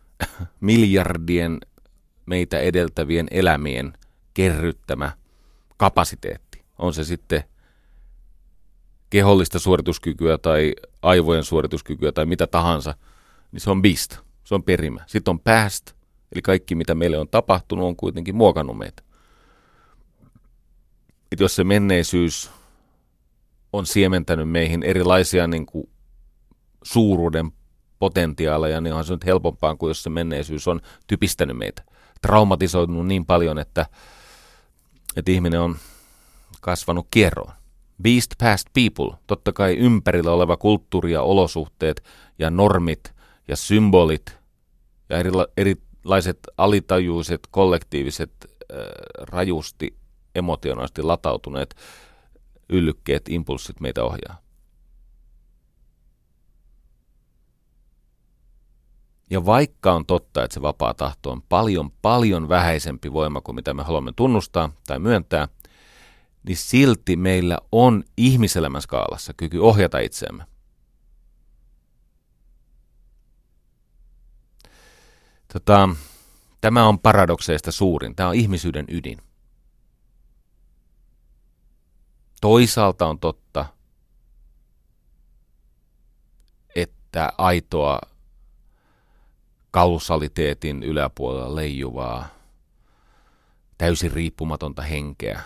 miljardien 0.60 1.58
meitä 2.26 2.58
edeltävien 2.58 3.28
elämien 3.30 3.92
kerryttämä 4.34 5.12
kapasiteetti. 5.76 6.64
On 6.78 6.94
se 6.94 7.04
sitten 7.04 7.44
kehollista 9.10 9.58
suorituskykyä 9.58 10.38
tai 10.38 10.74
aivojen 11.02 11.44
suorituskykyä 11.44 12.12
tai 12.12 12.26
mitä 12.26 12.46
tahansa, 12.46 12.94
niin 13.52 13.60
se 13.60 13.70
on 13.70 13.82
beast, 13.82 14.16
se 14.44 14.54
on 14.54 14.62
perimä. 14.62 15.04
Sitten 15.06 15.32
on 15.32 15.40
past, 15.40 15.92
eli 16.32 16.42
kaikki 16.42 16.74
mitä 16.74 16.94
meille 16.94 17.18
on 17.18 17.28
tapahtunut 17.28 17.86
on 17.86 17.96
kuitenkin 17.96 18.36
muokannut 18.36 18.78
meitä. 18.78 19.02
Et 21.32 21.40
jos 21.40 21.56
se 21.56 21.64
menneisyys 21.64 22.50
on 23.72 23.86
siementänyt 23.86 24.50
meihin 24.50 24.82
erilaisia 24.82 25.46
niin 25.46 25.66
kuin 25.66 25.88
suuruuden 26.82 27.52
potentiaaleja, 27.98 28.80
niin 28.80 28.94
on 28.94 29.04
se 29.04 29.12
nyt 29.12 29.26
helpompaa 29.26 29.76
kuin 29.76 29.90
jos 29.90 30.02
se 30.02 30.10
menneisyys 30.10 30.68
on 30.68 30.80
typistänyt 31.06 31.56
meitä 31.56 31.82
traumatisoitunut 32.22 33.06
niin 33.06 33.26
paljon, 33.26 33.58
että, 33.58 33.86
että 35.16 35.30
ihminen 35.30 35.60
on 35.60 35.76
kasvanut 36.60 37.06
kierroon. 37.10 37.57
Beast 38.02 38.30
past 38.40 38.66
people, 38.72 39.18
totta 39.26 39.52
kai 39.52 39.76
ympärillä 39.76 40.32
oleva 40.32 40.56
kulttuuri 40.56 41.12
ja 41.12 41.22
olosuhteet 41.22 42.04
ja 42.38 42.50
normit 42.50 43.14
ja 43.48 43.56
symbolit 43.56 44.38
ja 45.08 45.22
erila- 45.22 45.52
erilaiset 45.56 46.38
alitajuiset, 46.56 47.40
kollektiiviset, 47.50 48.32
äh, 48.72 48.78
rajusti 49.18 49.96
emotionaalisesti 50.34 51.02
latautuneet 51.02 51.74
yllykkeet, 52.68 53.28
impulssit 53.28 53.80
meitä 53.80 54.04
ohjaa. 54.04 54.42
Ja 59.30 59.46
vaikka 59.46 59.92
on 59.92 60.06
totta, 60.06 60.44
että 60.44 60.54
se 60.54 60.62
vapaa 60.62 60.94
tahto 60.94 61.30
on 61.30 61.42
paljon, 61.42 61.90
paljon 62.02 62.48
vähäisempi 62.48 63.12
voima 63.12 63.40
kuin 63.40 63.54
mitä 63.54 63.74
me 63.74 63.82
haluamme 63.82 64.12
tunnustaa 64.16 64.72
tai 64.86 64.98
myöntää, 64.98 65.48
niin 66.42 66.56
silti 66.56 67.16
meillä 67.16 67.58
on 67.72 68.04
ihmiselämän 68.16 68.82
skaalassa 68.82 69.32
kyky 69.36 69.58
ohjata 69.58 69.98
itseämme. 69.98 70.44
Tota, 75.52 75.88
tämä 76.60 76.88
on 76.88 76.98
paradokseista 76.98 77.72
suurin. 77.72 78.16
Tämä 78.16 78.28
on 78.28 78.34
ihmisyyden 78.34 78.86
ydin. 78.90 79.18
Toisaalta 82.40 83.06
on 83.06 83.18
totta, 83.18 83.66
että 86.74 87.32
aitoa 87.38 88.00
kausaliteetin 89.70 90.82
yläpuolella 90.82 91.54
leijuvaa, 91.54 92.28
täysin 93.78 94.12
riippumatonta 94.12 94.82
henkeä, 94.82 95.40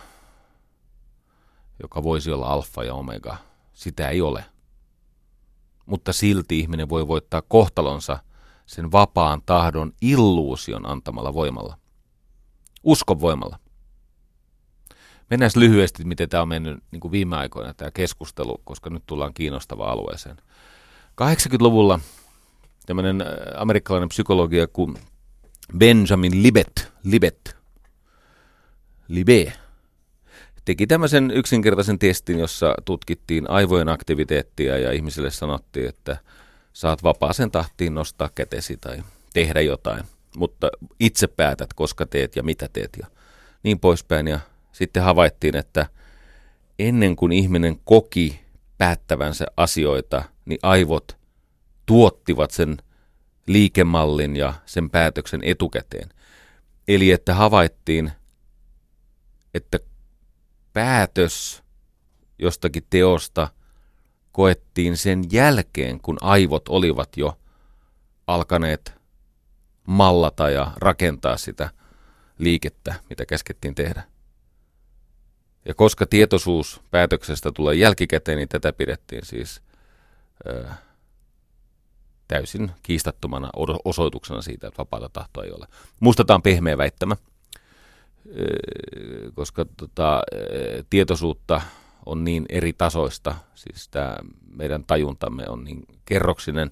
joka 1.82 2.02
voisi 2.02 2.32
olla 2.32 2.46
alfa 2.46 2.84
ja 2.84 2.94
omega, 2.94 3.36
sitä 3.72 4.08
ei 4.08 4.20
ole. 4.20 4.44
Mutta 5.86 6.12
silti 6.12 6.58
ihminen 6.58 6.88
voi 6.88 7.08
voittaa 7.08 7.42
kohtalonsa 7.42 8.18
sen 8.66 8.92
vapaan 8.92 9.42
tahdon 9.46 9.92
illuusion 10.00 10.90
antamalla 10.90 11.34
voimalla. 11.34 11.76
Uskon 12.82 13.20
voimalla. 13.20 13.58
Mennään 15.30 15.50
lyhyesti, 15.56 16.04
miten 16.04 16.28
tämä 16.28 16.42
on 16.42 16.48
mennyt 16.48 16.82
niin 16.90 17.00
kuin 17.00 17.12
viime 17.12 17.36
aikoina 17.36 17.74
tämä 17.74 17.90
keskustelu, 17.90 18.60
koska 18.64 18.90
nyt 18.90 19.02
tullaan 19.06 19.34
kiinnostavaan 19.34 19.92
alueeseen. 19.92 20.36
80-luvulla 21.22 22.00
tämmöinen 22.86 23.20
äh, 23.20 23.28
amerikkalainen 23.56 24.08
psykologia 24.08 24.66
kuin 24.66 24.94
Benjamin 25.78 26.42
Libet, 26.42 26.92
Libet, 27.04 27.56
Libe, 29.08 29.52
teki 30.64 30.86
tämmöisen 30.86 31.30
yksinkertaisen 31.30 31.98
testin, 31.98 32.38
jossa 32.38 32.74
tutkittiin 32.84 33.50
aivojen 33.50 33.88
aktiviteettia 33.88 34.78
ja 34.78 34.92
ihmisille 34.92 35.30
sanottiin, 35.30 35.88
että 35.88 36.16
saat 36.72 37.02
vapaaseen 37.02 37.50
tahtiin 37.50 37.94
nostaa 37.94 38.30
kätesi 38.34 38.76
tai 38.76 39.02
tehdä 39.34 39.60
jotain, 39.60 40.04
mutta 40.36 40.70
itse 41.00 41.26
päätät, 41.26 41.72
koska 41.74 42.06
teet 42.06 42.36
ja 42.36 42.42
mitä 42.42 42.68
teet 42.72 42.90
ja 43.00 43.06
niin 43.62 43.80
poispäin. 43.80 44.28
Ja 44.28 44.40
sitten 44.72 45.02
havaittiin, 45.02 45.56
että 45.56 45.86
ennen 46.78 47.16
kuin 47.16 47.32
ihminen 47.32 47.78
koki 47.84 48.40
päättävänsä 48.78 49.46
asioita, 49.56 50.22
niin 50.44 50.58
aivot 50.62 51.16
tuottivat 51.86 52.50
sen 52.50 52.76
liikemallin 53.46 54.36
ja 54.36 54.54
sen 54.66 54.90
päätöksen 54.90 55.40
etukäteen. 55.44 56.08
Eli 56.88 57.10
että 57.10 57.34
havaittiin, 57.34 58.12
että 59.54 59.78
päätös 60.72 61.62
jostakin 62.38 62.86
teosta 62.90 63.48
koettiin 64.32 64.96
sen 64.96 65.22
jälkeen, 65.32 66.00
kun 66.00 66.18
aivot 66.20 66.68
olivat 66.68 67.16
jo 67.16 67.38
alkaneet 68.26 68.94
mallata 69.86 70.50
ja 70.50 70.72
rakentaa 70.76 71.36
sitä 71.36 71.70
liikettä, 72.38 72.94
mitä 73.10 73.26
käskettiin 73.26 73.74
tehdä. 73.74 74.02
Ja 75.64 75.74
koska 75.74 76.06
tietoisuus 76.06 76.80
päätöksestä 76.90 77.52
tulee 77.52 77.74
jälkikäteen, 77.74 78.38
niin 78.38 78.48
tätä 78.48 78.72
pidettiin 78.72 79.26
siis 79.26 79.62
ö, 80.46 80.68
täysin 82.28 82.70
kiistattomana 82.82 83.50
osoituksena 83.84 84.42
siitä, 84.42 84.66
että 84.66 84.78
vapaata 84.78 85.08
tahtoa 85.08 85.44
ei 85.44 85.52
ole. 85.52 85.66
Muistetaan 86.00 86.42
pehmeä 86.42 86.78
väittämä, 86.78 87.16
koska 89.34 89.66
tota, 89.76 90.22
tietoisuutta 90.90 91.60
on 92.06 92.24
niin 92.24 92.46
eri 92.48 92.72
tasoista, 92.72 93.34
siis 93.54 93.88
tämä 93.88 94.16
meidän 94.56 94.84
tajuntamme 94.86 95.44
on 95.48 95.64
niin 95.64 95.84
kerroksinen, 96.04 96.70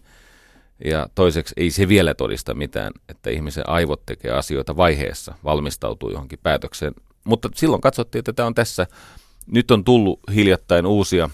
ja 0.84 1.08
toiseksi 1.14 1.54
ei 1.56 1.70
se 1.70 1.88
vielä 1.88 2.14
todista 2.14 2.54
mitään, 2.54 2.92
että 3.08 3.30
ihmisen 3.30 3.68
aivot 3.68 4.06
tekee 4.06 4.30
asioita 4.30 4.76
vaiheessa, 4.76 5.34
valmistautuu 5.44 6.10
johonkin 6.10 6.38
päätökseen. 6.42 6.94
Mutta 7.24 7.50
silloin 7.54 7.82
katsottiin, 7.82 8.20
että 8.20 8.32
tämä 8.32 8.46
on 8.46 8.54
tässä. 8.54 8.86
Nyt 9.46 9.70
on 9.70 9.84
tullut 9.84 10.20
hiljattain 10.34 10.86
uusia 10.86 11.30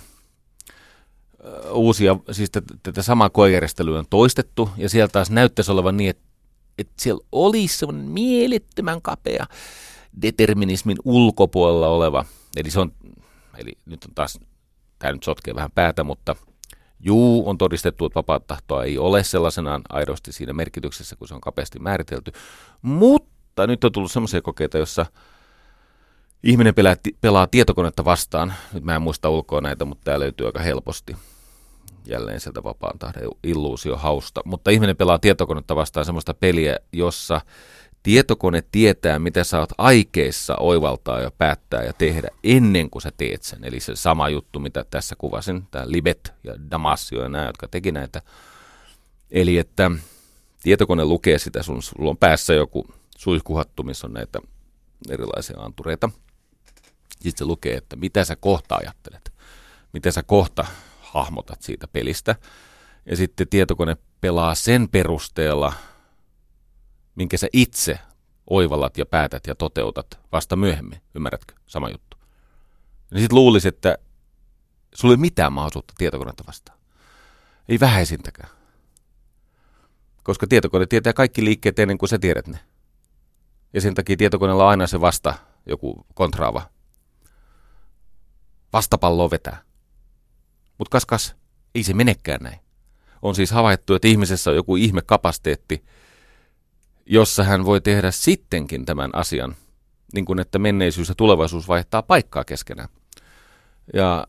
uusia, 1.70 2.16
siis 2.30 2.50
tätä 2.82 3.02
samaa 3.02 3.30
koejärjestelyä 3.30 3.98
on 3.98 4.04
toistettu, 4.10 4.70
ja 4.76 4.88
siellä 4.88 5.08
taas 5.08 5.30
näyttäisi 5.30 5.72
olevan 5.72 5.96
niin, 5.96 6.10
että, 6.10 6.22
että 6.78 6.92
siellä 6.98 7.24
olisi 7.32 7.78
semmoinen 7.78 8.06
mielettömän 8.06 9.02
kapea 9.02 9.46
determinismin 10.22 10.96
ulkopuolella 11.04 11.88
oleva, 11.88 12.24
eli 12.56 12.70
se 12.70 12.80
on, 12.80 12.92
eli 13.58 13.72
nyt 13.86 14.04
on 14.04 14.14
taas, 14.14 14.38
tämä 14.98 15.12
nyt 15.12 15.22
sotkee 15.22 15.54
vähän 15.54 15.70
päätä, 15.74 16.04
mutta 16.04 16.36
juu, 17.00 17.48
on 17.48 17.58
todistettu, 17.58 18.06
että 18.06 18.16
vapaa 18.16 18.40
tahtoa 18.40 18.84
ei 18.84 18.98
ole 18.98 19.24
sellaisenaan 19.24 19.82
aidosti 19.88 20.32
siinä 20.32 20.52
merkityksessä, 20.52 21.16
kun 21.16 21.28
se 21.28 21.34
on 21.34 21.40
kapeasti 21.40 21.78
määritelty, 21.78 22.32
mutta 22.82 23.66
nyt 23.66 23.84
on 23.84 23.92
tullut 23.92 24.12
semmoisia 24.12 24.42
kokeita, 24.42 24.78
jossa 24.78 25.06
ihminen 26.42 26.74
pelaa, 26.74 26.96
pelaa 27.20 27.46
tietokonetta 27.46 28.04
vastaan, 28.04 28.54
nyt 28.72 28.84
mä 28.84 28.94
en 28.96 29.02
muista 29.02 29.30
ulkoa 29.30 29.60
näitä, 29.60 29.84
mutta 29.84 30.04
tämä 30.04 30.20
löytyy 30.20 30.46
aika 30.46 30.60
helposti, 30.60 31.16
jälleen 32.06 32.40
sieltä 32.40 32.64
vapaan 32.64 32.98
tahden 32.98 33.28
illuusiohausta. 33.42 34.40
Mutta 34.44 34.70
ihminen 34.70 34.96
pelaa 34.96 35.18
tietokonetta 35.18 35.76
vastaan 35.76 36.06
semmoista 36.06 36.34
peliä, 36.34 36.78
jossa 36.92 37.40
tietokone 38.06 38.62
tietää, 38.72 39.18
mitä 39.18 39.44
sä 39.44 39.60
oot 39.60 39.72
aikeissa 39.78 40.56
oivaltaa 40.56 41.20
ja 41.20 41.30
päättää 41.30 41.82
ja 41.82 41.92
tehdä 41.92 42.28
ennen 42.44 42.90
kuin 42.90 43.02
sä 43.02 43.12
teet 43.16 43.42
sen. 43.42 43.64
Eli 43.64 43.80
se 43.80 43.96
sama 43.96 44.28
juttu, 44.28 44.58
mitä 44.58 44.84
tässä 44.90 45.14
kuvasin, 45.18 45.66
tämä 45.70 45.84
Libet 45.88 46.34
ja 46.44 46.54
Damasio 46.70 47.22
ja 47.22 47.28
nämä, 47.28 47.46
jotka 47.46 47.68
teki 47.68 47.92
näitä. 47.92 48.22
Eli 49.30 49.58
että 49.58 49.90
tietokone 50.62 51.04
lukee 51.04 51.38
sitä, 51.38 51.62
sun, 51.62 51.82
sulla 51.82 52.10
on 52.10 52.16
päässä 52.16 52.54
joku 52.54 52.86
suihkuhattu, 53.18 53.82
missä 53.82 54.06
on 54.06 54.12
näitä 54.12 54.40
erilaisia 55.10 55.60
antureita. 55.60 56.10
Sitten 57.10 57.38
se 57.38 57.44
lukee, 57.44 57.76
että 57.76 57.96
mitä 57.96 58.24
sä 58.24 58.36
kohta 58.36 58.76
ajattelet, 58.76 59.32
mitä 59.92 60.10
sä 60.10 60.22
kohta 60.22 60.66
hahmotat 61.00 61.62
siitä 61.62 61.88
pelistä. 61.88 62.36
Ja 63.06 63.16
sitten 63.16 63.48
tietokone 63.48 63.96
pelaa 64.20 64.54
sen 64.54 64.88
perusteella, 64.88 65.72
minkä 67.16 67.36
sä 67.36 67.48
itse 67.52 67.98
oivallat 68.50 68.98
ja 68.98 69.06
päätät 69.06 69.46
ja 69.46 69.54
toteutat 69.54 70.18
vasta 70.32 70.56
myöhemmin. 70.56 71.00
Ymmärrätkö? 71.14 71.54
Sama 71.66 71.90
juttu. 71.90 72.16
Ja 73.10 73.20
sitten 73.20 73.36
luulisi, 73.36 73.68
että 73.68 73.98
sulla 74.94 75.14
ei 75.14 75.18
mitään 75.18 75.52
mahdollisuutta 75.52 75.94
tietokonetta 75.98 76.44
vastaan. 76.46 76.78
Ei 77.68 77.80
vähäisintäkään. 77.80 78.48
Koska 80.22 80.46
tietokone 80.46 80.86
tietää 80.86 81.12
kaikki 81.12 81.44
liikkeet 81.44 81.78
ennen 81.78 81.98
kuin 81.98 82.08
sä 82.08 82.18
tiedät 82.18 82.46
ne. 82.46 82.58
Ja 83.72 83.80
sen 83.80 83.94
takia 83.94 84.16
tietokoneella 84.16 84.64
on 84.64 84.70
aina 84.70 84.86
se 84.86 85.00
vasta 85.00 85.34
joku 85.66 86.06
kontraava. 86.14 86.62
Vastapallo 88.72 89.30
vetää. 89.30 89.62
Mutta 90.78 90.90
kas 90.90 91.06
kas, 91.06 91.36
ei 91.74 91.82
se 91.82 91.94
menekään 91.94 92.40
näin. 92.42 92.60
On 93.22 93.34
siis 93.34 93.50
havaittu, 93.50 93.94
että 93.94 94.08
ihmisessä 94.08 94.50
on 94.50 94.56
joku 94.56 94.76
ihme 94.76 95.02
kapasiteetti, 95.02 95.84
jossa 97.06 97.44
hän 97.44 97.64
voi 97.64 97.80
tehdä 97.80 98.10
sittenkin 98.10 98.84
tämän 98.84 99.10
asian, 99.12 99.56
niin 100.14 100.24
kuin 100.24 100.38
että 100.38 100.58
menneisyys 100.58 101.08
ja 101.08 101.14
tulevaisuus 101.14 101.68
vaihtaa 101.68 102.02
paikkaa 102.02 102.44
keskenään. 102.44 102.88
Ja 103.94 104.26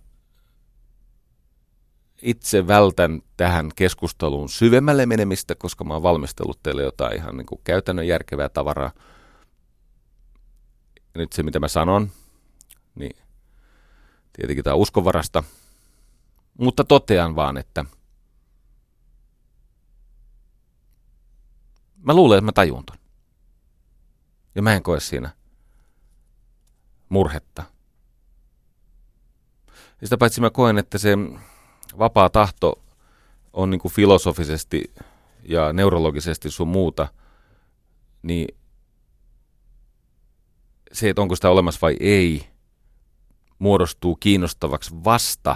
itse 2.22 2.68
vältän 2.68 3.22
tähän 3.38 3.72
keskusteluun 3.76 4.50
syvemmälle 4.50 5.06
menemistä, 5.06 5.56
koska 5.56 5.84
mä 5.84 5.94
oon 5.94 6.04
valmistellut 6.04 6.64
teille 6.64 6.84
jotain 6.84 7.18
ihan 7.18 7.38
niin 7.38 7.46
kuin 7.46 7.62
käytännön 7.64 8.08
järkevää 8.08 8.50
tavaraa. 8.50 8.92
Ja 10.96 11.22
nyt 11.22 11.34
se, 11.34 11.44
mitä 11.44 11.60
mä 11.60 11.68
sanon, 11.68 12.12
niin 12.96 13.16
tietenkin 14.34 14.64
tämä 14.64 14.76
uskonvarasta– 14.76 15.44
mutta 16.58 16.84
totean 16.84 17.36
vaan, 17.36 17.58
että 17.58 17.86
mä 22.08 22.14
luulen, 22.14 22.38
että 22.38 22.46
mä 22.46 22.52
tajun 22.52 22.86
ton. 22.86 22.98
Ja 24.56 24.62
mä 24.62 24.74
en 24.74 24.84
koe 24.84 25.00
siinä 25.00 25.30
murhetta. 27.10 27.64
Ja 30.02 30.08
sitä 30.08 30.18
paitsi 30.18 30.42
mä 30.42 30.50
koen, 30.50 30.78
että 30.78 30.98
se 30.98 31.10
vapaa 32.00 32.30
tahto 32.30 32.84
on 33.54 33.70
niin 33.70 33.80
kuin 33.80 33.92
filosofisesti 33.92 34.94
ja 35.44 35.74
neurologisesti 35.74 36.52
sun 36.52 36.68
muuta, 36.68 37.08
niin 38.24 38.58
se, 40.92 41.10
että 41.10 41.22
onko 41.22 41.36
sitä 41.36 41.50
olemassa 41.50 41.80
vai 41.82 41.98
ei, 42.00 42.50
muodostuu 43.60 44.16
kiinnostavaksi 44.16 44.96
vasta, 45.04 45.56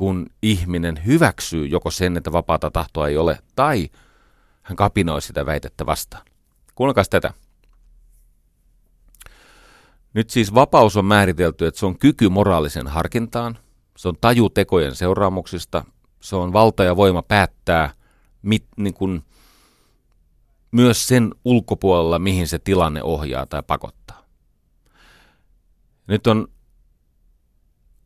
kun 0.00 0.26
ihminen 0.42 1.00
hyväksyy 1.06 1.66
joko 1.66 1.90
sen, 1.90 2.16
että 2.16 2.32
vapaata 2.32 2.70
tahtoa 2.70 3.08
ei 3.08 3.16
ole, 3.16 3.38
tai 3.56 3.88
hän 4.62 4.76
kapinoi 4.76 5.22
sitä 5.22 5.46
väitettä 5.46 5.86
vastaan. 5.86 6.24
Kuunnelkaa 6.74 7.04
tätä. 7.10 7.34
Nyt 10.14 10.30
siis 10.30 10.54
vapaus 10.54 10.96
on 10.96 11.04
määritelty, 11.04 11.66
että 11.66 11.80
se 11.80 11.86
on 11.86 11.98
kyky 11.98 12.28
moraalisen 12.28 12.86
harkintaan, 12.86 13.58
se 13.96 14.08
on 14.08 14.16
taju 14.20 14.50
tekojen 14.50 14.94
seuraamuksista, 14.94 15.84
se 16.20 16.36
on 16.36 16.52
valta 16.52 16.84
ja 16.84 16.96
voima 16.96 17.22
päättää 17.22 17.94
mit, 18.42 18.64
niin 18.76 18.94
kuin, 18.94 19.24
myös 20.70 21.08
sen 21.08 21.34
ulkopuolella, 21.44 22.18
mihin 22.18 22.48
se 22.48 22.58
tilanne 22.58 23.02
ohjaa 23.02 23.46
tai 23.46 23.62
pakottaa. 23.66 24.24
Nyt 26.06 26.26
on 26.26 26.48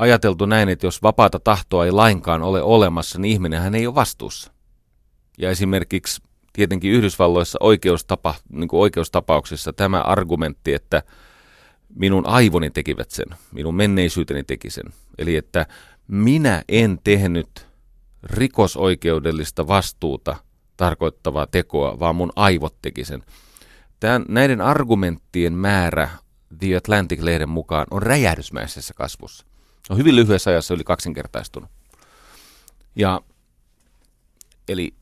ajateltu 0.05 0.47
näin, 0.47 0.69
että 0.69 0.87
jos 0.87 1.03
vapaata 1.03 1.40
tahtoa 1.40 1.85
ei 1.85 1.93
lainkaan 1.93 2.43
ole 2.43 2.62
olemassa, 2.62 3.19
niin 3.19 3.33
ihminenhän 3.33 3.75
ei 3.75 3.87
ole 3.87 3.95
vastuussa. 3.95 4.53
Ja 5.38 5.51
esimerkiksi 5.51 6.23
tietenkin 6.53 6.93
Yhdysvalloissa 6.93 7.59
oikeustapa, 7.61 8.35
niin 8.49 8.69
kuin 8.69 8.81
oikeustapauksissa 8.81 9.73
tämä 9.73 10.01
argumentti, 10.01 10.75
että 10.75 11.03
minun 11.95 12.27
aivoni 12.27 12.71
tekivät 12.71 13.11
sen, 13.11 13.27
minun 13.53 13.75
menneisyyteni 13.75 14.45
teki 14.45 14.71
sen. 14.71 14.85
Eli 15.19 15.37
että 15.37 15.67
minä 16.09 16.62
en 16.69 16.99
tehnyt 17.05 17.67
rikosoikeudellista 18.23 19.67
vastuuta 19.67 20.37
tarkoittavaa 20.77 21.47
tekoa, 21.47 21.99
vaan 21.99 22.17
mun 22.17 22.33
aivot 22.37 22.75
teki 22.83 23.05
sen. 23.05 23.23
Tämän, 24.01 24.25
näiden 24.29 24.61
argumenttien 24.61 25.53
määrä 25.53 26.09
The 26.59 26.77
Atlantic-lehden 26.77 27.49
mukaan 27.49 27.87
on 27.90 28.03
räjähdysmäisessä 28.03 28.95
kasvussa. 28.95 29.47
On 29.90 29.97
hyvin 29.97 30.16
lyhyessä 30.16 30.51
ajassa 30.51 30.75
yli 30.75 30.85
kaksinkertaistunut. 30.85 31.70
Ja, 32.97 33.20
eli 34.68 34.94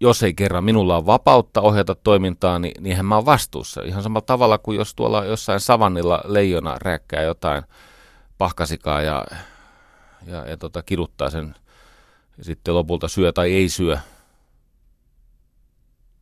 jos 0.00 0.22
ei 0.22 0.34
kerran 0.34 0.64
minulla 0.64 0.96
on 0.96 1.06
vapautta 1.06 1.60
ohjata 1.60 1.94
toimintaa, 1.94 2.58
niin 2.58 2.82
niinhän 2.82 3.06
mä 3.06 3.14
oon 3.14 3.26
vastuussa. 3.26 3.82
Ihan 3.82 4.02
samalla 4.02 4.26
tavalla 4.26 4.58
kuin 4.58 4.78
jos 4.78 4.94
tuolla 4.94 5.24
jossain 5.24 5.60
savannilla 5.60 6.20
leijona 6.24 6.76
räkkää 6.78 7.22
jotain 7.22 7.62
pahkasikaa 8.38 9.02
ja, 9.02 9.26
ja, 10.26 10.48
ja 10.48 10.56
tota, 10.56 10.82
kiduttaa 10.82 11.30
sen 11.30 11.54
ja 12.38 12.44
sitten 12.44 12.74
lopulta 12.74 13.08
syö 13.08 13.32
tai 13.32 13.52
ei 13.52 13.68
syö, 13.68 13.98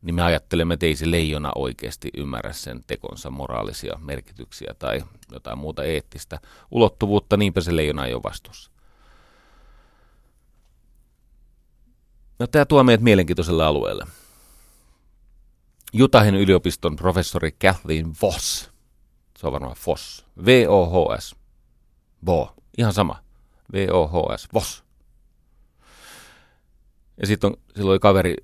niin 0.01 0.15
me 0.15 0.21
ajattelemme, 0.21 0.73
että 0.73 0.85
ei 0.85 0.95
se 0.95 1.11
leijona 1.11 1.51
oikeasti 1.55 2.09
ymmärrä 2.17 2.53
sen 2.53 2.83
tekonsa 2.87 3.29
moraalisia 3.29 3.99
merkityksiä 4.01 4.73
tai 4.79 5.03
jotain 5.31 5.57
muuta 5.57 5.83
eettistä 5.83 6.39
ulottuvuutta, 6.71 7.37
niinpä 7.37 7.61
se 7.61 7.75
leijona 7.75 8.05
ei 8.05 8.13
ole 8.13 8.23
vastuussa. 8.23 8.71
No 12.39 12.47
tämä 12.47 12.65
tuo 12.65 12.83
meidät 12.83 13.01
mielenkiintoiselle 13.01 13.65
alueelle. 13.65 14.05
Jutahin 15.93 16.35
yliopiston 16.35 16.95
professori 16.95 17.51
Kathleen 17.51 18.11
Voss, 18.21 18.69
se 19.37 19.47
on 19.47 19.53
varmaan 19.53 19.75
Voss, 19.87 20.25
V-O-H-S, 20.45 21.35
Bo, 22.25 22.55
ihan 22.77 22.93
sama, 22.93 23.23
V-O-H-S, 23.73 24.47
Voss. 24.53 24.83
Ja 27.17 27.27
sitten 27.27 27.57
silloin 27.75 27.91
oli 27.91 27.99
kaveri 27.99 28.35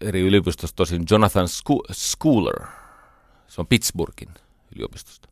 eri 0.00 0.20
yliopistosta 0.20 0.76
tosin 0.76 1.04
Jonathan 1.10 1.48
Schooler, 1.92 2.66
se 3.46 3.60
on 3.60 3.66
Pittsburghin 3.66 4.34
yliopistosta. 4.76 5.28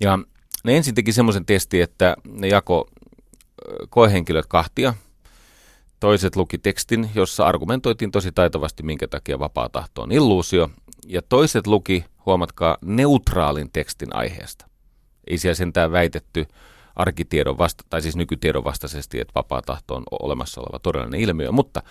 Ja 0.00 0.18
ne 0.64 0.76
ensin 0.76 0.94
teki 0.94 1.12
semmoisen 1.12 1.46
testin, 1.46 1.82
että 1.82 2.16
ne 2.24 2.48
jako 2.48 2.90
koehenkilöt 3.90 4.46
kahtia– 4.46 4.94
Toiset 6.00 6.36
luki 6.36 6.58
tekstin, 6.58 7.10
jossa 7.14 7.46
argumentoitiin 7.46 8.10
tosi 8.10 8.32
taitavasti, 8.32 8.82
minkä 8.82 9.08
takia 9.08 9.38
vapaa 9.38 9.68
tahto 9.68 10.02
on 10.02 10.12
illuusio. 10.12 10.70
Ja 11.06 11.22
toiset 11.22 11.66
luki, 11.66 12.04
huomatkaa, 12.26 12.78
neutraalin 12.82 13.70
tekstin 13.72 14.16
aiheesta. 14.16 14.66
Ei 15.26 15.38
siellä 15.38 15.54
sentään 15.54 15.92
väitetty 15.92 16.46
arkitiedon 16.96 17.58
vasta, 17.58 17.84
tai 17.90 18.02
siis 18.02 18.16
nykytiedon 18.16 18.64
vastaisesti, 18.64 19.20
että 19.20 19.32
vapaa 19.34 19.62
tahto 19.62 19.94
on 19.94 20.02
olemassa 20.10 20.60
oleva 20.60 20.78
todellinen 20.78 21.20
ilmiö, 21.20 21.52
mutta 21.52 21.82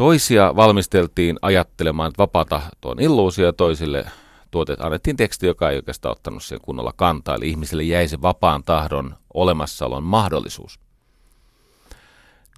toisia 0.00 0.56
valmisteltiin 0.56 1.38
ajattelemaan, 1.42 2.08
että 2.08 2.22
vapaa 2.22 2.44
tahto 2.44 2.88
on 2.88 3.00
illuusio, 3.00 3.46
ja 3.46 3.52
toisille 3.52 4.06
tuotet, 4.50 4.80
annettiin 4.80 5.16
teksti, 5.16 5.46
joka 5.46 5.70
ei 5.70 5.76
oikeastaan 5.76 6.12
ottanut 6.12 6.42
sen 6.42 6.60
kunnolla 6.62 6.92
kantaa, 6.96 7.34
eli 7.34 7.48
ihmisille 7.48 7.82
jäi 7.82 8.08
se 8.08 8.22
vapaan 8.22 8.64
tahdon 8.64 9.16
olemassaolon 9.34 10.02
mahdollisuus. 10.02 10.80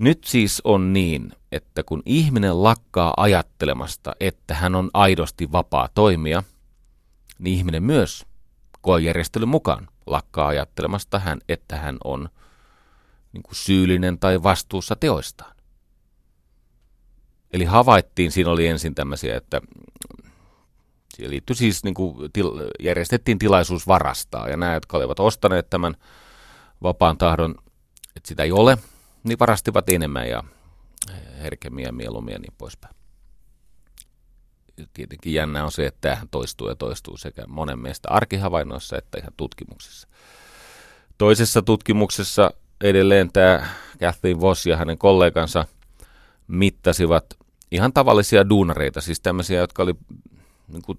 Nyt 0.00 0.24
siis 0.24 0.60
on 0.64 0.92
niin, 0.92 1.32
että 1.52 1.82
kun 1.82 2.02
ihminen 2.06 2.62
lakkaa 2.62 3.14
ajattelemasta, 3.16 4.12
että 4.20 4.54
hän 4.54 4.74
on 4.74 4.90
aidosti 4.94 5.52
vapaa 5.52 5.88
toimia, 5.94 6.42
niin 7.38 7.58
ihminen 7.58 7.82
myös 7.82 8.26
koejärjestelyn 8.80 9.48
mukaan 9.48 9.88
lakkaa 10.06 10.48
ajattelemasta, 10.48 11.18
hän, 11.18 11.40
että 11.48 11.76
hän 11.76 11.98
on 12.04 12.28
niin 13.32 13.42
kuin 13.42 13.56
syyllinen 13.56 14.18
tai 14.18 14.42
vastuussa 14.42 14.96
teoistaan. 14.96 15.51
Eli 17.52 17.64
havaittiin, 17.64 18.32
siinä 18.32 18.50
oli 18.50 18.66
ensin 18.66 18.94
tämmöisiä, 18.94 19.36
että 19.36 19.60
siihen 21.14 21.30
liittyi 21.30 21.56
siis, 21.56 21.84
niin 21.84 21.94
kuin, 21.94 22.32
til, 22.32 22.50
järjestettiin 22.80 23.38
tilaisuus 23.38 23.86
varastaa, 23.86 24.48
ja 24.48 24.56
nämä, 24.56 24.74
jotka 24.74 24.96
olivat 24.96 25.20
ostaneet 25.20 25.70
tämän 25.70 25.94
vapaan 26.82 27.18
tahdon, 27.18 27.54
että 28.16 28.28
sitä 28.28 28.42
ei 28.42 28.52
ole– 28.52 28.78
niin 29.24 29.38
varastivat 29.38 29.88
enemmän 29.88 30.28
ja 30.28 30.44
herkemmin 31.42 31.84
ja 31.84 31.92
mieluummin 31.92 32.32
ja 32.32 32.38
niin 32.38 32.54
poispäin. 32.58 32.94
Tietenkin 34.94 35.34
jännä 35.34 35.64
on 35.64 35.72
se, 35.72 35.86
että 35.86 36.00
tämähän 36.00 36.28
toistuu 36.30 36.68
ja 36.68 36.76
toistuu 36.76 37.16
sekä 37.16 37.44
monen 37.46 37.78
meistä 37.78 38.08
arkihavainnoissa 38.10 38.98
että 38.98 39.18
ihan 39.18 39.32
tutkimuksissa. 39.36 40.08
Toisessa 41.18 41.62
tutkimuksessa 41.62 42.50
edelleen 42.80 43.32
tämä 43.32 43.66
Kathleen 44.00 44.40
Voss 44.40 44.66
ja 44.66 44.76
hänen 44.76 44.98
kollegansa 44.98 45.66
mittasivat 46.48 47.26
ihan 47.72 47.92
tavallisia 47.92 48.48
duunareita, 48.48 49.00
siis 49.00 49.20
tämmöisiä, 49.20 49.60
jotka 49.60 49.82
oli 49.82 49.94
niin 50.68 50.82
kuin, 50.82 50.98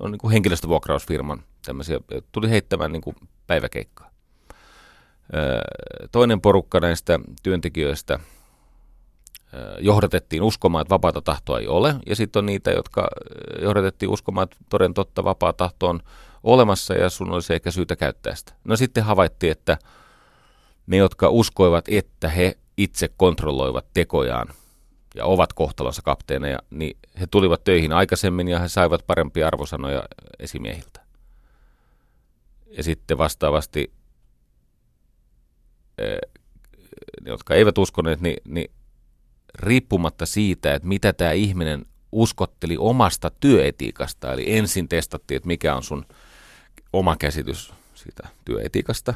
no, 0.00 0.08
niin 0.08 0.18
kuin 0.18 0.32
henkilöstövuokrausfirman, 0.32 1.42
tämmöisiä, 1.66 2.00
tuli 2.32 2.50
heittämään 2.50 2.92
niin 2.92 3.02
kuin 3.02 3.16
päiväkeikkaa. 3.46 4.10
Toinen 6.12 6.40
porukka 6.40 6.80
näistä 6.80 7.20
työntekijöistä 7.42 8.18
johdatettiin 9.78 10.42
uskomaan, 10.42 10.82
että 10.82 10.94
vapaata 10.94 11.22
tahtoa 11.22 11.58
ei 11.58 11.66
ole, 11.66 11.94
ja 12.06 12.16
sitten 12.16 12.40
on 12.40 12.46
niitä, 12.46 12.70
jotka 12.70 13.08
johdatettiin 13.62 14.10
uskomaan, 14.10 14.44
että 14.44 14.56
toden 14.68 14.94
totta 14.94 15.24
vapaa 15.24 15.52
tahto 15.52 15.88
on 15.88 16.00
olemassa 16.42 16.94
ja 16.94 17.10
sun 17.10 17.32
olisi 17.32 17.54
ehkä 17.54 17.70
syytä 17.70 17.96
käyttää 17.96 18.34
sitä. 18.34 18.52
No 18.64 18.76
sitten 18.76 19.04
havaittiin, 19.04 19.52
että 19.52 19.78
ne, 20.86 20.96
jotka 20.96 21.28
uskoivat, 21.28 21.84
että 21.88 22.28
he 22.28 22.58
itse 22.76 23.10
kontrolloivat 23.16 23.86
tekojaan 23.94 24.48
ja 25.14 25.24
ovat 25.24 25.52
kohtalonsa 25.52 26.02
kapteeneja, 26.02 26.58
niin 26.70 26.98
he 27.20 27.26
tulivat 27.26 27.64
töihin 27.64 27.92
aikaisemmin 27.92 28.48
ja 28.48 28.58
he 28.58 28.68
saivat 28.68 29.06
parempia 29.06 29.46
arvosanoja 29.46 30.02
esimiehiltä. 30.38 31.00
Ja 32.76 32.82
sitten 32.82 33.18
vastaavasti 33.18 33.92
jotka 37.24 37.54
eivät 37.54 37.78
uskoneet, 37.78 38.20
niin, 38.20 38.36
niin 38.44 38.70
riippumatta 39.54 40.26
siitä, 40.26 40.74
että 40.74 40.88
mitä 40.88 41.12
tämä 41.12 41.32
ihminen 41.32 41.86
uskotteli 42.12 42.76
omasta 42.78 43.30
työetiikasta, 43.30 44.32
eli 44.32 44.56
ensin 44.56 44.88
testattiin, 44.88 45.36
että 45.36 45.46
mikä 45.46 45.74
on 45.74 45.82
sun 45.82 46.06
oma 46.92 47.16
käsitys 47.16 47.72
siitä 47.94 48.28
työetiikasta, 48.44 49.14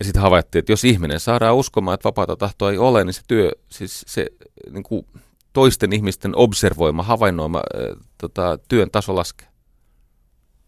ja 0.00 0.04
sitten 0.04 0.22
havaittiin, 0.22 0.60
että 0.60 0.72
jos 0.72 0.84
ihminen 0.84 1.20
saadaan 1.20 1.56
uskomaan, 1.56 1.94
että 1.94 2.04
vapaata 2.04 2.36
tahtoa 2.36 2.70
ei 2.70 2.78
ole, 2.78 3.04
niin 3.04 3.14
se 3.14 3.22
työ, 3.28 3.52
siis 3.68 4.04
se 4.06 4.26
niin 4.70 4.82
kuin 4.82 5.06
toisten 5.52 5.92
ihmisten 5.92 6.36
observoima, 6.36 7.02
havainnoima 7.02 7.58
äh, 7.58 8.06
tota, 8.18 8.58
työn 8.68 8.90
taso 8.90 9.16
laskee. 9.16 9.48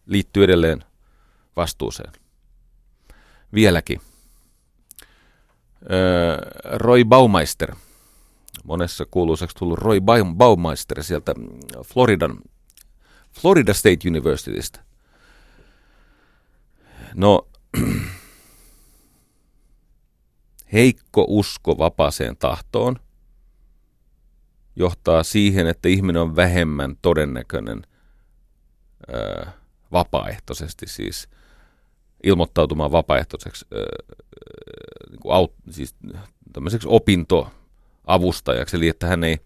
Liittyy 0.05 0.43
edelleen 0.43 0.83
vastuuseen. 1.55 2.11
Vieläkin 3.53 4.01
Roy 6.73 7.05
Baumeister, 7.05 7.75
monessa 8.63 9.05
kuuluisaksi 9.11 9.55
tullut 9.55 9.79
Roy 9.79 10.01
Baumeister 10.35 11.03
sieltä 11.03 11.35
Floridan, 11.85 12.37
Florida 13.41 13.73
State 13.73 14.09
Universitystä. 14.09 14.79
No, 17.15 17.47
heikko 20.73 21.25
usko 21.27 21.77
vapaaseen 21.77 22.37
tahtoon 22.37 22.95
johtaa 24.75 25.23
siihen, 25.23 25.67
että 25.67 25.89
ihminen 25.89 26.21
on 26.21 26.35
vähemmän 26.35 26.95
todennäköinen 27.01 27.81
ö, 29.13 29.45
vapaaehtoisesti 29.91 30.87
siis 30.87 31.29
ilmoittautumaan 32.23 32.91
vapaaehtoiseksi 32.91 33.65
ö, 33.73 33.85
niin 35.09 35.19
kuin 35.19 35.35
aut, 35.35 35.53
siis 35.69 35.95
tämmöiseksi 36.53 36.87
opintoavustajaksi, 36.91 38.77
eli 38.77 38.87
että 38.87 39.07
hän 39.07 39.23
ei, 39.23 39.37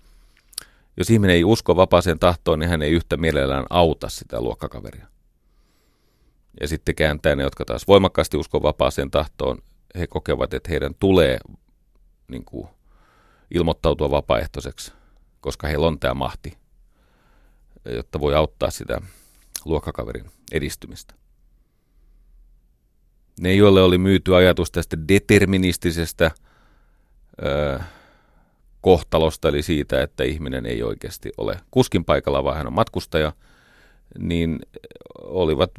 jos 0.97 1.09
ihminen 1.09 1.35
ei 1.35 1.43
usko 1.43 1.75
vapaaseen 1.75 2.19
tahtoon, 2.19 2.59
niin 2.59 2.69
hän 2.69 2.81
ei 2.81 2.91
yhtä 2.91 3.17
mielellään 3.17 3.65
auta 3.69 4.09
sitä 4.09 4.41
luokkakaveria. 4.41 5.07
Ja 6.61 6.67
sitten 6.67 6.95
kääntää 6.95 7.35
ne, 7.35 7.43
jotka 7.43 7.65
taas 7.65 7.87
voimakkaasti 7.87 8.37
uskoo 8.37 8.61
vapaaseen 8.61 9.11
tahtoon, 9.11 9.57
he 9.99 10.07
kokevat, 10.07 10.53
että 10.53 10.69
heidän 10.69 10.95
tulee 10.99 11.37
niin 12.27 12.45
kuin, 12.45 12.67
ilmoittautua 13.51 14.11
vapaaehtoiseksi, 14.11 14.93
koska 15.41 15.67
heillä 15.67 15.87
on 15.87 15.99
tämä 15.99 16.13
mahti, 16.13 16.57
jotta 17.85 18.19
voi 18.19 18.35
auttaa 18.35 18.71
sitä 18.71 19.01
luokkakaverin 19.65 20.31
edistymistä. 20.51 21.13
Ne, 23.39 23.53
joille 23.53 23.81
oli 23.81 23.97
myyty 23.97 24.35
ajatus 24.35 24.71
tästä 24.71 24.97
deterministisestä 25.07 26.31
ö, 27.43 27.79
kohtalosta, 28.81 29.49
eli 29.49 29.61
siitä, 29.61 30.01
että 30.01 30.23
ihminen 30.23 30.65
ei 30.65 30.83
oikeasti 30.83 31.31
ole 31.37 31.59
kuskin 31.71 32.05
paikalla, 32.05 32.43
vaan 32.43 32.57
hän 32.57 32.67
on 32.67 32.73
matkustaja, 32.73 33.33
niin 34.19 34.59
olivat, 35.21 35.71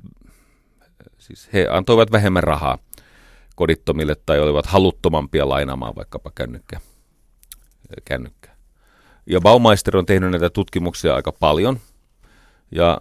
siis 1.19 1.49
he 1.53 1.69
antoivat 1.71 2.13
vähemmän 2.13 2.43
rahaa 2.43 2.79
kodittomille 3.59 4.17
tai 4.27 4.41
olivat 4.41 4.67
haluttomampia 4.67 5.49
lainaamaan 5.49 5.97
vaikkapa 5.97 6.31
kännykkä, 6.35 6.81
kännykkää. 8.05 8.57
Ja 9.27 9.41
Baumeister 9.41 9.97
on 9.97 10.07
tehnyt 10.07 10.31
näitä 10.31 10.51
tutkimuksia 10.51 11.15
aika 11.15 11.33
paljon 11.33 11.81
ja 12.71 13.01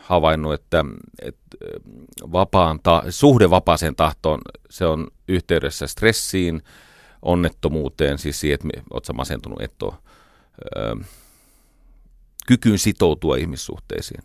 havainnut, 0.00 0.54
että, 0.54 0.84
että 1.22 1.56
vapaan 2.32 2.80
ta- 2.82 3.02
suhde 3.10 3.50
vapaaseen 3.50 3.96
tahtoon, 3.96 4.40
se 4.70 4.86
on 4.86 5.08
yhteydessä 5.28 5.86
stressiin, 5.86 6.62
onnettomuuteen, 7.22 8.18
siis 8.18 8.40
siihen, 8.40 8.54
että 8.54 8.82
oletko 8.90 9.12
masentunut, 9.12 9.62
et 9.62 9.82
ole, 9.82 9.94
öö, 10.76 10.94
kykyyn 12.46 12.78
sitoutua 12.78 13.36
ihmissuhteisiin. 13.36 14.24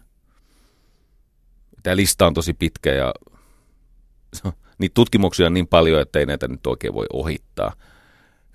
Tämä 1.84 1.96
lista 1.96 2.28
on 2.28 2.34
tosi 2.34 2.54
pitkä 2.54 2.94
ja 2.94 3.14
niitä 4.78 4.94
tutkimuksia 4.94 5.46
on 5.46 5.54
niin 5.54 5.68
paljon, 5.68 6.02
että 6.02 6.20
ei 6.20 6.26
näitä 6.26 6.48
nyt 6.48 6.68
oikein 6.68 6.94
voi 6.94 7.06
ohittaa. 7.14 7.74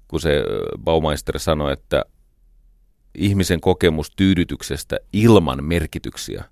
Kun 0.09 0.21
se 0.21 0.43
Baumeister 0.85 1.39
sanoi, 1.39 1.73
että 1.73 2.05
ihmisen 3.15 3.61
kokemus 3.61 4.11
tyydytyksestä 4.17 4.97
ilman 5.13 5.65
merkityksiä 5.65 6.45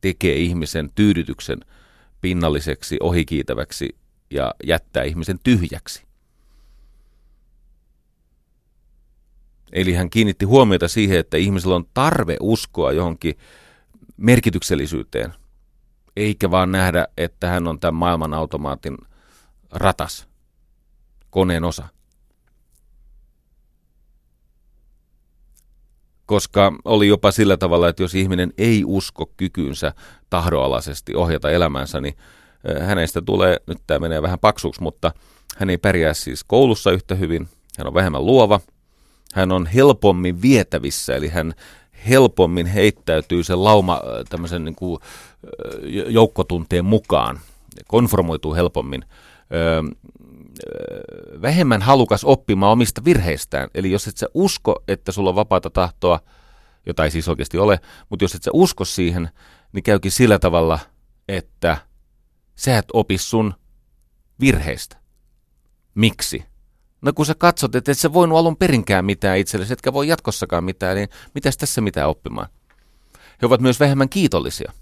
tekee 0.00 0.36
ihmisen 0.36 0.90
tyydytyksen 0.94 1.60
pinnalliseksi, 2.20 2.96
ohikiitäväksi 3.00 3.96
ja 4.30 4.54
jättää 4.64 5.02
ihmisen 5.02 5.38
tyhjäksi. 5.44 6.02
Eli 9.72 9.92
hän 9.92 10.10
kiinnitti 10.10 10.44
huomiota 10.44 10.88
siihen, 10.88 11.18
että 11.18 11.36
ihmisellä 11.36 11.74
on 11.76 11.86
tarve 11.94 12.36
uskoa 12.40 12.92
johonkin 12.92 13.34
merkityksellisyyteen, 14.16 15.34
eikä 16.16 16.50
vaan 16.50 16.72
nähdä, 16.72 17.06
että 17.16 17.48
hän 17.48 17.68
on 17.68 17.80
tämän 17.80 17.94
maailman 17.94 18.34
automaatin 18.34 18.98
ratas, 19.70 20.28
koneen 21.30 21.64
osa. 21.64 21.88
Koska 26.26 26.72
oli 26.84 27.08
jopa 27.08 27.30
sillä 27.30 27.56
tavalla, 27.56 27.88
että 27.88 28.02
jos 28.02 28.14
ihminen 28.14 28.52
ei 28.58 28.84
usko 28.86 29.32
kykyynsä 29.36 29.94
tahdoalaisesti 30.30 31.14
ohjata 31.14 31.50
elämänsä, 31.50 32.00
niin 32.00 32.16
hänestä 32.80 33.22
tulee, 33.22 33.56
nyt 33.66 33.78
tämä 33.86 33.98
menee 33.98 34.22
vähän 34.22 34.38
paksuksi, 34.38 34.82
mutta 34.82 35.12
hän 35.56 35.70
ei 35.70 35.78
pärjää 35.78 36.14
siis 36.14 36.44
koulussa 36.44 36.90
yhtä 36.90 37.14
hyvin, 37.14 37.48
hän 37.78 37.86
on 37.86 37.94
vähemmän 37.94 38.26
luova, 38.26 38.60
hän 39.34 39.52
on 39.52 39.66
helpommin 39.66 40.42
vietävissä, 40.42 41.16
eli 41.16 41.28
hän 41.28 41.54
helpommin 42.08 42.66
heittäytyy 42.66 43.44
sen 43.44 43.64
lauma 43.64 44.00
tämmöisen 44.28 44.64
niin 44.64 44.74
kuin, 44.74 45.00
joukkotunteen 46.06 46.84
mukaan, 46.84 47.40
konformoituu 47.88 48.54
helpommin, 48.54 49.04
öö, 49.52 49.82
vähemmän 51.42 51.82
halukas 51.82 52.24
oppimaan 52.24 52.72
omista 52.72 53.04
virheistään. 53.04 53.68
Eli 53.74 53.90
jos 53.90 54.08
et 54.08 54.16
sä 54.16 54.26
usko, 54.34 54.82
että 54.88 55.12
sulla 55.12 55.28
on 55.28 55.36
vapaata 55.36 55.70
tahtoa, 55.70 56.20
jota 56.86 57.04
ei 57.04 57.10
siis 57.10 57.28
oikeasti 57.28 57.58
ole, 57.58 57.80
mutta 58.08 58.24
jos 58.24 58.34
et 58.34 58.42
sä 58.42 58.50
usko 58.54 58.84
siihen, 58.84 59.30
niin 59.72 59.82
käykin 59.82 60.12
sillä 60.12 60.38
tavalla, 60.38 60.78
että 61.28 61.76
sä 62.56 62.78
et 62.78 62.86
opi 62.92 63.18
sun 63.18 63.54
virheistä. 64.40 64.96
Miksi? 65.94 66.49
No 67.02 67.12
kun 67.12 67.26
sä 67.26 67.34
katsot, 67.34 67.74
että 67.74 67.92
et 67.92 67.98
sä 67.98 68.12
voinut 68.12 68.38
alun 68.38 68.56
perinkään 68.56 69.04
mitään 69.04 69.38
itsellesi, 69.38 69.72
etkä 69.72 69.92
voi 69.92 70.08
jatkossakaan 70.08 70.64
mitään, 70.64 70.96
niin 70.96 71.08
mitäs 71.34 71.56
tässä 71.56 71.80
mitään 71.80 72.08
oppimaan? 72.08 72.48
He 73.42 73.46
ovat 73.46 73.60
myös 73.60 73.80
vähemmän 73.80 74.08
kiitollisia. 74.08 74.72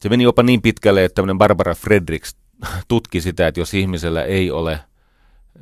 Se 0.00 0.08
meni 0.08 0.24
jopa 0.24 0.42
niin 0.42 0.62
pitkälle, 0.62 1.04
että 1.04 1.14
tämmöinen 1.14 1.38
Barbara 1.38 1.74
Fredericks 1.74 2.36
tutki 2.88 3.20
sitä, 3.20 3.46
että 3.46 3.60
jos 3.60 3.74
ihmisellä 3.74 4.24
ei 4.24 4.50
ole 4.50 4.80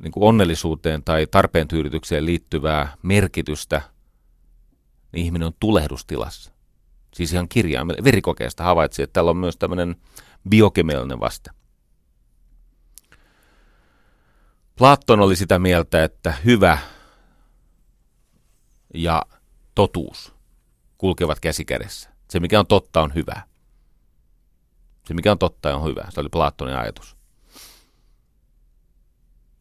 niin 0.02 0.12
kuin 0.12 0.24
onnellisuuteen 0.24 1.04
tai 1.04 1.26
tarpeen 1.26 1.68
tyydytykseen 1.68 2.26
liittyvää 2.26 2.96
merkitystä, 3.02 3.82
niin 5.12 5.24
ihminen 5.26 5.46
on 5.46 5.54
tulehdustilassa. 5.60 6.52
Siis 7.14 7.32
ihan 7.32 7.48
kirjaa 7.48 7.86
verikokeesta 7.86 8.64
havaitsi, 8.64 9.02
että 9.02 9.12
tällä 9.12 9.30
on 9.30 9.36
myös 9.36 9.56
tämmöinen 9.56 9.96
biokemiallinen 10.48 11.20
vaste. 11.20 11.50
Platon 14.78 15.20
oli 15.20 15.36
sitä 15.36 15.58
mieltä, 15.58 16.04
että 16.04 16.34
hyvä 16.44 16.78
ja 18.94 19.22
totuus 19.74 20.34
kulkevat 20.98 21.40
käsi 21.40 21.64
kädessä. 21.64 22.10
Se, 22.30 22.40
mikä 22.40 22.60
on 22.60 22.66
totta, 22.66 23.02
on 23.02 23.14
hyvä. 23.14 23.42
Se, 25.06 25.14
mikä 25.14 25.32
on 25.32 25.38
totta, 25.38 25.76
on 25.76 25.84
hyvä. 25.84 26.04
Se 26.10 26.20
oli 26.20 26.28
Platonin 26.28 26.76
ajatus. 26.76 27.16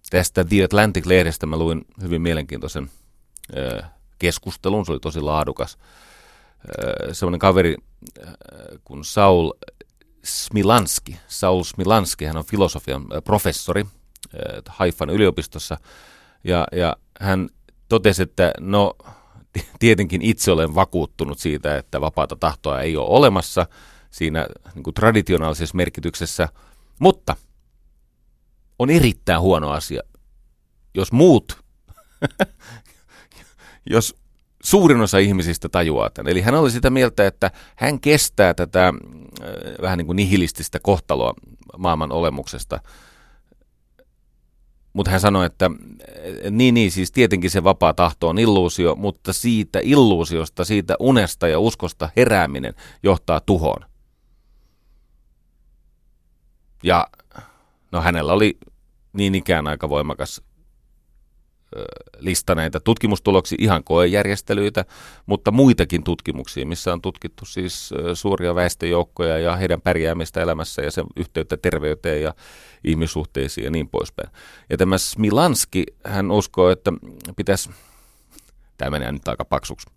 Tästä 0.10 0.44
The 0.44 0.64
Atlantic-lehdestä 0.64 1.46
mä 1.46 1.58
luin 1.58 1.86
hyvin 2.02 2.22
mielenkiintoisen 2.22 2.92
ö, 3.58 3.84
keskustelun. 4.20 4.86
Se 4.86 4.92
oli 4.92 5.00
tosi 5.00 5.22
laadukas. 5.22 5.78
Semmoinen 7.12 7.40
kaveri 7.40 7.76
kuin 8.84 9.06
Saul 9.06 9.52
Smilanski. 10.24 11.20
Saul 11.28 11.64
Smilanski, 11.64 12.26
hän 12.26 12.38
on 12.38 12.46
filosofian 12.46 13.06
professori 13.24 13.86
Haifan 14.68 15.10
yliopistossa. 15.10 15.78
Ja, 16.44 16.68
ja 16.72 16.98
hän 17.20 17.50
totesi, 17.90 18.24
että 18.24 18.52
no 18.60 18.96
tietenkin 19.80 20.22
itse 20.22 20.52
olen 20.52 20.76
vakuuttunut 20.76 21.40
siitä, 21.40 21.78
että 21.78 22.02
vapaata 22.02 22.36
tahtoa 22.36 22.82
ei 22.82 22.98
ole 22.98 23.08
olemassa 23.10 23.66
siinä 24.10 24.48
niin 24.76 24.84
kuin 24.84 24.94
traditionaalisessa 24.94 25.78
merkityksessä, 25.78 26.50
mutta 27.00 27.36
on 28.80 28.90
erittäin 28.90 29.42
huono 29.42 29.70
asia, 29.70 30.02
jos 30.96 31.12
muut, 31.12 31.58
jos 33.94 34.16
suurin 34.64 35.02
osa 35.02 35.18
ihmisistä 35.18 35.70
tajuaa 35.70 36.10
tämän. 36.10 36.32
Eli 36.32 36.42
hän 36.42 36.56
oli 36.56 36.72
sitä 36.72 36.90
mieltä, 36.90 37.28
että 37.28 37.52
hän 37.76 38.00
kestää 38.00 38.54
tätä 38.54 38.88
äh, 38.88 38.94
vähän 39.82 39.98
niin 39.98 40.06
kuin 40.06 40.16
nihilististä 40.16 40.80
kohtaloa 40.80 41.34
maailman 41.78 42.12
olemuksesta– 42.12 42.80
mutta 44.94 45.12
hän 45.12 45.20
sanoi, 45.20 45.46
että 45.46 45.72
niin, 46.50 46.74
niin, 46.74 46.92
siis 46.92 47.12
tietenkin 47.12 47.50
se 47.50 47.64
vapaa 47.64 47.94
tahto 47.94 48.30
on 48.30 48.40
illuusio, 48.40 48.96
mutta 48.96 49.34
siitä 49.34 49.80
illuusiosta, 49.84 50.66
siitä 50.66 50.96
unesta 51.00 51.48
ja 51.48 51.60
uskosta 51.60 52.10
herääminen 52.16 52.74
johtaa 53.04 53.40
tuhoon. 53.40 53.86
Ja 56.84 57.08
no 57.92 58.02
hänellä 58.02 58.34
oli 58.34 58.58
niin 59.14 59.36
ikään 59.36 59.68
aika 59.68 59.90
voimakas 59.90 60.42
lista 62.20 62.56
näitä 62.56 62.80
tutkimustuloksia, 62.80 63.58
ihan 63.62 63.84
koejärjestelyitä, 63.84 64.86
mutta 65.26 65.52
muitakin 65.52 66.04
tutkimuksia, 66.04 66.66
missä 66.66 66.94
on 66.94 67.02
tutkittu 67.02 67.46
siis 67.46 67.90
suuria 68.14 68.56
väestöjoukkoja 68.56 69.40
ja 69.40 69.56
heidän 69.56 69.82
pärjäämistä 69.82 70.42
elämässä 70.42 70.82
ja 70.82 70.92
sen 70.92 71.06
yhteyttä 71.16 71.58
terveyteen 71.58 72.22
ja 72.22 72.34
ihmissuhteisiin 72.84 73.66
ja 73.66 73.72
niin 73.72 73.90
poispäin. 73.90 74.30
Ja 74.70 74.78
tämä 74.78 74.98
Smilanski, 74.98 75.84
hän 76.06 76.32
uskoo, 76.32 76.70
että 76.70 76.94
pitäisi, 77.36 77.70
tämä 78.78 78.92
menee 78.92 79.12
nyt 79.12 79.28
aika 79.28 79.46
paksuksi, 79.46 79.88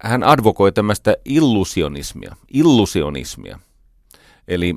hän 0.00 0.22
advokoi 0.22 0.72
tämmöistä 0.72 1.16
illusionismia, 1.24 2.36
illusionismia. 2.52 3.58
Eli 4.48 4.74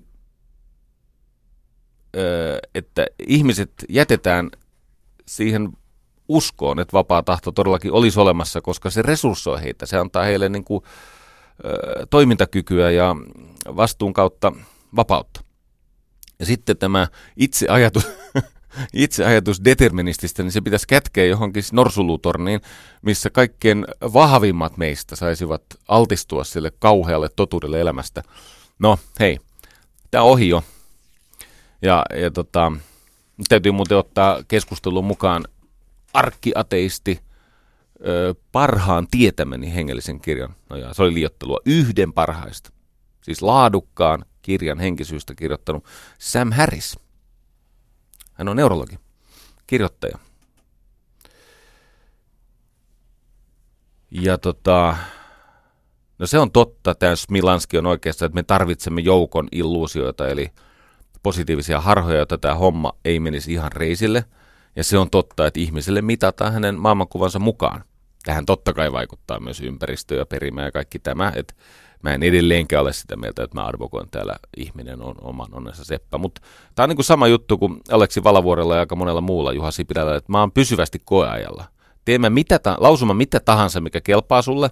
että 2.75 3.07
ihmiset 3.27 3.71
jätetään 3.89 4.49
siihen 5.27 5.69
uskoon, 6.27 6.79
että 6.79 6.93
vapaa 6.93 7.23
tahto 7.23 7.51
todellakin 7.51 7.91
olisi 7.91 8.19
olemassa, 8.19 8.61
koska 8.61 8.89
se 8.89 9.01
resurssoi 9.01 9.61
heitä. 9.61 9.85
Se 9.85 9.97
antaa 9.97 10.23
heille 10.23 10.49
niin 10.49 10.63
kuin, 10.63 10.83
ö, 11.65 12.05
toimintakykyä 12.09 12.91
ja 12.91 13.15
vastuun 13.75 14.13
kautta 14.13 14.51
vapautta. 14.95 15.41
Ja 16.39 16.45
sitten 16.45 16.77
tämä 16.77 17.07
itse 17.37 17.67
ajatus, 17.69 18.07
itse 18.93 19.25
ajatus 19.25 19.63
deterministista, 19.63 20.43
niin 20.43 20.51
se 20.51 20.61
pitäisi 20.61 20.87
kätkeä 20.87 21.25
johonkin 21.25 21.63
norsulutorniin, 21.71 22.61
missä 23.01 23.29
kaikkein 23.29 23.85
vahvimmat 24.01 24.77
meistä 24.77 25.15
saisivat 25.15 25.63
altistua 25.87 26.43
sille 26.43 26.71
kauhealle 26.79 27.29
totuudelle 27.35 27.81
elämästä. 27.81 28.23
No 28.79 28.99
hei, 29.19 29.39
tämä 30.11 30.23
ohi 30.23 30.49
jo. 30.49 30.63
Ja, 31.81 32.05
ja 32.21 32.31
tota, 32.31 32.71
täytyy 33.49 33.71
muuten 33.71 33.97
ottaa 33.97 34.43
keskustelun 34.47 35.05
mukaan 35.05 35.45
arkkiateisti, 36.13 37.19
parhaan 38.51 39.07
tietämäni 39.11 39.75
hengellisen 39.75 40.19
kirjan. 40.19 40.55
No 40.69 40.75
ja, 40.75 40.93
se 40.93 41.03
oli 41.03 41.13
liottelua 41.13 41.59
yhden 41.65 42.13
parhaista. 42.13 42.71
Siis 43.21 43.41
laadukkaan 43.41 44.25
kirjan 44.41 44.79
henkisyystä 44.79 45.35
kirjoittanut 45.35 45.85
Sam 46.19 46.51
Harris. 46.51 46.99
Hän 48.33 48.47
on 48.47 48.57
neurologi, 48.57 48.99
kirjoittaja. 49.67 50.17
Ja 54.11 54.37
tota, 54.37 54.97
no 56.19 56.27
se 56.27 56.39
on 56.39 56.51
totta, 56.51 56.95
tämä 56.95 57.15
Smilanski 57.15 57.77
on 57.77 57.85
oikeassa, 57.85 58.25
että 58.25 58.35
me 58.35 58.43
tarvitsemme 58.43 59.01
joukon 59.01 59.47
illuusioita, 59.51 60.27
eli 60.27 60.51
positiivisia 61.27 61.81
harhoja, 61.81 62.19
jotta 62.19 62.37
tämä 62.37 62.55
homma 62.55 62.93
ei 63.05 63.19
menisi 63.19 63.53
ihan 63.53 63.71
reisille. 63.71 64.25
Ja 64.75 64.83
se 64.83 64.97
on 64.97 65.09
totta, 65.09 65.47
että 65.47 65.59
ihmiselle 65.59 66.01
mitataan 66.01 66.53
hänen 66.53 66.79
maailmankuvansa 66.79 67.39
mukaan. 67.39 67.83
Tähän 68.25 68.45
totta 68.45 68.73
kai 68.73 68.91
vaikuttaa 68.91 69.39
myös 69.39 69.61
ympäristö 69.61 70.15
ja 70.15 70.25
perimä 70.25 70.63
ja 70.63 70.71
kaikki 70.71 70.99
tämä, 70.99 71.33
että 71.35 71.53
mä 72.03 72.13
en 72.13 72.23
edelleenkään 72.23 72.81
ole 72.81 72.93
sitä 72.93 73.15
mieltä, 73.15 73.43
että 73.43 73.57
mä 73.57 73.65
arvokoin 73.65 74.09
täällä 74.11 74.35
ihminen 74.57 75.01
on 75.01 75.15
oman 75.21 75.47
onnensa 75.51 75.85
seppä. 75.85 76.17
Mutta 76.17 76.41
tämä 76.75 76.83
on 76.83 76.89
niin 76.89 76.97
kuin 76.97 77.05
sama 77.05 77.27
juttu 77.27 77.57
kuin 77.57 77.81
Aleksi 77.91 78.23
Valavuorella 78.23 78.75
ja 78.75 78.79
aika 78.79 78.95
monella 78.95 79.21
muulla 79.21 79.53
Juha 79.53 79.71
Sipilällä, 79.71 80.15
että 80.15 80.31
mä 80.31 80.39
oon 80.39 80.51
pysyvästi 80.51 81.01
koeajalla. 81.05 81.65
Teemme 82.05 82.29
mitä 82.29 82.59
ta- 82.59 82.77
lausuma 82.79 83.13
mitä 83.13 83.39
tahansa, 83.39 83.81
mikä 83.81 84.01
kelpaa 84.01 84.41
sulle, 84.41 84.69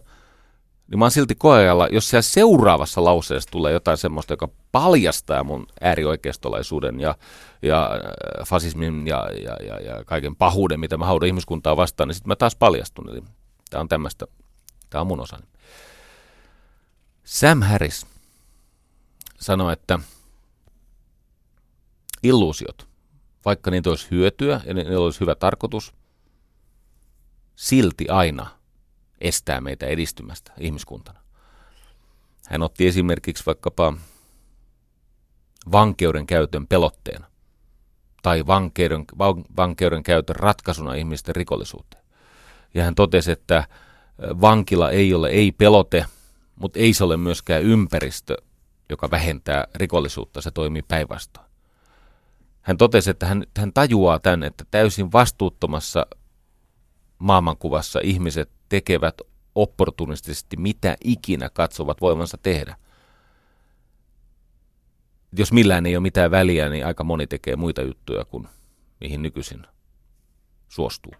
niin 0.87 0.99
mä 0.99 1.05
oon 1.05 1.11
silti 1.11 1.35
koeajalla, 1.35 1.87
jos 1.87 2.09
siellä 2.09 2.21
seuraavassa 2.21 3.03
lauseessa 3.03 3.51
tulee 3.51 3.73
jotain 3.73 3.97
semmoista, 3.97 4.33
joka 4.33 4.49
paljastaa 4.71 5.43
mun 5.43 5.67
äärioikeistolaisuuden 5.81 6.99
ja, 6.99 7.15
ja 7.61 7.91
äh, 7.93 8.47
fasismin 8.47 9.07
ja, 9.07 9.29
ja, 9.43 9.55
ja, 9.65 9.79
ja 9.79 10.03
kaiken 10.05 10.35
pahuuden, 10.35 10.79
mitä 10.79 10.97
mä 10.97 11.05
haudan 11.05 11.27
ihmiskuntaa 11.27 11.77
vastaan, 11.77 12.07
niin 12.07 12.15
sitten 12.15 12.29
mä 12.29 12.35
taas 12.35 12.55
paljastun. 12.55 13.09
Eli 13.09 13.21
tämä 13.69 13.81
on 13.81 13.87
tämmöistä, 13.87 14.25
tämä 14.89 15.01
on 15.01 15.07
mun 15.07 15.19
osani. 15.19 15.43
Sam 17.23 17.61
Harris 17.61 18.07
sanoi, 19.39 19.73
että 19.73 19.99
illuusiot, 22.23 22.87
vaikka 23.45 23.71
niitä 23.71 23.89
olisi 23.89 24.07
hyötyä 24.11 24.61
ja 24.65 24.73
niillä 24.73 24.99
olisi 24.99 25.19
hyvä 25.19 25.35
tarkoitus, 25.35 25.93
silti 27.55 28.09
aina 28.09 28.47
estää 29.21 29.61
meitä 29.61 29.85
edistymästä 29.85 30.51
ihmiskuntana. 30.59 31.19
Hän 32.47 32.61
otti 32.61 32.87
esimerkiksi 32.87 33.45
vaikkapa 33.45 33.93
vankeuden 35.71 36.27
käytön 36.27 36.67
pelotteena 36.67 37.27
tai 38.23 38.47
vankeuden, 38.47 39.05
vankeuden 39.57 40.03
käytön 40.03 40.35
ratkaisuna 40.35 40.93
ihmisten 40.93 41.35
rikollisuuteen. 41.35 42.05
Ja 42.73 42.83
hän 42.83 42.95
totesi, 42.95 43.31
että 43.31 43.67
vankila 44.21 44.91
ei 44.91 45.13
ole 45.13 45.29
ei 45.29 45.51
pelote, 45.51 46.05
mutta 46.55 46.79
ei 46.79 46.93
se 46.93 47.03
ole 47.03 47.17
myöskään 47.17 47.63
ympäristö, 47.63 48.37
joka 48.89 49.11
vähentää 49.11 49.67
rikollisuutta, 49.75 50.41
se 50.41 50.51
toimii 50.51 50.81
päinvastoin. 50.81 51.47
Hän 52.61 52.77
totesi, 52.77 53.09
että 53.09 53.25
hän, 53.25 53.43
hän 53.57 53.73
tajuaa 53.73 54.19
tämän, 54.19 54.43
että 54.43 54.63
täysin 54.71 55.11
vastuuttomassa 55.11 56.05
maailmankuvassa 57.19 57.99
ihmiset 58.03 58.54
tekevät 58.69 59.21
opportunistisesti 59.55 60.57
mitä 60.57 60.97
ikinä 61.03 61.49
katsovat 61.49 62.01
voimansa 62.01 62.37
tehdä. 62.43 62.75
Jos 65.37 65.51
millään 65.51 65.85
ei 65.85 65.95
ole 65.95 66.01
mitään 66.01 66.31
väliä, 66.31 66.69
niin 66.69 66.85
aika 66.85 67.03
moni 67.03 67.27
tekee 67.27 67.55
muita 67.55 67.81
juttuja 67.81 68.25
kuin 68.25 68.47
mihin 68.99 69.21
nykyisin 69.21 69.67
suostuu. 70.67 71.13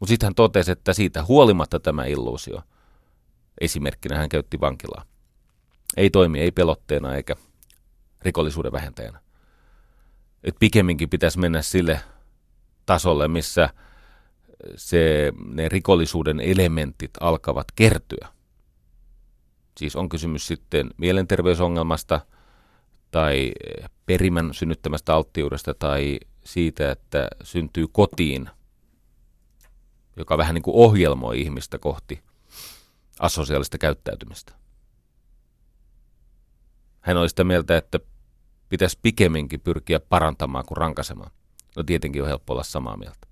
Mutta 0.00 0.10
sitten 0.10 0.26
hän 0.26 0.34
totesi, 0.34 0.72
että 0.72 0.92
siitä 0.92 1.24
huolimatta 1.24 1.80
tämä 1.80 2.04
illuusio– 2.04 2.62
Esimerkkinä 3.60 4.16
hän 4.16 4.28
käytti 4.28 4.60
vankilaa. 4.60 5.04
Ei 5.96 6.10
toimi 6.10 6.40
ei 6.40 6.50
pelotteena 6.50 7.14
eikä 7.14 7.36
rikollisuuden 8.22 8.72
vähentäjänä. 8.72 9.20
Et 10.44 10.56
pikemminkin 10.60 11.10
pitäisi 11.10 11.38
mennä 11.38 11.62
sille 11.62 12.00
tasolle, 12.86 13.28
missä 13.28 13.70
se, 14.76 15.32
ne 15.46 15.68
rikollisuuden 15.68 16.40
elementit 16.40 17.10
alkavat 17.20 17.66
kertyä. 17.76 18.28
Siis 19.78 19.96
on 19.96 20.08
kysymys 20.08 20.46
sitten 20.46 20.90
mielenterveysongelmasta 20.96 22.20
tai 23.10 23.52
perimän 24.06 24.54
synnyttämästä 24.54 25.14
alttiudesta 25.14 25.74
tai 25.74 26.18
siitä, 26.44 26.90
että 26.90 27.28
syntyy 27.42 27.86
kotiin, 27.92 28.50
joka 30.16 30.38
vähän 30.38 30.54
niin 30.54 30.62
kuin 30.62 30.76
ohjelmoi 30.76 31.40
ihmistä 31.40 31.78
kohti 31.78 32.22
asosiaalista 33.20 33.78
käyttäytymistä. 33.78 34.52
Hän 37.00 37.16
oli 37.16 37.28
sitä 37.28 37.44
mieltä, 37.44 37.76
että 37.76 38.00
pitäisi 38.68 38.98
pikemminkin 39.02 39.60
pyrkiä 39.60 40.00
parantamaan 40.00 40.64
kuin 40.66 40.76
rankasemaan. 40.76 41.30
No 41.76 41.82
tietenkin 41.82 42.22
on 42.22 42.28
helppo 42.28 42.52
olla 42.52 42.62
samaa 42.62 42.96
mieltä. 42.96 43.26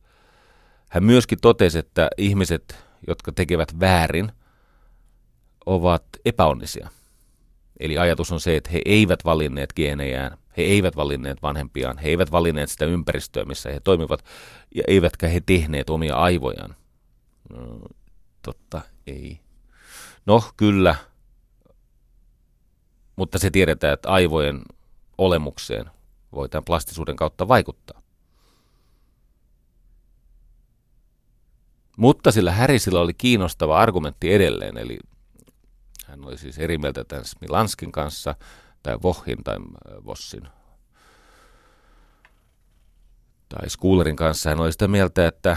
Hän 0.94 1.04
myöskin 1.04 1.38
totesi, 1.40 1.78
että 1.78 2.10
ihmiset, 2.18 2.84
jotka 3.06 3.32
tekevät 3.32 3.80
väärin, 3.80 4.32
ovat 5.66 6.04
epäonnisia. 6.24 6.88
Eli 7.80 7.98
ajatus 7.98 8.32
on 8.32 8.40
se, 8.40 8.56
että 8.56 8.70
he 8.70 8.80
eivät 8.84 9.24
valinneet 9.24 9.72
geenejään, 9.76 10.38
he 10.56 10.62
eivät 10.62 10.96
valinneet 10.96 11.42
vanhempiaan, 11.42 11.98
he 11.98 12.08
eivät 12.08 12.32
valinneet 12.32 12.70
sitä 12.70 12.84
ympäristöä, 12.84 13.44
missä 13.44 13.70
he 13.70 13.80
toimivat, 13.80 14.24
ja 14.74 14.82
eivätkä 14.88 15.28
he 15.28 15.40
tehneet 15.46 15.90
omia 15.90 16.16
aivojaan. 16.16 16.76
No, 17.50 17.80
totta, 18.42 18.80
ei. 19.06 19.40
No 20.26 20.42
kyllä, 20.56 20.94
mutta 23.16 23.38
se 23.38 23.50
tiedetään, 23.50 23.94
että 23.94 24.10
aivojen 24.10 24.62
olemukseen 25.18 25.90
voi 26.32 26.48
tämän 26.48 26.64
plastisuuden 26.64 27.16
kautta 27.16 27.48
vaikuttaa. 27.48 28.03
Mutta 31.96 32.32
sillä 32.32 32.52
Härisillä 32.52 33.00
oli 33.00 33.14
kiinnostava 33.14 33.78
argumentti 33.78 34.32
edelleen, 34.32 34.78
eli 34.78 34.98
hän 36.06 36.24
oli 36.24 36.38
siis 36.38 36.58
eri 36.58 36.78
mieltä 36.78 37.04
tämän 37.04 37.24
Smilanskin 37.24 37.92
kanssa, 37.92 38.34
tai 38.82 38.98
Vohin 39.02 39.44
tai 39.44 39.56
äh, 39.56 40.04
Vossin, 40.04 40.48
tai 43.48 43.70
Schoolerin 43.70 44.16
kanssa. 44.16 44.50
Hän 44.50 44.60
oli 44.60 44.72
sitä 44.72 44.88
mieltä, 44.88 45.26
että 45.26 45.56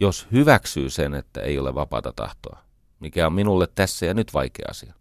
jos 0.00 0.26
hyväksyy 0.32 0.90
sen, 0.90 1.14
että 1.14 1.40
ei 1.40 1.58
ole 1.58 1.74
vapaata 1.74 2.12
tahtoa, 2.16 2.58
mikä 3.00 3.26
on 3.26 3.32
minulle 3.32 3.68
tässä 3.74 4.06
ja 4.06 4.14
nyt 4.14 4.34
vaikea 4.34 4.66
asia. 4.70 4.94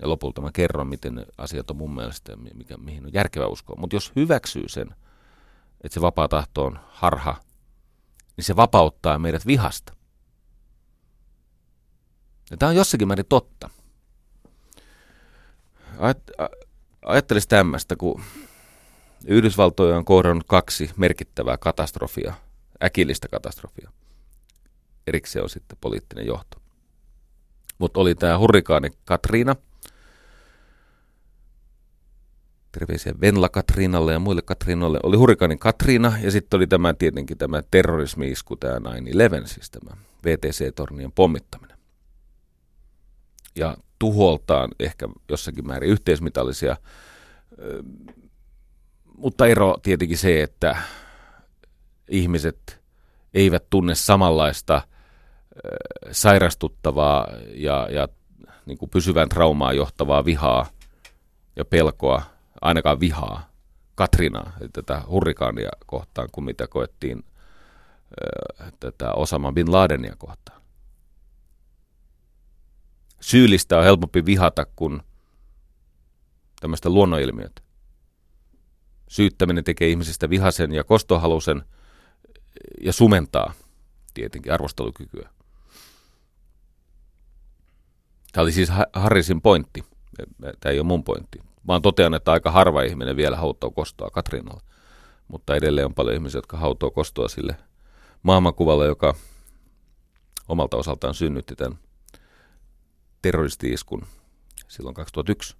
Ja 0.00 0.08
lopulta 0.08 0.40
mä 0.40 0.50
kerron, 0.52 0.86
miten 0.86 1.26
asiat 1.38 1.70
on 1.70 1.76
mun 1.76 1.94
mielestä, 1.94 2.36
mikä, 2.36 2.76
mihin 2.76 3.06
on 3.06 3.12
järkevä 3.12 3.46
uskoa. 3.46 3.76
Mutta 3.80 3.96
jos 3.96 4.12
hyväksyy 4.16 4.68
sen, 4.68 4.94
että 5.84 5.94
se 5.94 6.00
vapaa 6.00 6.28
tahto 6.28 6.64
on 6.64 6.78
harha, 6.88 7.36
niin 8.36 8.44
se 8.44 8.56
vapauttaa 8.56 9.18
meidät 9.18 9.46
vihasta. 9.46 9.92
Ja 12.50 12.56
tämä 12.56 12.70
on 12.70 12.76
jossakin 12.76 13.08
määrin 13.08 13.26
totta. 13.28 13.70
Ajattelisi 17.04 17.48
tämmöistä, 17.48 17.96
kun 17.96 18.22
Yhdysvaltoja 19.26 19.96
on 19.96 20.04
kohdannut 20.04 20.46
kaksi 20.46 20.90
merkittävää 20.96 21.58
katastrofia, 21.58 22.34
äkillistä 22.82 23.28
katastrofia. 23.28 23.90
Erikseen 25.06 25.42
on 25.42 25.50
sitten 25.50 25.78
poliittinen 25.80 26.26
johto. 26.26 26.58
Mutta 27.78 28.00
oli 28.00 28.14
tämä 28.14 28.38
hurrikaani 28.38 28.90
Katriina. 29.04 29.56
Terveisiä 32.72 33.14
Venla 33.20 33.48
Katriinalle 33.48 34.12
ja 34.12 34.18
muille 34.18 34.42
Katriinalle. 34.42 35.00
Oli 35.02 35.16
hurrikaani 35.16 35.56
Katriina 35.56 36.12
ja 36.22 36.30
sitten 36.30 36.58
oli 36.58 36.66
tämä 36.66 36.94
tietenkin 36.94 37.38
tämä 37.38 37.62
terrorismi-isku, 37.70 38.56
tämä 38.56 38.78
9-11, 39.42 39.46
siis 39.46 39.70
tämä 39.70 39.90
VTC-tornien 40.24 41.12
pommittaminen. 41.14 41.78
Ja 43.56 43.76
tuholtaan 43.98 44.70
ehkä 44.80 45.08
jossakin 45.28 45.66
määrin 45.66 45.90
yhteismitallisia 45.90 46.76
mutta 49.18 49.46
ero 49.46 49.76
tietenkin 49.82 50.18
se, 50.18 50.42
että 50.42 50.76
ihmiset 52.08 52.80
eivät 53.34 53.64
tunne 53.70 53.94
samanlaista 53.94 54.82
sairastuttavaa 56.10 57.28
ja, 57.54 57.88
ja 57.90 58.08
niin 58.66 58.78
kuin 58.78 58.90
pysyvän 58.90 59.28
traumaa 59.28 59.72
johtavaa 59.72 60.24
vihaa 60.24 60.66
ja 61.56 61.64
pelkoa, 61.64 62.22
ainakaan 62.60 63.00
vihaa, 63.00 63.50
Katrinaa, 63.94 64.52
tätä 64.72 65.02
hurrikaania 65.08 65.70
kohtaan, 65.86 66.28
kuin 66.32 66.44
mitä 66.44 66.66
koettiin 66.66 67.24
tätä 68.80 69.12
Osama 69.12 69.52
Bin 69.52 69.72
Ladenia 69.72 70.14
kohtaan. 70.18 70.62
Syyllistä 73.20 73.78
on 73.78 73.84
helpompi 73.84 74.26
vihata 74.26 74.66
kuin 74.76 75.02
tämmöistä 76.60 76.90
luonnonilmiötä. 76.90 77.62
Syyttäminen 79.08 79.64
tekee 79.64 79.88
ihmisestä 79.88 80.30
vihasen 80.30 80.72
ja 80.72 80.84
kostohalusen 80.84 81.64
ja 82.80 82.92
sumentaa 82.92 83.52
tietenkin 84.14 84.52
arvostelukykyä. 84.52 85.30
Tämä 88.32 88.42
oli 88.42 88.52
siis 88.52 88.68
Harrisin 88.92 89.40
pointti. 89.40 89.84
Tämä 90.60 90.72
ei 90.72 90.78
ole 90.78 90.86
mun 90.86 91.04
pointti. 91.04 91.47
Vaan 91.68 91.82
totean, 91.82 92.14
että 92.14 92.32
aika 92.32 92.50
harva 92.50 92.82
ihminen 92.82 93.16
vielä 93.16 93.36
hautoo 93.36 93.70
kostoa 93.70 94.10
Katrinalle. 94.10 94.62
Mutta 95.28 95.56
edelleen 95.56 95.86
on 95.86 95.94
paljon 95.94 96.14
ihmisiä, 96.14 96.38
jotka 96.38 96.56
hautoo 96.56 96.90
kostoa 96.90 97.28
sille 97.28 97.56
maailmankuvalle, 98.22 98.86
joka 98.86 99.14
omalta 100.48 100.76
osaltaan 100.76 101.14
synnytti 101.14 101.56
tämän 101.56 101.78
terroristi-iskun 103.22 104.06
silloin 104.68 104.94
2001. 104.94 105.56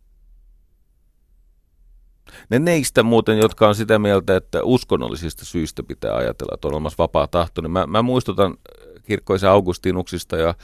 Ne 2.51 2.59
neistä 2.59 3.03
muuten, 3.03 3.39
jotka 3.39 3.69
on 3.69 3.75
sitä 3.75 3.99
mieltä, 3.99 4.37
että 4.37 4.63
uskonnollisista 4.63 5.45
syistä 5.45 5.83
pitää 5.83 6.17
ajatella, 6.17 6.55
että 6.55 6.69
on 6.69 6.75
olemassa 6.75 7.03
vapaa 7.03 7.27
tahto, 7.27 7.61
niin 7.61 7.71
mä, 7.71 7.87
mä 7.87 8.03
muistutan 8.03 8.57
kirkkoisen 9.03 9.51
Augustinuksista 9.51 10.37
ja 10.37 10.55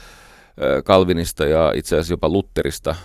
Kalvinista 0.83 1.45
ja 1.45 1.71
itse 1.75 1.95
asiassa 1.95 2.13
jopa 2.13 2.29
Lutterista 2.29 2.95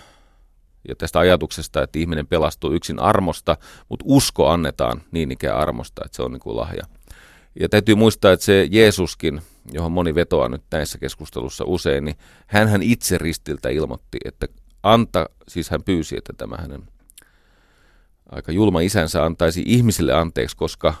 ja 0.87 0.95
tästä 0.95 1.19
ajatuksesta, 1.19 1.83
että 1.83 1.99
ihminen 1.99 2.27
pelastuu 2.27 2.73
yksin 2.73 2.99
armosta, 2.99 3.57
mutta 3.89 4.05
usko 4.07 4.49
annetaan 4.49 5.01
niin 5.11 5.31
ikään 5.31 5.57
armosta, 5.57 6.01
että 6.05 6.15
se 6.15 6.23
on 6.23 6.31
niin 6.31 6.39
kuin 6.39 6.55
lahja. 6.55 6.83
Ja 7.59 7.69
täytyy 7.69 7.95
muistaa, 7.95 8.31
että 8.31 8.45
se 8.45 8.67
Jeesuskin, 8.71 9.41
johon 9.71 9.91
moni 9.91 10.15
vetoaa 10.15 10.49
nyt 10.49 10.63
näissä 10.71 10.97
keskustelussa 10.97 11.63
usein, 11.67 12.05
niin 12.05 12.15
hän 12.47 12.83
itse 12.83 13.17
ristiltä 13.17 13.69
ilmoitti, 13.69 14.17
että 14.25 14.47
anta, 14.83 15.29
siis 15.47 15.69
hän 15.69 15.83
pyysi, 15.83 16.17
että 16.17 16.33
tämä 16.37 16.55
hänen 16.59 16.83
aika 18.31 18.51
julma 18.51 18.79
isänsä 18.79 19.25
antaisi 19.25 19.63
ihmisille 19.65 20.13
anteeksi, 20.13 20.57
koska 20.57 20.93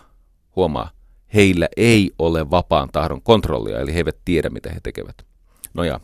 huomaa, 0.55 0.91
heillä 1.33 1.67
ei 1.77 2.11
ole 2.19 2.49
vapaan 2.49 2.89
tahdon 2.91 3.21
kontrollia, 3.21 3.79
eli 3.79 3.93
he 3.93 3.97
eivät 3.97 4.17
tiedä, 4.25 4.49
mitä 4.49 4.69
he 4.69 4.79
tekevät. 4.83 5.15
No 5.73 5.83
ja, 5.83 5.99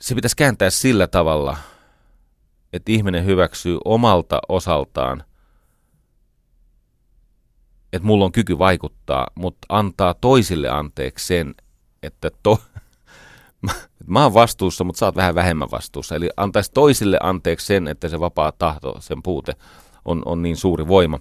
se 0.00 0.14
pitäisi 0.14 0.36
kääntää 0.36 0.70
sillä 0.70 1.06
tavalla, 1.06 1.56
että 2.72 2.92
ihminen 2.92 3.24
hyväksyy 3.24 3.78
omalta 3.84 4.40
osaltaan, 4.48 5.24
että 7.92 8.06
mulla 8.06 8.24
on 8.24 8.32
kyky 8.32 8.58
vaikuttaa, 8.58 9.26
mutta 9.34 9.66
antaa 9.68 10.14
toisille 10.14 10.68
anteeksi 10.68 11.26
sen, 11.26 11.54
että 12.02 12.30
to, 12.42 12.60
mä 14.06 14.22
oon 14.22 14.34
vastuussa, 14.34 14.84
mutta 14.84 14.98
sä 14.98 15.06
oot 15.06 15.16
vähän 15.16 15.34
vähemmän 15.34 15.70
vastuussa. 15.70 16.14
Eli 16.14 16.30
antaisi 16.36 16.70
toisille 16.74 17.18
anteeksi 17.22 17.66
sen, 17.66 17.88
että 17.88 18.08
se 18.08 18.20
vapaa 18.20 18.52
tahto, 18.52 18.96
sen 19.00 19.22
puute 19.22 19.52
on, 20.04 20.22
on 20.24 20.42
niin 20.42 20.56
suuri 20.56 20.88
voima 20.88 21.18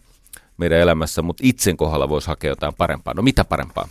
meidän 0.57 0.79
elämässä, 0.79 1.21
mutta 1.21 1.41
itsen 1.45 1.77
kohdalla 1.77 2.09
voisi 2.09 2.27
hakea 2.27 2.51
jotain 2.51 2.73
parempaa. 2.77 3.13
No 3.13 3.21
mitä 3.21 3.45
parempaa? 3.45 3.87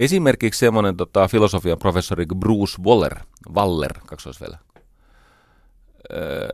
Esimerkiksi 0.00 0.58
semmoinen 0.58 0.96
tota, 0.96 1.28
filosofian 1.28 1.78
professori 1.78 2.26
Bruce 2.34 2.82
Waller, 2.82 3.18
Waller, 3.54 3.92
kaksoisvelä. 4.06 4.58
Öö, 6.12 6.48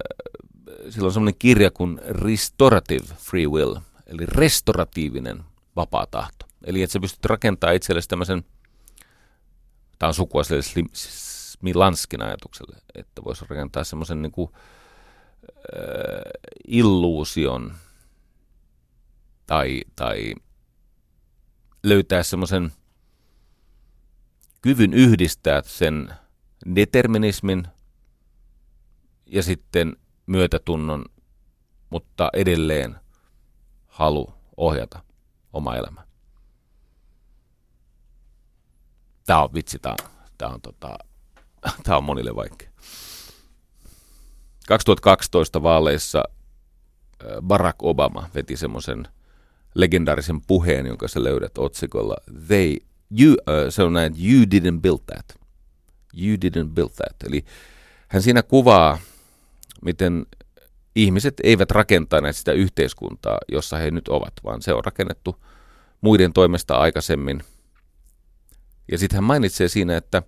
sillä 0.90 1.06
on 1.06 1.12
semmoinen 1.12 1.38
kirja 1.38 1.70
kuin 1.70 2.00
Restorative 2.08 3.06
Free 3.14 3.46
Will, 3.46 3.76
eli 4.06 4.26
restoratiivinen 4.26 5.44
vapaa 5.76 6.06
tahto. 6.06 6.46
Eli 6.64 6.82
että 6.82 6.92
sä 6.92 7.00
pystyt 7.00 7.24
rakentamaan 7.24 7.76
itsellesi 7.76 8.08
tämmöisen 8.08 8.44
Tämä 10.02 10.08
on 10.08 10.14
sukua 10.14 10.44
sille 10.44 10.62
Smilanskin 10.92 12.22
ajatukselle, 12.22 12.76
että 12.94 13.24
voisi 13.24 13.44
rakentaa 13.48 13.84
semmoisen 13.84 14.22
niin 14.22 14.32
kuin, 14.32 14.50
äh, 14.54 16.22
illuusion 16.66 17.74
tai, 19.46 19.82
tai 19.96 20.34
löytää 21.82 22.22
semmoisen 22.22 22.72
kyvyn 24.62 24.94
yhdistää 24.94 25.62
sen 25.64 26.14
determinismin 26.76 27.66
ja 29.26 29.42
sitten 29.42 29.96
myötätunnon, 30.26 31.04
mutta 31.90 32.30
edelleen 32.32 32.96
halu 33.86 34.34
ohjata 34.56 35.00
oma 35.52 35.76
elämä. 35.76 36.06
Tämä 39.26 39.42
on 39.42 39.54
vitsi, 39.54 39.78
tämä 39.78 39.94
on, 40.00 40.08
tämä 40.38 40.54
on, 40.54 40.60
tota, 40.60 40.98
tämä 41.84 41.96
on 41.96 42.04
monille 42.04 42.36
vaikea. 42.36 42.70
2012 44.68 45.62
vaaleissa 45.62 46.22
Barack 47.42 47.76
Obama 47.82 48.28
veti 48.34 48.56
semmoisen 48.56 49.08
legendaarisen 49.74 50.40
puheen, 50.40 50.86
jonka 50.86 51.08
sä 51.08 51.24
löydät 51.24 51.58
otsikolla 51.58 52.16
They, 52.46 52.76
you, 53.20 53.32
uh, 53.32 53.36
se 53.70 53.82
on 53.82 53.92
näin, 53.92 54.14
you 54.24 54.44
didn't 54.44 54.80
build 54.80 55.00
that. 55.06 55.38
You 56.16 56.36
didn't 56.36 56.68
build 56.68 56.90
that. 56.90 57.16
Eli 57.26 57.44
hän 58.08 58.22
siinä 58.22 58.42
kuvaa, 58.42 58.98
miten 59.84 60.26
ihmiset 60.96 61.34
eivät 61.44 61.70
rakentaneet 61.70 62.36
sitä 62.36 62.52
yhteiskuntaa, 62.52 63.38
jossa 63.52 63.76
he 63.76 63.90
nyt 63.90 64.08
ovat, 64.08 64.32
vaan 64.44 64.62
se 64.62 64.74
on 64.74 64.84
rakennettu 64.84 65.36
muiden 66.00 66.32
toimesta 66.32 66.74
aikaisemmin– 66.74 67.42
ja 68.92 68.98
sitten 68.98 69.16
hän 69.16 69.24
mainitsee 69.24 69.68
siinä, 69.68 69.96
että 69.96 70.22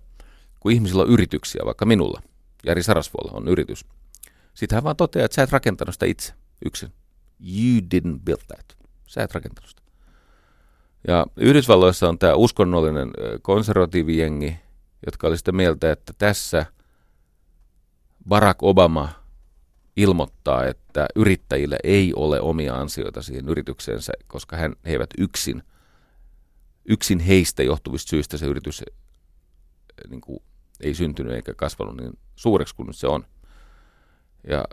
kun 0.59 0.71
ihmisillä 0.71 1.03
on 1.03 1.09
yrityksiä, 1.09 1.61
vaikka 1.65 1.85
minulla, 1.85 2.21
Jari 2.65 2.83
Sarasvuolla 2.83 3.37
on 3.37 3.47
yritys, 3.47 3.85
sitten 4.53 4.75
hän 4.75 4.83
vaan 4.83 4.95
toteaa, 4.95 5.25
että 5.25 5.35
sä 5.35 5.43
et 5.43 5.51
rakentanut 5.51 5.95
sitä 5.95 6.05
itse 6.05 6.33
yksin. 6.65 6.93
You 7.39 7.79
didn't 7.95 8.19
build 8.25 8.41
that. 8.47 8.77
Sä 9.07 9.23
et 9.23 9.33
rakentanut 9.33 9.69
sitä. 9.69 9.81
Ja 11.07 11.25
Yhdysvalloissa 11.37 12.09
on 12.09 12.19
tämä 12.19 12.33
uskonnollinen 12.33 13.11
konservatiivijengi, 13.41 14.57
jotka 15.05 15.27
oli 15.27 15.37
sitä 15.37 15.51
mieltä, 15.51 15.91
että 15.91 16.13
tässä 16.17 16.65
Barack 18.27 18.63
Obama 18.63 19.09
ilmoittaa, 19.97 20.65
että 20.65 21.07
yrittäjillä 21.15 21.77
ei 21.83 22.13
ole 22.15 22.41
omia 22.41 22.75
ansioita 22.75 23.21
siihen 23.21 23.49
yritykseensä, 23.49 24.13
koska 24.27 24.57
hän, 24.57 24.75
he 24.85 24.91
eivät 24.91 25.09
yksin– 25.17 25.63
yksin 26.85 27.19
heistä 27.19 27.63
johtuvista 27.63 28.09
syistä 28.09 28.37
se 28.37 28.45
yritys 28.45 28.83
niin 30.09 30.21
kuin, 30.21 30.39
ei 30.79 30.93
syntynyt 30.93 31.33
eikä 31.33 31.53
kasvanut 31.53 31.97
niin 31.97 32.19
suureksi 32.35 32.75
kuin 32.75 32.87
nyt 32.87 32.95
se 32.95 33.07
on. 33.07 33.25
Ja 34.47 34.65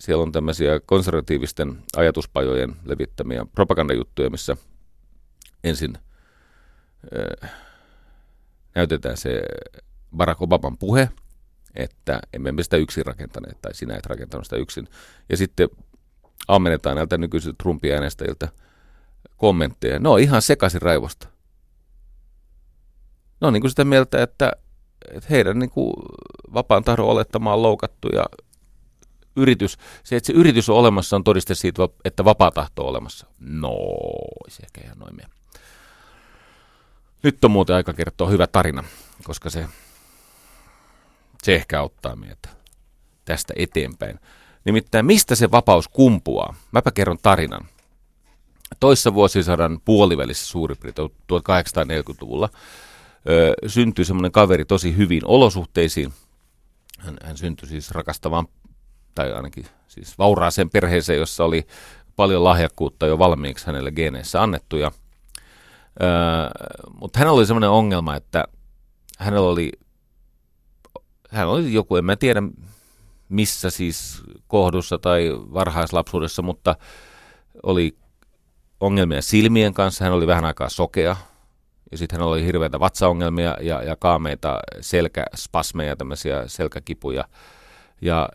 siellä 0.00 0.22
on 0.22 0.32
tämmöisiä 0.32 0.80
konservatiivisten 0.80 1.82
ajatuspajojen 1.96 2.76
levittämiä 2.84 3.46
propagandajuttuja, 3.54 4.30
missä 4.30 4.56
ensin 5.64 5.98
äh, 7.42 7.50
näytetään 8.74 9.16
se 9.16 9.42
Barack 10.16 10.42
Obaman 10.42 10.78
puhe, 10.78 11.10
että 11.74 12.20
emme 12.32 12.52
me 12.52 12.62
sitä 12.62 12.76
yksin 12.76 13.06
rakentaneet, 13.06 13.62
tai 13.62 13.74
sinä 13.74 13.96
et 13.96 14.06
rakentanut 14.06 14.44
sitä 14.44 14.56
yksin. 14.56 14.88
Ja 15.28 15.36
sitten 15.36 15.68
ammennetaan 16.48 16.96
näiltä 16.96 17.18
nykyisiltä 17.18 17.56
Trumpin 17.58 17.94
äänestäjiltä– 17.94 18.48
kommentteja. 19.40 19.98
Ne 19.98 20.08
on 20.08 20.20
ihan 20.20 20.42
sekaisin 20.42 20.82
raivosta. 20.82 21.28
Ne 23.40 23.46
on 23.46 23.52
niin 23.52 23.60
kuin 23.60 23.70
sitä 23.70 23.84
mieltä, 23.84 24.22
että, 24.22 24.52
että 25.14 25.28
heidän 25.30 25.58
niin 25.58 25.70
kuin 25.70 25.92
vapaan 26.54 26.84
tahdon 26.84 27.06
olettama 27.06 27.54
on 27.54 27.62
loukattu 27.62 28.08
ja 28.08 28.24
yritys, 29.36 29.78
se, 30.04 30.16
että 30.16 30.26
se 30.26 30.32
yritys 30.32 30.68
on 30.68 30.76
olemassa, 30.76 31.16
on 31.16 31.24
todiste 31.24 31.54
siitä, 31.54 31.82
että 32.04 32.24
vapaa 32.24 32.50
tahto 32.50 32.82
on 32.82 32.88
olemassa. 32.88 33.26
No, 33.38 33.76
se 34.48 34.62
ehkä 34.62 34.80
ihan 34.84 34.98
noin 34.98 35.16
mene. 35.16 35.28
Nyt 37.22 37.44
on 37.44 37.50
muuten 37.50 37.76
aika 37.76 37.92
kertoa 37.92 38.28
hyvä 38.28 38.46
tarina, 38.46 38.84
koska 39.24 39.50
se, 39.50 39.66
se 41.42 41.54
ehkä 41.54 41.80
auttaa 41.80 42.16
meitä 42.16 42.48
tästä 43.24 43.54
eteenpäin. 43.56 44.20
Nimittäin 44.64 45.06
mistä 45.06 45.34
se 45.34 45.50
vapaus 45.50 45.88
kumpuaa? 45.88 46.54
Mäpä 46.72 46.90
kerron 46.90 47.18
tarinan 47.22 47.68
toissa 48.80 49.14
vuosisadan 49.14 49.80
puolivälissä 49.84 50.46
suurin 50.46 50.76
piirtein 50.82 51.08
1840-luvulla 51.10 52.48
ö, 53.28 53.54
syntyi 53.66 54.04
semmoinen 54.04 54.32
kaveri 54.32 54.64
tosi 54.64 54.96
hyvin 54.96 55.22
olosuhteisiin. 55.24 56.12
Hän, 56.98 57.16
hän 57.24 57.36
syntyi 57.36 57.68
siis 57.68 57.90
rakastavaan, 57.90 58.46
tai 59.14 59.32
ainakin 59.32 59.66
siis 59.88 60.18
vauraaseen 60.18 60.70
perheeseen, 60.70 61.18
jossa 61.18 61.44
oli 61.44 61.66
paljon 62.16 62.44
lahjakkuutta 62.44 63.06
jo 63.06 63.18
valmiiksi 63.18 63.66
hänelle 63.66 63.90
geeneissä 63.92 64.42
annettu. 64.42 64.76
Ja, 64.76 64.92
öö, 66.02 66.08
mutta 67.00 67.18
hänellä 67.18 67.36
oli 67.36 67.46
sellainen 67.46 67.70
ongelma, 67.70 68.16
että 68.16 68.44
hänellä 69.18 69.48
oli, 69.48 69.72
hän 71.30 71.48
oli 71.48 71.72
joku, 71.72 71.96
en 71.96 72.04
mä 72.04 72.16
tiedä 72.16 72.42
missä 73.28 73.70
siis 73.70 74.22
kohdussa 74.46 74.98
tai 74.98 75.30
varhaislapsuudessa, 75.32 76.42
mutta 76.42 76.76
oli 77.62 77.96
ongelmia 78.80 79.22
silmien 79.22 79.74
kanssa, 79.74 80.04
hän 80.04 80.12
oli 80.12 80.26
vähän 80.26 80.44
aikaa 80.44 80.68
sokea, 80.68 81.16
ja 81.90 81.98
sitten 81.98 82.18
hän 82.18 82.28
oli 82.28 82.44
hirveitä 82.44 82.80
vatsaongelmia 82.80 83.56
ja, 83.60 83.82
ja 83.82 83.96
kaameita 83.96 84.60
selkäspasmeja, 84.80 85.96
tämmöisiä 85.96 86.42
selkäkipuja. 86.46 87.24
Ja 88.00 88.28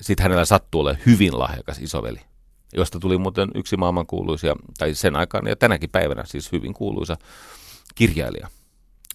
sitten 0.00 0.22
hänellä 0.22 0.44
sattuu 0.44 0.80
olemaan 0.80 1.02
hyvin 1.06 1.38
lahjakas 1.38 1.78
isoveli, 1.78 2.20
josta 2.72 3.00
tuli 3.00 3.18
muuten 3.18 3.50
yksi 3.54 3.76
maailman 3.76 4.06
kuuluisia, 4.06 4.56
tai 4.78 4.94
sen 4.94 5.16
aikaan 5.16 5.46
ja 5.46 5.56
tänäkin 5.56 5.90
päivänä 5.90 6.24
siis 6.24 6.52
hyvin 6.52 6.74
kuuluisa 6.74 7.16
kirjailija. 7.94 8.48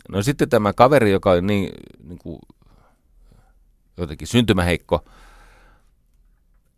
No 0.10 0.22
sitten 0.22 0.50
tämä 0.50 0.74
kaveri, 0.74 1.12
joka 1.12 1.32
oli 1.32 1.42
niin, 1.42 1.72
niin 2.04 2.20
kuin, 2.20 2.40
jotenkin 3.98 4.28
syntymäheikko, 4.28 5.06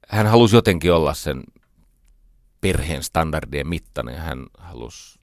hän 0.07 0.27
halusi 0.27 0.55
jotenkin 0.55 0.93
olla 0.93 1.13
sen 1.13 1.43
perheen 2.61 3.03
standardien 3.03 3.67
mittainen. 3.67 4.17
Hän 4.17 4.45
halusi 4.57 5.19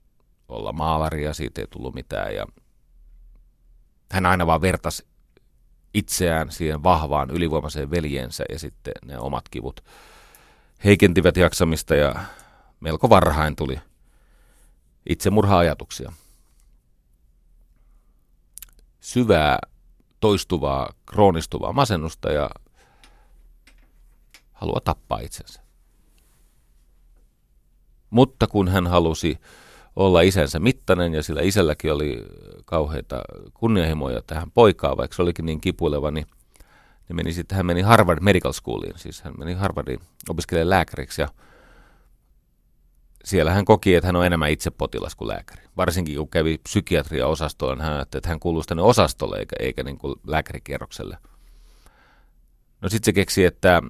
olla 0.47 0.73
maalari 0.73 1.23
ja 1.23 1.33
siitä 1.33 1.61
ei 1.61 1.67
tullut 1.67 1.95
mitään. 1.95 2.35
Ja 2.35 2.45
hän 4.11 4.25
aina 4.25 4.47
vaan 4.47 4.61
vertasi 4.61 5.05
itseään 5.93 6.51
siihen 6.51 6.83
vahvaan 6.83 7.29
ylivoimaiseen 7.29 7.91
veljensä 7.91 8.43
ja 8.49 8.59
sitten 8.59 8.93
ne 9.05 9.17
omat 9.17 9.49
kivut 9.49 9.83
heikentivät 10.83 11.37
jaksamista 11.37 11.95
ja 11.95 12.15
melko 12.79 13.09
varhain 13.09 13.55
tuli 13.55 13.79
itsemurha-ajatuksia. 15.09 16.11
Syvää, 18.99 19.59
toistuvaa, 20.19 20.93
kroonistuvaa 21.05 21.73
masennusta 21.73 22.31
ja 22.31 22.49
halua 24.53 24.79
tappaa 24.83 25.19
itsensä. 25.19 25.61
Mutta 28.09 28.47
kun 28.47 28.67
hän 28.67 28.87
halusi 28.87 29.39
olla 29.95 30.21
isänsä 30.21 30.59
mittainen 30.59 31.13
ja 31.13 31.23
sillä 31.23 31.41
isälläkin 31.41 31.93
oli 31.93 32.25
kauheita 32.65 33.21
kunnianhimoja 33.53 34.21
tähän 34.27 34.51
poikaan, 34.51 34.97
vaikka 34.97 35.15
se 35.15 35.21
olikin 35.21 35.45
niin 35.45 35.61
kipuileva, 35.61 36.11
niin, 36.11 36.25
niin 37.07 37.15
meni 37.15 37.33
sitten, 37.33 37.55
hän 37.55 37.65
meni 37.65 37.81
Harvard 37.81 38.23
Medical 38.23 38.53
Schooliin, 38.53 38.93
siis 38.99 39.21
hän 39.21 39.33
meni 39.37 39.53
Harvardiin 39.53 39.99
opiskelemaan 40.29 40.69
lääkäriksi 40.69 41.21
ja 41.21 41.27
siellä 43.25 43.51
hän 43.51 43.65
koki, 43.65 43.95
että 43.95 44.07
hän 44.07 44.15
on 44.15 44.25
enemmän 44.25 44.51
itse 44.51 44.71
potilas 44.71 45.15
kuin 45.15 45.27
lääkäri. 45.27 45.63
Varsinkin 45.77 46.17
kun 46.17 46.29
kävi 46.29 46.57
psykiatria-osastolla, 46.57 47.75
niin 47.75 47.83
hän 47.83 47.93
ajatteli, 47.93 48.19
että 48.19 48.29
hän 48.29 48.39
kuuluisi 48.39 48.67
tänne 48.67 48.83
osastolle 48.83 49.37
eikä, 49.37 49.55
eikä 49.59 49.83
niin 49.83 49.97
kuin 49.97 50.15
lääkärikierrokselle. 50.27 51.17
No 52.81 52.89
sitten 52.89 53.05
se 53.05 53.13
keksi, 53.13 53.45
että 53.45 53.81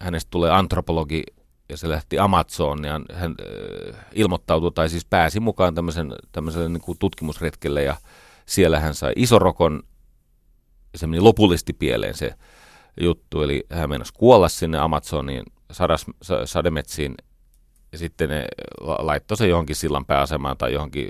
hänestä 0.00 0.30
tulee 0.30 0.50
antropologi 0.50 1.22
ja 1.68 1.76
se 1.76 1.88
lähti 1.88 2.18
Amazoniaan. 2.18 3.04
Hän 3.12 3.34
ilmoittautui 4.12 4.72
tai 4.72 4.88
siis 4.88 5.04
pääsi 5.04 5.40
mukaan 5.40 5.74
tämmöisen, 5.74 6.14
tämmöiselle 6.32 6.68
niin 6.68 6.80
kuin 6.80 6.98
tutkimusretkelle 6.98 7.82
ja 7.82 7.96
siellä 8.46 8.80
hän 8.80 8.94
sai 8.94 9.12
isorokon 9.16 9.82
se 10.94 11.06
meni 11.06 11.20
lopullisesti 11.20 11.72
pieleen 11.72 12.14
se 12.14 12.34
juttu. 13.00 13.42
Eli 13.42 13.66
hän 13.70 13.88
meinasi 13.88 14.12
kuolla 14.12 14.48
sinne 14.48 14.78
Amazoniin 14.78 15.42
sadas, 15.72 16.06
sademetsiin 16.44 17.14
ja 17.92 17.98
sitten 17.98 18.28
ne 18.28 18.46
laittoi 18.98 19.36
se 19.36 19.46
johonkin 19.46 19.76
sillan 19.76 20.06
pääasemaan 20.06 20.56
tai 20.56 20.72
johonkin 20.72 21.08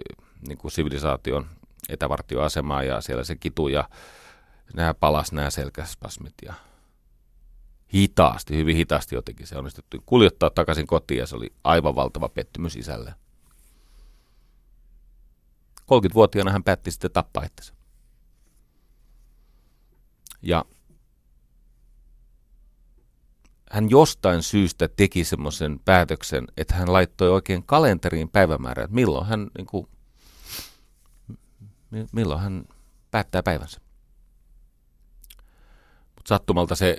niin 0.48 0.59
kuin 0.59 0.72
sivilisaation 0.72 1.46
etävartioasemaan 1.88 2.86
ja 2.86 3.00
siellä 3.00 3.24
se 3.24 3.36
kitu 3.36 3.68
ja 3.68 3.88
nämä 4.74 4.94
palas 4.94 5.32
nämä 5.32 5.50
selkäspasmit 5.50 6.34
ja 6.42 6.54
hitaasti, 7.95 8.57
hyvin 8.57 8.76
hitaasti 8.76 9.14
jotenkin 9.14 9.47
se 9.47 9.59
onnistuttiin 9.59 10.03
kuljettaa 10.07 10.51
takaisin 10.51 10.86
kotiin 10.86 11.18
ja 11.18 11.26
se 11.26 11.36
oli 11.36 11.53
aivan 11.64 11.95
valtava 11.95 12.28
pettymys 12.28 12.76
isälle. 12.76 13.14
30-vuotiaana 15.80 16.53
hän 16.53 16.64
päätti 16.64 16.91
sitten 16.91 17.11
tappaa 17.11 17.45
itsensä. 17.45 17.74
Ja 20.43 20.64
hän 23.70 23.91
jostain 23.91 24.43
syystä 24.43 24.89
teki 24.89 25.24
semmoisen 25.24 25.80
päätöksen, 25.84 26.45
että 26.57 26.74
hän 26.74 26.93
laittoi 26.93 27.30
oikein 27.30 27.62
kalenteriin 27.62 28.28
päivämäärän, 28.28 28.84
että 28.84 28.95
milloin 28.95 29.26
hän, 29.26 29.51
niin 29.59 29.66
kuin, 29.66 29.89
milloin 32.12 32.41
hän 32.41 32.64
päättää 33.11 33.43
päivänsä. 33.43 33.80
Mutta 36.16 36.28
sattumalta 36.28 36.74
se 36.74 36.97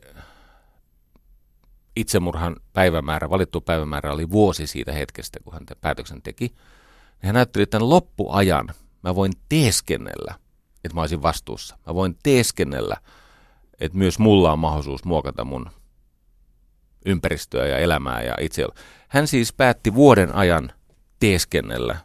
itsemurhan 1.99 2.55
päivämäärä, 2.73 3.29
valittu 3.29 3.61
päivämäärä 3.61 4.13
oli 4.13 4.29
vuosi 4.29 4.67
siitä 4.67 4.93
hetkestä, 4.93 5.39
kun 5.43 5.53
hän 5.53 5.65
tämän 5.65 5.81
päätöksen 5.81 6.21
teki. 6.21 6.55
Hän 7.19 7.35
ajatteli, 7.35 7.63
että 7.63 7.77
tämän 7.77 7.89
loppuajan 7.89 8.69
mä 9.03 9.15
voin 9.15 9.33
teeskennellä, 9.49 10.35
että 10.83 10.95
mä 10.95 11.01
olisin 11.01 11.21
vastuussa. 11.21 11.77
Mä 11.87 11.95
voin 11.95 12.17
teeskennellä, 12.23 12.97
että 13.79 13.97
myös 13.97 14.19
mulla 14.19 14.51
on 14.51 14.59
mahdollisuus 14.59 15.03
muokata 15.03 15.45
mun 15.45 15.69
ympäristöä 17.05 17.67
ja 17.67 17.77
elämää 17.77 18.21
ja 18.23 18.35
itse. 18.41 18.65
Hän 19.07 19.27
siis 19.27 19.53
päätti 19.53 19.93
vuoden 19.93 20.35
ajan 20.35 20.71
teeskennellä, 21.19 21.97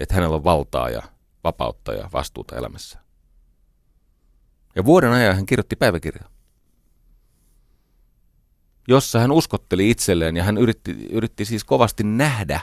että 0.00 0.14
hänellä 0.14 0.36
on 0.36 0.44
valtaa 0.44 0.90
ja 0.90 1.02
vapautta 1.44 1.92
ja 1.92 2.10
vastuuta 2.12 2.56
elämässä. 2.56 2.98
Ja 4.76 4.84
vuoden 4.84 5.12
ajan 5.12 5.36
hän 5.36 5.46
kirjoitti 5.46 5.76
päiväkirjaa 5.76 6.35
jossa 8.88 9.18
hän 9.18 9.32
uskotteli 9.32 9.90
itselleen 9.90 10.36
ja 10.36 10.44
hän 10.44 10.58
yritti, 10.58 11.06
yritti 11.10 11.44
siis 11.44 11.64
kovasti 11.64 12.04
nähdä, 12.04 12.60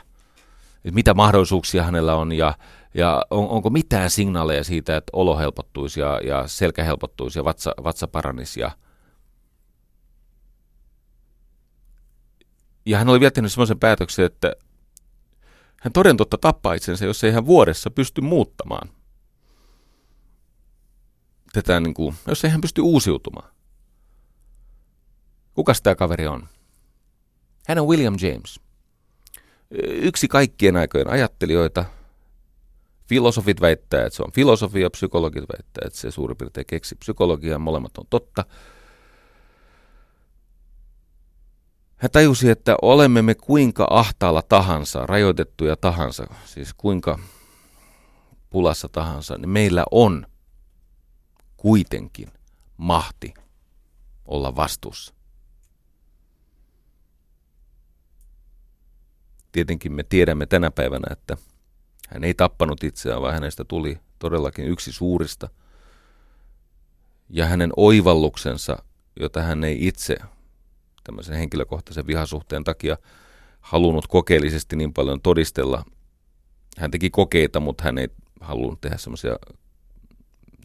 mitä 0.92 1.14
mahdollisuuksia 1.14 1.84
hänellä 1.84 2.16
on 2.16 2.32
ja, 2.32 2.58
ja 2.94 3.26
on, 3.30 3.50
onko 3.50 3.70
mitään 3.70 4.10
signaaleja 4.10 4.64
siitä, 4.64 4.98
että 4.98 5.10
olo 5.14 5.38
helpottuisi 5.38 6.00
ja, 6.00 6.20
ja 6.26 6.48
selkä 6.48 6.84
helpottuisi 6.84 7.40
ja 7.40 7.44
vatsa, 7.44 7.74
vatsa 7.84 8.08
paranisi. 8.08 8.60
Ja, 8.60 8.72
ja 12.86 12.98
hän 12.98 13.10
oli 13.10 13.20
viettänyt 13.20 13.52
semmoisen 13.52 13.80
päätöksen, 13.80 14.26
että 14.26 14.54
hän 15.82 15.94
toden 15.94 16.18
totta 16.18 16.38
tappaa 16.38 16.74
itsensä, 16.74 17.06
jos 17.06 17.24
ei 17.24 17.32
hän 17.32 17.46
vuodessa 17.46 17.92
pysty 17.92 18.22
muuttamaan 18.22 18.90
tätä, 21.54 21.80
niin 21.80 21.94
kuin, 21.94 22.16
jos 22.28 22.46
ei 22.46 22.52
hän 22.52 22.62
pysty 22.62 22.82
uusiutumaan. 22.82 23.54
Kuka 25.54 25.74
tämä 25.84 25.96
kaveri 25.96 26.28
on? 26.28 26.48
Hän 27.68 27.80
on 27.80 27.88
William 27.88 28.16
James. 28.22 28.60
Yksi 29.88 30.28
kaikkien 30.28 30.78
aikojen 30.78 31.10
ajattelijoita. 31.10 31.86
Filosofit 33.08 33.62
väittää, 33.62 34.06
että 34.06 34.18
se 34.18 34.24
on 34.24 34.32
filosofia, 34.32 34.90
psykologit 34.90 35.44
väittää, 35.44 35.84
että 35.88 36.00
se 36.00 36.12
suurin 36.12 36.38
piirtein 36.38 36.66
keksi 36.66 36.96
psykologiaa, 36.96 37.60
molemmat 37.60 37.98
on 37.98 38.06
totta. 38.10 38.46
Hän 41.96 42.12
tajusi, 42.12 42.50
että 42.50 42.76
olemme 42.82 43.22
me 43.22 43.36
kuinka 43.36 43.88
ahtaalla 43.90 44.42
tahansa, 44.42 45.06
rajoitettuja 45.06 45.76
tahansa, 45.76 46.28
siis 46.46 46.74
kuinka 46.74 47.20
pulassa 48.50 48.90
tahansa, 48.90 49.38
niin 49.38 49.50
meillä 49.50 49.84
on 49.92 50.26
kuitenkin 51.58 52.28
mahti 52.78 53.34
olla 54.26 54.56
vastuussa. 54.56 55.14
Tietenkin 59.54 59.94
me 59.94 60.04
tiedämme 60.04 60.46
tänä 60.46 60.72
päivänä, 60.72 61.08
että 61.12 61.38
hän 62.10 62.24
ei 62.24 62.34
tappanut 62.34 62.84
itseään, 62.84 63.22
vaan 63.22 63.34
hänestä 63.34 63.64
tuli 63.64 64.00
todellakin 64.20 64.66
yksi 64.66 64.92
suurista. 64.92 65.50
Ja 67.30 67.46
hänen 67.46 67.72
oivalluksensa, 67.78 68.84
jota 69.20 69.42
hän 69.42 69.64
ei 69.64 69.88
itse 69.88 70.18
tämmöisen 71.04 71.36
henkilökohtaisen 71.36 72.08
vihasuhteen 72.08 72.64
takia 72.64 72.98
halunnut 73.60 74.08
kokeellisesti 74.08 74.76
niin 74.76 74.94
paljon 74.94 75.22
todistella. 75.22 75.86
Hän 76.78 76.92
teki 76.92 77.10
kokeita, 77.10 77.60
mutta 77.60 77.84
hän 77.84 77.98
ei 77.98 78.08
halunnut 78.42 78.82
tehdä 78.82 78.98
semmoisia 78.98 79.36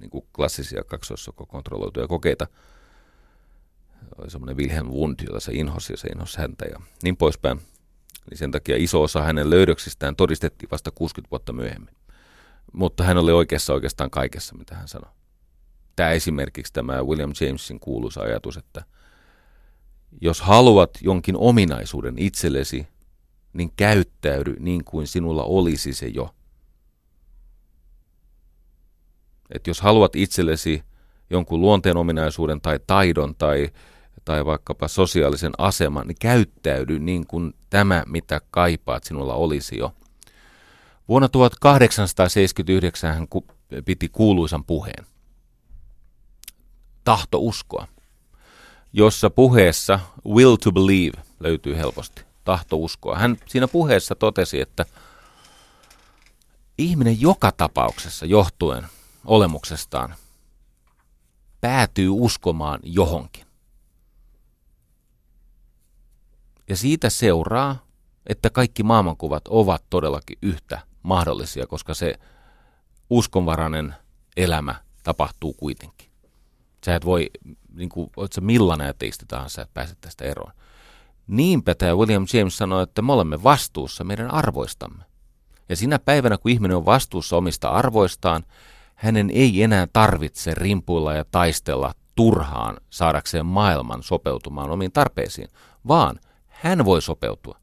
niin 0.01 0.11
klassisia 0.33 0.85
kaksoissokokontrolloituja 0.85 2.09
kokeita. 2.09 2.47
Oli 4.19 4.31
semmoinen 4.31 4.57
Wilhelm 4.57 4.89
Wundt, 4.89 5.23
jota 5.23 5.41
se 5.41 5.53
inhosi 5.53 5.93
ja 5.93 5.97
se 5.97 6.09
inhosi 6.09 6.39
häntä 6.39 6.65
ja 6.65 6.81
niin 7.03 7.17
poispäin 7.17 7.61
niin 8.31 8.39
sen 8.39 8.51
takia 8.51 8.77
iso 8.77 9.03
osa 9.03 9.23
hänen 9.23 9.51
löydöksistään 9.51 10.17
todistettiin 10.17 10.71
vasta 10.71 10.91
60 10.91 11.31
vuotta 11.31 11.53
myöhemmin. 11.53 11.95
Mutta 12.73 13.05
hän 13.05 13.19
oli 13.19 13.33
oikeassa 13.33 13.75
oikeastaan 13.75 14.11
kaikessa, 14.11 14.55
mitä 14.55 14.75
hän 14.75 14.89
sanoi. 14.89 15.11
tämä 15.97 16.11
esimerkiksi 16.11 16.73
tämä 16.73 17.03
William 17.03 17.33
Jamesin 17.41 17.81
kuuluisa 17.81 18.21
ajatus, 18.21 18.57
että 18.57 18.85
jos 20.21 20.41
haluat 20.41 20.91
jonkin 21.01 21.37
ominaisuuden 21.37 22.15
itsellesi, 22.19 22.87
niin 23.53 23.73
käyttäydy 23.77 24.57
niin 24.59 24.85
kuin 24.85 25.07
sinulla 25.07 25.45
olisi 25.45 25.93
se 25.93 26.09
jo. 26.09 26.35
Et 29.51 29.67
jos 29.67 29.81
haluat 29.81 30.17
itsellesi 30.17 30.83
jonkun 31.31 31.61
luonteen 31.61 31.97
ominaisuuden 31.97 32.61
tai 32.61 32.81
taidon 32.87 33.35
tai, 33.35 33.71
tai 34.25 34.47
vaikkapa 34.47 34.89
sosiaalisen 34.89 35.53
aseman, 35.59 36.07
niin 36.07 36.17
käyttäydy 36.21 36.99
niin 36.99 37.27
kuin 37.27 37.55
tämä, 37.71 38.03
mitä 38.07 38.41
kaipaat, 38.51 39.05
sinulla 39.05 39.35
olisi 39.35 39.79
jo. 39.79 39.95
Vuonna 41.09 41.29
1879 41.29 43.15
hän 43.15 43.29
piti 43.85 44.09
kuuluisan 44.09 44.65
puheen. 44.65 45.07
Tahto 47.05 47.39
uskoa, 47.39 47.87
jossa 48.93 49.31
puheessa 49.31 50.01
will 50.27 50.57
to 50.57 50.73
believe 50.73 51.23
löytyy 51.41 51.77
helposti. 51.77 52.23
Tahto 52.45 52.77
uskoa. 52.77 53.19
Hän 53.19 53.37
siinä 53.47 53.69
puheessa 53.69 54.15
totesi, 54.15 54.61
että 54.61 54.87
ihminen 56.79 57.21
joka 57.21 57.53
tapauksessa 57.53 58.27
johtuen 58.27 58.87
olemuksestaan 59.25 60.15
päätyy 61.61 62.09
uskomaan 62.11 62.81
johonkin. 62.83 63.48
Ja 66.69 66.77
siitä 66.77 67.11
seuraa, 67.11 67.87
että 68.27 68.51
kaikki 68.51 68.83
maailmankuvat 68.83 69.49
ovat 69.49 69.83
todellakin 69.91 70.39
yhtä 70.43 70.81
mahdollisia, 71.03 71.67
koska 71.67 71.95
se 71.95 72.15
uskonvarainen 73.11 73.95
elämä 74.37 74.75
tapahtuu 75.03 75.53
kuitenkin. 75.53 76.11
Sä 76.85 76.95
et 76.95 77.05
voi, 77.05 77.31
niin 77.75 77.89
kuin, 77.89 78.11
oot 78.17 78.33
sä 78.33 78.41
millainen 78.41 78.91
ateisti 78.91 79.25
tahansa, 79.29 79.63
että 79.63 79.75
pääset 79.75 79.99
tästä 80.01 80.25
eroon. 80.25 80.53
Niinpä 81.27 81.75
tämä 81.75 81.97
William 81.97 82.27
James 82.33 82.57
sanoi, 82.57 82.83
että 82.83 83.03
me 83.03 83.13
olemme 83.13 83.43
vastuussa 83.43 84.05
meidän 84.05 84.31
arvoistamme. 84.31 85.05
Ja 85.69 85.77
sinä 85.77 85.99
päivänä, 85.99 86.39
kun 86.39 86.51
ihminen 86.51 86.77
on 86.77 86.85
vastuussa 86.85 87.37
omista 87.37 87.69
arvoistaan, 87.69 88.45
hänen 88.95 89.31
ei 89.31 89.63
enää 89.63 89.87
tarvitse 89.93 90.55
rimpuilla 90.55 91.15
ja 91.15 91.25
taistella 91.25 91.95
turhaan 92.15 92.77
saadakseen 92.91 93.47
maailman 93.47 94.03
sopeutumaan 94.03 94.71
omiin 94.71 94.93
tarpeisiin, 94.93 95.49
vaan 95.89 96.21
hän 96.63 96.85
voi 96.85 97.03
sopeutua. 97.03 97.59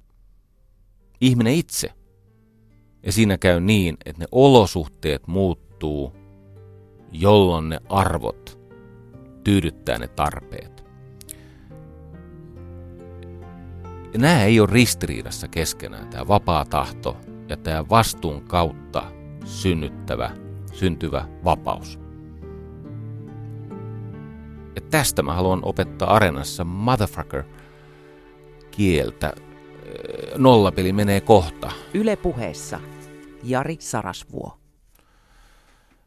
Ihminen 1.22 1.54
itse. 1.54 1.94
Ja 3.04 3.12
siinä 3.12 3.38
käy 3.38 3.60
niin, 3.60 3.98
että 4.06 4.20
ne 4.22 4.26
olosuhteet 4.32 5.28
muuttuu, 5.28 6.14
jolloin 7.12 7.70
ne 7.70 7.80
arvot 7.90 8.60
tyydyttää 9.44 9.98
ne 9.98 10.08
tarpeet. 10.08 10.86
Ja 14.14 14.20
nämä 14.20 14.44
ei 14.44 14.60
ole 14.60 14.70
ristiriidassa 14.72 15.48
keskenään, 15.48 16.08
tämä 16.08 16.28
vapaa 16.28 16.66
tahto 16.66 17.18
ja 17.50 17.58
tämä 17.58 17.90
vastuun 17.90 18.42
kautta 18.42 19.12
synnyttävä 19.46 20.32
syntyvä 20.74 21.28
vapaus. 21.44 22.00
Ja 24.76 24.82
tästä 24.82 25.24
mä 25.24 25.34
haluan 25.34 25.60
opettaa 25.64 26.16
Arenassa 26.16 26.64
motherfucker 26.64 27.44
kieltä. 28.78 29.34
Nollapeli 30.38 30.94
menee 30.94 31.22
kohta. 31.22 31.72
Yle 31.94 32.16
puheessa 32.16 32.80
Jari 33.44 33.78
Sarasvuo. 33.80 34.58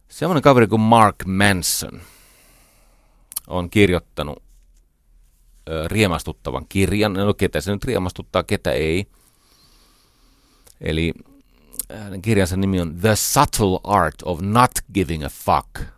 Semmoinen 0.08 0.42
kaveri 0.42 0.66
kuin 0.66 0.80
Mark 0.80 1.16
Manson 1.26 2.00
on 3.46 3.70
kirjoittanut 3.70 4.42
riemastuttavan 5.86 6.66
kirjan. 6.68 7.12
No 7.12 7.34
ketä 7.34 7.60
se 7.60 7.72
nyt 7.72 7.84
riemastuttaa, 7.84 8.42
ketä 8.42 8.72
ei. 8.72 9.06
Eli 10.80 11.12
hänen 11.94 12.22
kirjansa 12.22 12.56
nimi 12.56 12.80
on 12.80 12.96
The 12.96 13.16
Subtle 13.16 13.80
Art 13.84 14.22
of 14.24 14.40
Not 14.40 14.70
Giving 14.94 15.24
a 15.24 15.28
Fuck. 15.28 15.88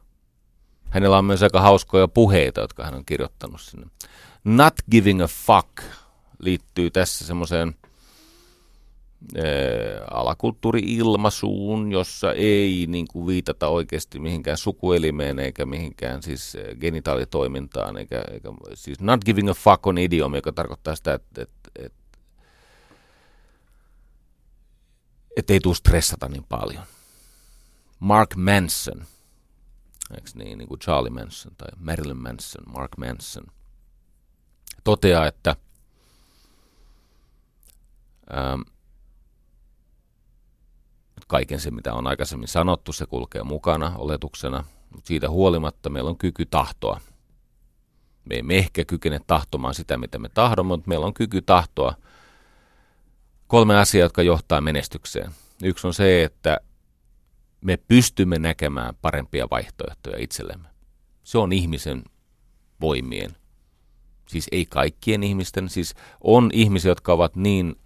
Hänellä 0.90 1.18
on 1.18 1.24
myös 1.24 1.42
aika 1.42 1.60
hauskoja 1.60 2.08
puheita, 2.08 2.60
jotka 2.60 2.84
hän 2.84 2.94
on 2.94 3.04
kirjoittanut 3.04 3.60
sinne. 3.60 3.86
Not 4.44 4.74
Giving 4.90 5.22
a 5.22 5.26
Fuck 5.26 5.82
liittyy 6.40 6.90
tässä 6.90 7.26
semmoiseen 7.26 7.74
alakulttuuri-ilmaisuun, 10.10 11.92
jossa 11.92 12.32
ei 12.32 12.86
niin 12.88 13.08
kuin 13.08 13.26
viitata 13.26 13.68
oikeasti 13.68 14.18
mihinkään 14.18 14.56
sukuelimeen 14.56 15.38
eikä 15.38 15.66
mihinkään 15.66 16.22
siis 16.22 16.56
genitaalitoimintaan. 16.80 17.96
Eikä, 17.96 18.22
eikä, 18.32 18.48
siis 18.74 19.00
not 19.00 19.24
giving 19.24 19.50
a 19.50 19.54
fuck 19.54 19.86
on 19.86 19.98
idiom, 19.98 20.34
joka 20.34 20.52
tarkoittaa 20.52 20.96
sitä, 20.96 21.14
että, 21.14 21.42
että, 21.42 21.70
että 21.78 22.18
ettei 25.36 25.60
tule 25.60 25.74
stressata 25.74 26.28
niin 26.28 26.44
paljon. 26.48 26.82
Mark 27.98 28.36
Manson, 28.36 29.04
eikö 30.14 30.30
niin, 30.34 30.58
niin 30.58 30.68
kuin 30.68 30.80
Charlie 30.80 31.10
Manson 31.10 31.52
tai 31.56 31.68
Marilyn 31.78 32.22
Manson, 32.22 32.64
Mark 32.72 32.96
Manson, 32.96 33.44
toteaa, 34.84 35.26
että 35.26 35.56
kaiken 41.26 41.60
se, 41.60 41.70
mitä 41.70 41.94
on 41.94 42.06
aikaisemmin 42.06 42.48
sanottu, 42.48 42.92
se 42.92 43.06
kulkee 43.06 43.42
mukana 43.42 43.92
oletuksena, 43.96 44.64
mutta 44.90 45.08
siitä 45.08 45.30
huolimatta 45.30 45.90
meillä 45.90 46.10
on 46.10 46.18
kyky 46.18 46.46
tahtoa. 46.46 47.00
Me 48.24 48.38
emme 48.38 48.58
ehkä 48.58 48.84
kykene 48.84 49.20
tahtomaan 49.26 49.74
sitä, 49.74 49.98
mitä 49.98 50.18
me 50.18 50.28
tahdomme, 50.28 50.68
mutta 50.68 50.88
meillä 50.88 51.06
on 51.06 51.14
kyky 51.14 51.42
tahtoa– 51.42 51.94
kolme 53.50 53.76
asiaa, 53.76 54.04
jotka 54.04 54.22
johtaa 54.22 54.60
menestykseen. 54.60 55.30
Yksi 55.62 55.86
on 55.86 55.94
se, 55.94 56.24
että 56.24 56.58
me 57.60 57.76
pystymme 57.76 58.38
näkemään 58.38 58.94
parempia 59.02 59.48
vaihtoehtoja 59.50 60.16
itsellemme. 60.18 60.68
Se 61.24 61.38
on 61.38 61.52
ihmisen 61.52 62.04
voimien. 62.80 63.30
Siis 64.26 64.48
ei 64.52 64.66
kaikkien 64.66 65.22
ihmisten, 65.22 65.68
siis 65.68 65.94
on 66.20 66.50
ihmisiä, 66.52 66.90
jotka 66.90 67.12
ovat 67.12 67.36
niin 67.36 67.76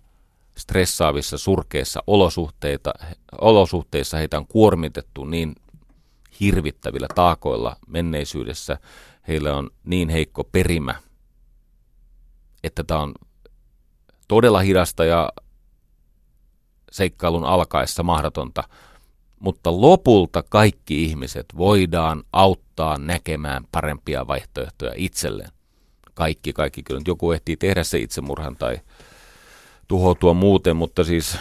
stressaavissa, 0.59 1.39
surkeissa 1.39 2.03
olosuhteita, 2.07 2.93
olosuhteissa 3.41 4.17
heitä 4.17 4.39
on 4.39 4.47
kuormitettu 4.47 5.25
niin 5.25 5.55
hirvittävillä 6.41 7.09
taakoilla 7.15 7.77
menneisyydessä. 7.87 8.79
Heillä 9.29 9.57
on 9.57 9.71
niin 9.85 10.09
heikko 10.09 10.45
perimä, 10.45 10.95
että 12.65 12.85
tämä 12.85 13.01
on 13.01 13.15
todella 14.29 14.61
hidasta 14.61 15.05
ja 15.05 15.33
seikkailun 16.93 17.45
alkaessa 17.45 18.03
mahdotonta, 18.03 18.65
mutta 19.41 19.81
lopulta 19.81 20.43
kaikki 20.43 21.05
ihmiset 21.05 21.47
voidaan 21.57 22.25
auttaa 22.33 22.99
näkemään 22.99 23.65
parempia 23.73 24.27
vaihtoehtoja 24.27 24.93
itselleen. 24.97 25.51
Kaikki, 26.15 26.53
kaikki 26.53 26.83
kyllä. 26.83 27.01
Joku 27.07 27.33
ehtii 27.33 27.57
tehdä 27.57 27.85
se 27.85 27.99
itsemurhan 27.99 28.57
tai 28.57 28.81
tuhoutua 29.89 30.35
muuten, 30.35 30.77
mutta 30.77 31.05
siis 31.05 31.39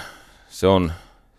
se 0.50 0.68
on 0.68 0.92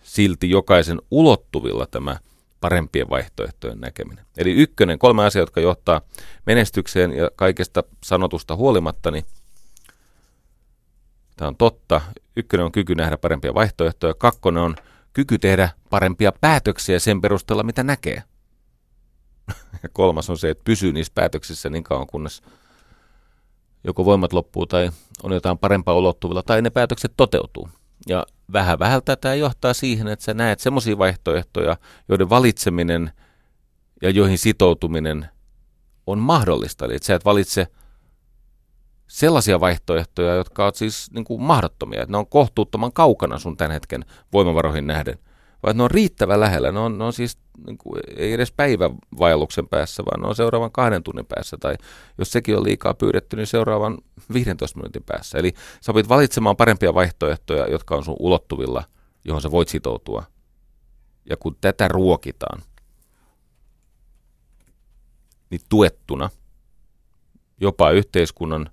silti 0.02 0.50
jokaisen 0.50 1.02
ulottuvilla 1.11 1.86
tämä 1.86 2.18
parempien 2.61 3.11
vaihtoehtojen 3.11 3.80
näkeminen. 3.80 4.24
Eli 4.36 4.52
ykkönen, 4.52 4.98
kolme 4.98 5.24
asiaa, 5.24 5.42
jotka 5.42 5.61
johtaa 5.61 6.00
menestykseen 6.46 7.12
ja 7.12 7.30
kaikesta 7.36 7.84
sanotusta 8.05 8.57
huolimatta, 8.57 9.11
niin 9.11 9.24
Tämä 11.36 11.48
on 11.48 11.57
totta. 11.57 12.00
Ykkönen 12.36 12.66
on 12.66 12.72
kyky 12.72 12.94
nähdä 12.94 13.16
parempia 13.16 13.55
vaihtoehtoja. 13.55 14.14
Kakkonen 14.14 14.62
on 14.62 14.76
kyky 15.12 15.38
tehdä 15.38 15.68
parempia 15.90 16.32
päätöksiä 16.40 16.98
sen 16.98 17.20
perusteella, 17.20 17.62
mitä 17.62 17.82
näkee. 17.82 18.22
Ja 19.82 19.88
kolmas 19.92 20.30
on 20.30 20.38
se, 20.38 20.50
että 20.50 20.64
pysyy 20.64 20.92
niissä 20.92 21.12
päätöksissä 21.14 21.70
niin 21.70 21.84
kauan, 21.84 22.07
kunnes 22.07 22.42
joko 23.85 24.05
voimat 24.05 24.32
loppuu 24.32 24.66
tai 24.66 24.91
on 25.22 25.32
jotain 25.32 25.59
parempaa 25.59 25.95
ulottuvilla 25.95 26.43
tai 26.43 26.62
ne 26.62 26.70
päätökset 26.70 27.12
toteutuu. 27.16 27.68
Ja 28.09 28.26
vähän 28.53 28.78
vähältä 28.78 29.16
tämä 29.16 29.35
johtaa 29.35 29.74
siihen, 29.74 30.09
että 30.09 30.24
sä 30.24 30.35
näet 30.35 30.61
semmoisia 30.61 30.99
vaihtoehtoja, 30.99 31.76
joiden 32.09 32.30
valitseminen 32.30 33.12
ja 34.03 34.11
joihin 34.11 34.39
sitoutuminen 34.39 35.28
on 36.07 36.18
mahdollista. 36.18 36.85
Eli 36.85 36.95
että 36.95 37.07
sä 37.07 37.14
et 37.14 37.24
valitse– 37.24 37.66
sellaisia 39.07 39.61
vaihtoehtoja, 39.61 40.35
jotka 40.35 40.64
ovat 40.64 40.74
siis 40.74 41.11
niin 41.12 41.24
kuin 41.24 41.43
mahdottomia, 41.43 42.03
että 42.03 42.12
ne 42.12 42.18
on 42.18 42.26
kohtuuttoman 42.26 42.93
kaukana 42.93 43.39
sun 43.39 43.57
tämän 43.57 43.72
hetken 43.72 44.05
voimavaroihin 44.32 44.87
nähden, 44.87 45.18
vaan 45.65 45.77
ne 45.77 45.83
on 45.83 45.91
riittävän 45.91 46.41
lähellä. 46.41 46.73
Ne 46.73 46.79
on, 46.79 46.99
ne 46.99 47.05
on 47.05 47.12
siis 47.12 47.39
niin 47.67 47.79
kuin, 47.79 48.01
ei 48.17 48.33
edes 48.33 48.53
päivävaelluksen 48.53 49.69
päässä, 49.69 50.03
vaan 50.05 50.21
ne 50.21 50.29
on 50.29 50.37
seuraavan 50.37 50.73
kahden 50.73 51.03
tunnin 51.03 51.27
päässä, 51.27 51.57
tai 51.61 51.75
jos 52.19 52.33
sekin 52.33 52.57
on 52.57 52.65
liikaa 52.65 52.95
pyydetty, 52.95 53.37
niin 53.37 53.47
seuraavan 53.47 53.99
15 54.33 54.79
minuutin 54.79 55.03
päässä. 55.07 55.39
Eli 55.39 55.55
sä 55.81 55.93
opit 55.93 56.09
valitsemaan 56.09 56.57
parempia 56.57 56.95
vaihtoehtoja, 56.95 57.67
jotka 57.67 57.97
on 57.97 58.05
sun 58.05 58.17
ulottuvilla, 58.19 58.85
johon 59.25 59.43
sä 59.43 59.51
voit 59.51 59.69
sitoutua. 59.69 60.25
Ja 61.31 61.37
kun 61.37 61.57
tätä 61.61 61.89
ruokitaan, 61.89 62.62
niin 65.51 65.61
tuettuna 65.69 66.31
jopa 67.61 67.91
yhteiskunnan 67.91 68.71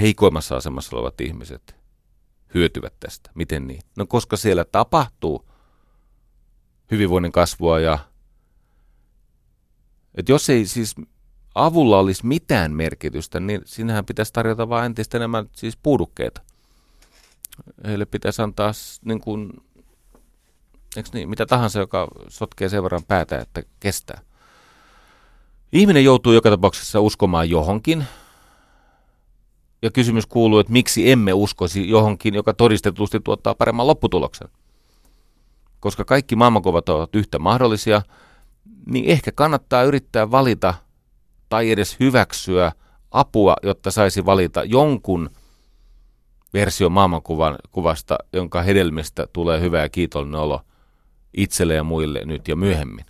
heikoimmassa 0.00 0.56
asemassa 0.56 0.96
olevat 0.96 1.20
ihmiset 1.20 1.76
hyötyvät 2.54 2.94
tästä. 3.00 3.30
Miten 3.34 3.66
niin? 3.66 3.80
No 3.96 4.06
koska 4.06 4.36
siellä 4.36 4.64
tapahtuu 4.64 5.48
hyvinvoinnin 6.90 7.32
kasvua 7.32 7.80
ja 7.80 7.98
että 10.14 10.32
jos 10.32 10.50
ei 10.50 10.66
siis 10.66 10.94
avulla 11.54 11.98
olisi 11.98 12.26
mitään 12.26 12.72
merkitystä, 12.72 13.40
niin 13.40 13.62
sinähän 13.64 14.04
pitäisi 14.04 14.32
tarjota 14.32 14.68
vain 14.68 14.86
entistä 14.86 15.18
enemmän 15.18 15.48
siis 15.52 15.76
puudukkeita. 15.76 16.40
Heille 17.84 18.06
pitäisi 18.06 18.42
antaa 18.42 18.72
niin 19.04 19.20
kuin, 19.20 19.52
niin, 21.12 21.28
mitä 21.28 21.46
tahansa, 21.46 21.78
joka 21.78 22.08
sotkee 22.28 22.68
sen 22.68 22.82
verran 22.82 23.04
päätä, 23.08 23.38
että 23.38 23.62
kestää. 23.80 24.20
Ihminen 25.72 26.04
joutuu 26.04 26.32
joka 26.32 26.50
tapauksessa 26.50 27.00
uskomaan 27.00 27.50
johonkin. 27.50 28.04
Ja 29.82 29.90
kysymys 29.90 30.26
kuuluu, 30.26 30.58
että 30.58 30.72
miksi 30.72 31.10
emme 31.10 31.32
uskoisi 31.32 31.88
johonkin, 31.88 32.34
joka 32.34 32.54
todistetusti 32.54 33.20
tuottaa 33.20 33.54
paremman 33.54 33.86
lopputuloksen. 33.86 34.48
Koska 35.80 36.04
kaikki 36.04 36.36
maailmankuvat 36.36 36.88
ovat 36.88 37.14
yhtä 37.14 37.38
mahdollisia, 37.38 38.02
niin 38.86 39.04
ehkä 39.04 39.32
kannattaa 39.32 39.82
yrittää 39.82 40.30
valita 40.30 40.74
tai 41.48 41.70
edes 41.70 41.96
hyväksyä 42.00 42.72
apua, 43.10 43.56
jotta 43.62 43.90
saisi 43.90 44.26
valita 44.26 44.64
jonkun 44.64 45.30
versio 46.52 46.90
maailmankuvan 46.90 47.58
kuvasta, 47.70 48.18
jonka 48.32 48.62
hedelmistä 48.62 49.26
tulee 49.32 49.60
hyvä 49.60 49.78
ja 49.78 49.88
kiitollinen 49.88 50.40
olo 50.40 50.60
itselle 51.36 51.74
ja 51.74 51.84
muille 51.84 52.22
nyt 52.24 52.48
ja 52.48 52.56
myöhemmin. 52.56 53.04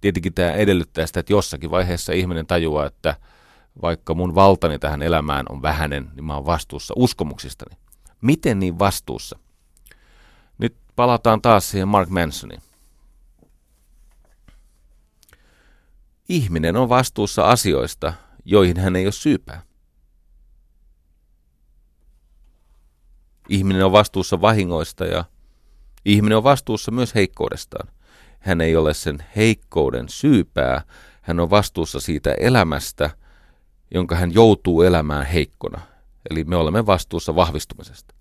Tietenkin 0.00 0.34
tämä 0.34 0.52
edellyttää 0.52 1.06
sitä, 1.06 1.20
että 1.20 1.32
jossakin 1.32 1.70
vaiheessa 1.70 2.12
ihminen 2.12 2.46
tajuaa, 2.46 2.86
että 2.86 3.16
vaikka 3.82 4.14
mun 4.14 4.34
valtani 4.34 4.78
tähän 4.78 5.02
elämään 5.02 5.46
on 5.48 5.62
vähäinen, 5.62 6.10
niin 6.14 6.24
mä 6.24 6.34
oon 6.34 6.46
vastuussa 6.46 6.94
uskomuksistani. 6.96 7.76
Miten 8.20 8.58
niin 8.58 8.78
vastuussa? 8.78 9.38
Palataan 10.96 11.42
taas 11.42 11.70
siihen 11.70 11.88
Mark 11.88 12.08
Mansoniin. 12.08 12.62
Ihminen 16.28 16.76
on 16.76 16.88
vastuussa 16.88 17.42
asioista, 17.42 18.12
joihin 18.44 18.76
hän 18.76 18.96
ei 18.96 19.06
ole 19.06 19.12
syypää. 19.12 19.62
Ihminen 23.48 23.84
on 23.84 23.92
vastuussa 23.92 24.40
vahingoista 24.40 25.04
ja 25.04 25.24
ihminen 26.04 26.38
on 26.38 26.44
vastuussa 26.44 26.90
myös 26.90 27.14
heikkoudestaan. 27.14 27.88
Hän 28.40 28.60
ei 28.60 28.76
ole 28.76 28.94
sen 28.94 29.24
heikkouden 29.36 30.08
syypää, 30.08 30.82
hän 31.22 31.40
on 31.40 31.50
vastuussa 31.50 32.00
siitä 32.00 32.34
elämästä, 32.40 33.10
jonka 33.94 34.16
hän 34.16 34.34
joutuu 34.34 34.82
elämään 34.82 35.26
heikkona. 35.26 35.80
Eli 36.30 36.44
me 36.44 36.56
olemme 36.56 36.86
vastuussa 36.86 37.34
vahvistumisesta. 37.34 38.14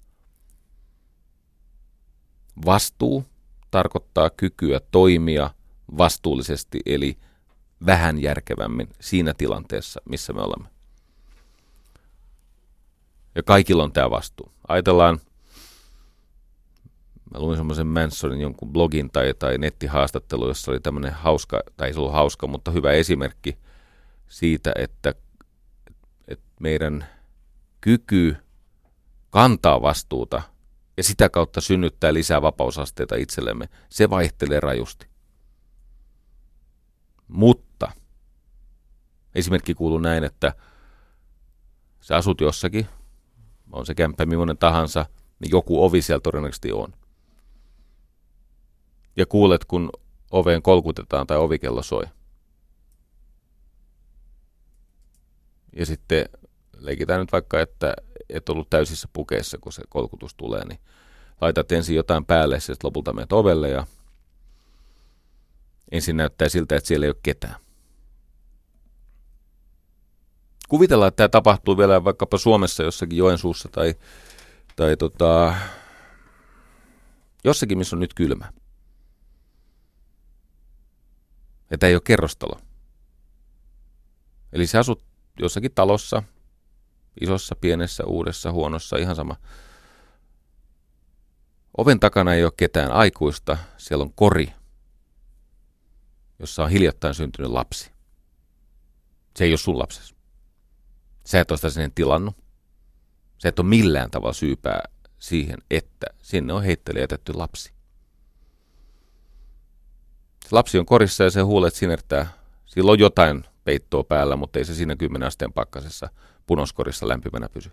Vastuu 2.66 3.26
tarkoittaa 3.72 4.30
kykyä 4.30 4.80
toimia 4.92 5.50
vastuullisesti, 5.98 6.80
eli 6.86 7.18
vähän 7.86 8.22
järkevämmin 8.22 8.90
siinä 9.00 9.34
tilanteessa, 9.34 10.02
missä 10.10 10.34
me 10.34 10.42
olemme. 10.42 10.70
Ja 13.36 13.44
kaikilla 13.44 13.84
on 13.84 13.92
tämä 13.92 14.10
vastuu. 14.10 14.52
Ajatellaan, 14.68 15.20
mä 17.34 17.40
luin 17.40 17.58
semmoisen 17.58 17.88
Mansonin 17.88 18.42
jonkun 18.42 18.74
blogin 18.74 19.12
tai, 19.12 19.34
tai 19.40 19.58
nettihaastattelu, 19.58 20.48
jossa 20.48 20.72
oli 20.72 20.80
tämmöinen 20.80 21.14
hauska, 21.14 21.62
tai 21.78 21.88
ei 21.88 21.94
se 21.94 22.00
ollut 22.00 22.14
hauska, 22.14 22.48
mutta 22.48 22.72
hyvä 22.72 22.92
esimerkki 22.92 23.58
siitä, 24.28 24.72
että, 24.76 25.14
että 26.28 26.46
meidän 26.60 27.06
kyky 27.82 28.36
kantaa 29.30 29.82
vastuuta 29.82 30.42
ja 30.98 31.04
sitä 31.04 31.30
kautta 31.30 31.62
synnyttää 31.62 32.14
lisää 32.14 32.42
vapausasteita 32.42 33.16
itsellemme, 33.16 33.70
se 33.90 34.10
vaihtelee 34.10 34.60
rajusti. 34.60 35.08
Mutta 37.28 37.92
esimerkki 39.36 39.74
kuuluu 39.74 40.00
näin, 40.00 40.24
että 40.24 40.54
sä 42.02 42.16
asut 42.16 42.42
jossakin, 42.42 42.88
on 43.72 43.86
se 43.86 43.96
kämppä 43.96 44.26
millainen 44.26 44.58
tahansa, 44.58 45.06
niin 45.40 45.52
joku 45.52 45.84
ovi 45.84 46.02
siellä 46.02 46.22
todennäköisesti 46.22 46.72
on. 46.72 46.94
Ja 49.16 49.26
kuulet, 49.26 49.66
kun 49.66 49.90
oveen 50.32 50.62
kolkutetaan 50.62 51.28
tai 51.28 51.38
ovikello 51.38 51.84
soi. 51.84 52.04
Ja 55.76 55.86
sitten 55.86 56.26
leikitään 56.78 57.20
nyt 57.20 57.32
vaikka, 57.32 57.62
että 57.62 57.94
et 58.32 58.50
ollut 58.50 58.70
täysissä 58.70 59.08
pukeissa, 59.14 59.58
kun 59.58 59.74
se 59.74 59.84
kolkutus 59.90 60.36
tulee, 60.36 60.66
niin 60.66 60.80
laitat 61.42 61.72
ensin 61.72 61.96
jotain 61.96 62.26
päälle, 62.26 62.60
sitten 62.60 62.78
lopulta 62.84 63.14
menet 63.14 63.34
ovelle 63.34 63.70
ja 63.70 63.88
ensin 65.92 66.18
näyttää 66.18 66.50
siltä, 66.50 66.76
että 66.76 66.88
siellä 66.88 67.06
ei 67.06 67.10
ole 67.10 67.20
ketään. 67.24 67.56
Kuvitellaan, 70.70 71.08
että 71.08 71.18
tämä 71.18 71.30
tapahtuu 71.30 71.78
vielä 71.78 72.04
vaikkapa 72.04 72.38
Suomessa 72.38 72.84
jossakin 72.84 73.18
Joensuussa 73.18 73.70
tai, 73.72 73.96
tai 74.76 74.98
tota, 74.98 75.56
jossakin, 77.44 77.78
missä 77.78 77.96
on 77.96 78.00
nyt 78.00 78.14
kylmä. 78.14 78.52
Tämä 81.80 81.90
ei 81.90 81.96
ole 81.96 82.02
kerrostalo. 82.06 82.60
Eli 84.54 84.68
sä 84.68 84.80
asut 84.80 85.04
jossakin 85.40 85.72
talossa, 85.76 86.24
isossa, 87.22 87.56
pienessä, 87.56 88.06
uudessa, 88.06 88.52
huonossa, 88.52 88.98
ihan 88.98 89.16
sama. 89.16 89.36
Oven 91.78 92.00
takana 92.00 92.34
ei 92.34 92.44
ole 92.44 92.52
ketään 92.58 92.92
aikuista, 92.92 93.58
siellä 93.78 94.04
on 94.04 94.14
kori, 94.14 94.54
jossa 96.40 96.64
on 96.64 96.70
hiljattain 96.70 97.14
syntynyt 97.14 97.52
lapsi. 97.52 97.92
Se 99.36 99.44
ei 99.44 99.52
ole 99.52 99.58
sun 99.58 99.80
lapsesi. 99.80 100.16
Sä 101.26 101.40
et 101.40 101.52
ole 101.52 101.58
sitä 101.58 101.70
sinne 101.70 101.92
tilannut. 101.96 102.36
Sä 103.38 103.50
et 103.50 103.60
ole 103.60 103.68
millään 103.68 104.12
tavalla 104.12 104.34
syypää 104.34 104.84
siihen, 105.20 105.58
että 105.72 106.08
sinne 106.22 106.54
on 106.54 106.64
heittely 106.64 107.00
jätetty 107.00 107.34
lapsi. 107.34 107.74
Se 110.44 110.48
lapsi 110.52 110.80
on 110.80 110.86
korissa 110.86 111.24
ja 111.24 111.32
se 111.32 111.42
huulet 111.42 111.74
sinertää. 111.74 112.28
Sillä 112.66 112.92
on 112.92 113.00
jotain 113.00 113.44
peittoa 113.64 114.04
päällä, 114.04 114.36
mutta 114.36 114.60
ei 114.60 114.66
se 114.66 114.76
siinä 114.76 114.96
10 114.96 115.28
asteen 115.28 115.54
pakkasessa 115.54 116.10
punoskorissa 116.52 117.08
lämpimänä 117.08 117.50
pysy. 117.50 117.72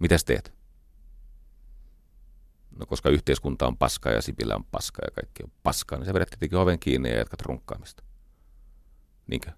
Mitäs 0.00 0.24
teet? 0.24 0.52
No 2.78 2.86
koska 2.86 3.08
yhteiskunta 3.08 3.66
on 3.66 3.76
paska 3.76 4.10
ja 4.10 4.22
Sipilä 4.22 4.54
on 4.54 4.64
paska 4.64 5.02
ja 5.04 5.10
kaikki 5.10 5.42
on 5.42 5.52
paskaa, 5.62 5.98
niin 5.98 6.06
sä 6.06 6.14
vedät 6.14 6.28
tietenkin 6.30 6.58
oven 6.58 6.78
kiinni 6.78 7.10
ja 7.10 7.18
jatkat 7.18 7.40
runkkaamista. 7.40 8.02
Niinkö? 9.26 9.50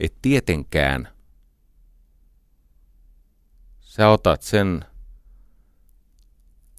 Et 0.00 0.14
tietenkään 0.22 1.08
sä 3.80 4.08
otat 4.08 4.42
sen 4.42 4.84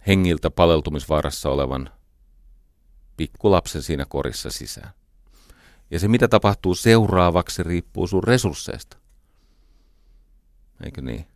hengiltä 0.08 0.52
paleltumisvaarassa 0.52 1.50
olevan 1.50 1.90
pikkulapsen 3.18 3.84
siinä 3.84 4.06
korissa 4.06 4.52
sisään. 4.52 4.94
Ja 5.92 6.00
se, 6.00 6.08
mitä 6.08 6.28
tapahtuu 6.28 6.76
seuraavaksi, 6.76 7.64
riippuu 7.64 8.08
sun 8.08 8.24
resursseista. 8.24 9.03
Eikö 10.84 11.02
niin? 11.02 11.28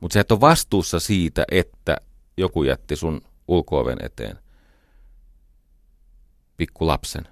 Mutta 0.00 0.14
sä 0.14 0.20
et 0.20 0.32
ole 0.32 0.40
vastuussa 0.40 1.00
siitä, 1.00 1.44
että 1.50 1.96
joku 2.36 2.62
jätti 2.62 2.96
sun 2.96 3.22
ulkooven 3.48 3.98
eteen 4.02 4.38
pikkulapsen. 6.56 7.28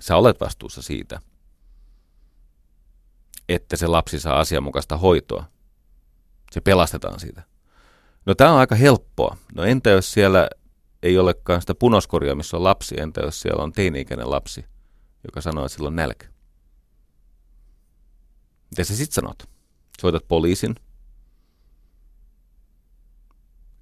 Sä 0.00 0.16
olet 0.16 0.40
vastuussa 0.40 0.82
siitä, 0.82 1.20
että 3.48 3.76
se 3.76 3.86
lapsi 3.86 4.20
saa 4.20 4.40
asianmukaista 4.40 4.96
hoitoa. 4.96 5.44
Se 6.52 6.60
pelastetaan 6.60 7.20
siitä. 7.20 7.42
No 8.26 8.34
tämä 8.34 8.52
on 8.52 8.58
aika 8.58 8.74
helppoa. 8.74 9.36
No 9.54 9.64
entä 9.64 9.90
jos 9.90 10.12
siellä 10.12 10.48
ei 11.02 11.18
olekaan 11.18 11.60
sitä 11.60 11.74
punoskoria, 11.74 12.34
missä 12.34 12.56
on 12.56 12.64
lapsi, 12.64 13.00
entä 13.00 13.20
jos 13.20 13.40
siellä 13.40 13.62
on 13.62 13.72
teini-ikäinen 13.72 14.30
lapsi, 14.30 14.64
joka 15.26 15.40
sanoo, 15.40 15.64
että 15.64 15.76
sillä 15.76 15.86
on 15.86 15.96
nälkä? 15.96 16.33
Mitä 18.74 18.84
sä 18.84 18.96
sitten 18.96 19.14
sanot? 19.14 19.42
Soitat 20.00 20.28
poliisin, 20.28 20.74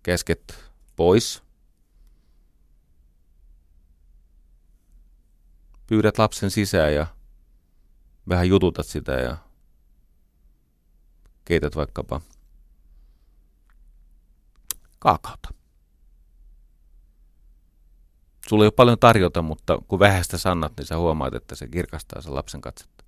käsket 0.02 0.70
pois, 0.96 1.42
pyydät 5.86 6.18
lapsen 6.18 6.50
sisään 6.50 6.94
ja 6.94 7.06
vähän 8.28 8.48
jututat 8.48 8.86
sitä 8.86 9.12
ja 9.12 9.36
keität 11.44 11.76
vaikkapa 11.76 12.20
kaakaota. 14.98 15.54
Sulla 18.48 18.64
ei 18.64 18.66
ole 18.66 18.72
paljon 18.72 18.98
tarjota, 18.98 19.42
mutta 19.42 19.78
kun 19.88 19.98
vähäistä 19.98 20.38
sannat, 20.38 20.72
niin 20.76 20.86
sä 20.86 20.96
huomaat, 20.96 21.34
että 21.34 21.54
se 21.54 21.68
kirkastaa 21.68 22.22
sen 22.22 22.34
lapsen 22.34 22.60
katsetta. 22.60 23.01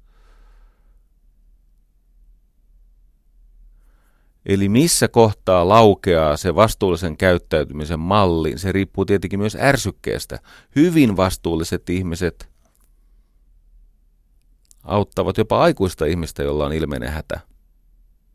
Eli 4.46 4.68
missä 4.68 5.08
kohtaa 5.08 5.68
laukeaa 5.68 6.36
se 6.36 6.54
vastuullisen 6.54 7.16
käyttäytymisen 7.16 8.00
malli, 8.00 8.58
se 8.58 8.72
riippuu 8.72 9.04
tietenkin 9.04 9.38
myös 9.38 9.56
ärsykkeestä. 9.60 10.38
Hyvin 10.76 11.16
vastuulliset 11.16 11.90
ihmiset 11.90 12.48
auttavat 14.82 15.38
jopa 15.38 15.62
aikuista 15.62 16.04
ihmistä, 16.06 16.42
jolla 16.42 16.66
on 16.66 16.72
ilmeinen 16.72 17.08
hätä. 17.08 17.40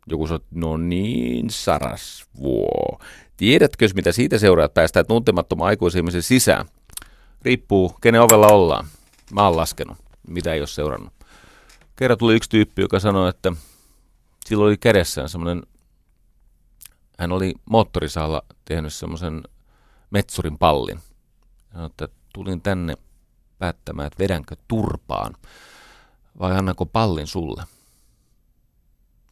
Joku 0.07 0.28
sanoo, 0.28 0.41
no 0.51 0.78
niin, 0.78 1.49
sarasvuo. 1.49 2.99
Tiedätkö, 3.38 3.88
mitä 3.95 4.12
siitä 4.12 4.38
seuraa, 4.38 4.66
että 4.66 4.74
päästään 4.74 5.05
tuntemattoman 5.05 5.68
aikuisihmisen 5.68 6.24
sisään? 6.24 6.66
Riippuu, 7.41 7.89
kenen 8.01 8.22
ovella 8.22 8.47
ollaan. 8.47 8.86
Mä 9.32 9.45
oon 9.45 9.57
laskenut, 9.57 9.97
mitä 10.28 10.53
ei 10.53 10.60
ole 10.60 10.68
seurannut. 10.68 11.14
Kerran 11.95 12.18
tuli 12.18 12.36
yksi 12.36 12.49
tyyppi, 12.49 12.82
joka 12.82 12.99
sanoi, 12.99 13.30
että 13.30 13.53
sillä 14.45 14.66
oli 14.66 14.78
kädessään 14.78 15.30
semmoinen, 15.30 15.64
hän 17.20 17.32
oli 17.32 17.53
moottorisaalla 17.70 18.41
tehnyt 18.65 18.93
semmoisen 18.93 19.43
metsurin 20.11 20.57
pallin. 20.57 20.99
Sanoi, 21.74 21.86
että 21.86 22.07
tulin 22.34 22.61
tänne 22.61 22.97
päättämään, 23.57 24.07
että 24.07 24.24
vedänkö 24.24 24.55
turpaan 24.67 25.36
vai 26.39 26.57
annanko 26.57 26.86
pallin 26.86 27.28
sulle. 27.28 27.63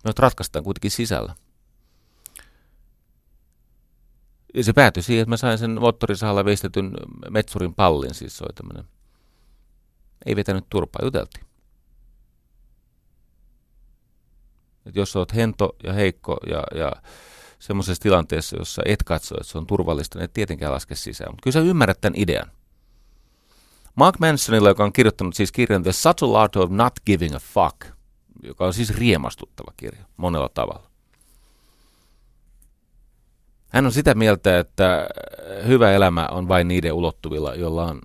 No, 0.04 0.12
ratkaistaan 0.20 0.64
kuitenkin 0.64 0.92
sisällä. 0.92 1.36
Ja 4.54 4.64
se 4.64 4.74
päätyi 4.74 5.04
siihen, 5.04 5.22
että 5.22 5.30
mä 5.30 5.38
sain 5.38 5.58
sen 5.58 5.82
moottorisahalla 5.82 6.46
veistetyn 6.46 6.92
metsurin 7.30 7.74
pallin, 7.74 8.14
siis 8.14 8.38
se 8.38 8.44
oli 8.44 8.54
tämmöinen. 8.54 8.92
Ei 10.26 10.36
vetänyt 10.36 10.66
turpaa, 10.70 11.06
juteltiin. 11.06 11.46
Et 14.86 14.96
jos 14.96 15.16
olet 15.16 15.36
hento 15.36 15.76
ja 15.84 15.94
heikko 15.94 16.38
ja, 16.50 16.64
ja 16.80 16.92
semmoisessa 17.60 18.03
tilanteessa, 18.03 18.58
jossa 18.58 18.82
et 18.86 19.03
katso, 19.03 19.36
että 19.36 19.51
se 19.51 19.58
on 19.58 19.68
turvallista, 19.68 20.20
niin 20.20 20.24
et 20.24 20.34
tietenkään 20.34 20.74
laske 20.74 20.95
sisään. 20.95 21.32
Mutta 21.32 21.43
kyllä 21.43 21.53
sä 21.53 21.60
ymmärrät 21.60 22.01
tämän 22.01 22.20
idean. 22.20 22.51
Mark 23.95 24.20
Mansonilla, 24.20 24.70
joka 24.70 24.84
on 24.84 24.93
kirjoittanut 24.93 25.36
siis 25.36 25.51
kirjan 25.51 25.84
The 25.84 25.91
Subtle 25.91 26.38
Art 26.38 26.55
of 26.55 26.72
Not 26.72 26.93
Giving 27.05 27.36
a 27.36 27.39
Fuck, 27.39 27.97
joka 28.43 28.66
on 28.66 28.74
siis 28.74 28.89
riemastuttava 28.89 29.72
kirja 29.78 30.05
monella 30.18 30.49
tavalla. 30.53 30.89
Hän 33.70 33.86
on 33.86 33.91
sitä 33.91 34.16
mieltä, 34.16 34.60
että 34.60 35.08
hyvä 35.68 35.91
elämä 35.91 36.28
on 36.32 36.47
vain 36.47 36.68
niiden 36.68 36.93
ulottuvilla, 36.93 37.55
joilla 37.55 37.86
on 37.86 38.01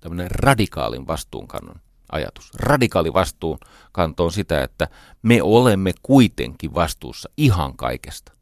tämmöinen 0.00 0.30
radikaalin 0.30 1.06
vastuunkannon 1.06 1.76
ajatus. 2.12 2.50
Radikaali 2.54 3.12
vastuunkanto 3.12 4.24
on 4.24 4.32
sitä, 4.32 4.62
että 4.62 4.88
me 5.22 5.42
olemme 5.42 5.92
kuitenkin 6.02 6.74
vastuussa 6.74 7.30
ihan 7.36 7.76
kaikesta. 7.76 8.32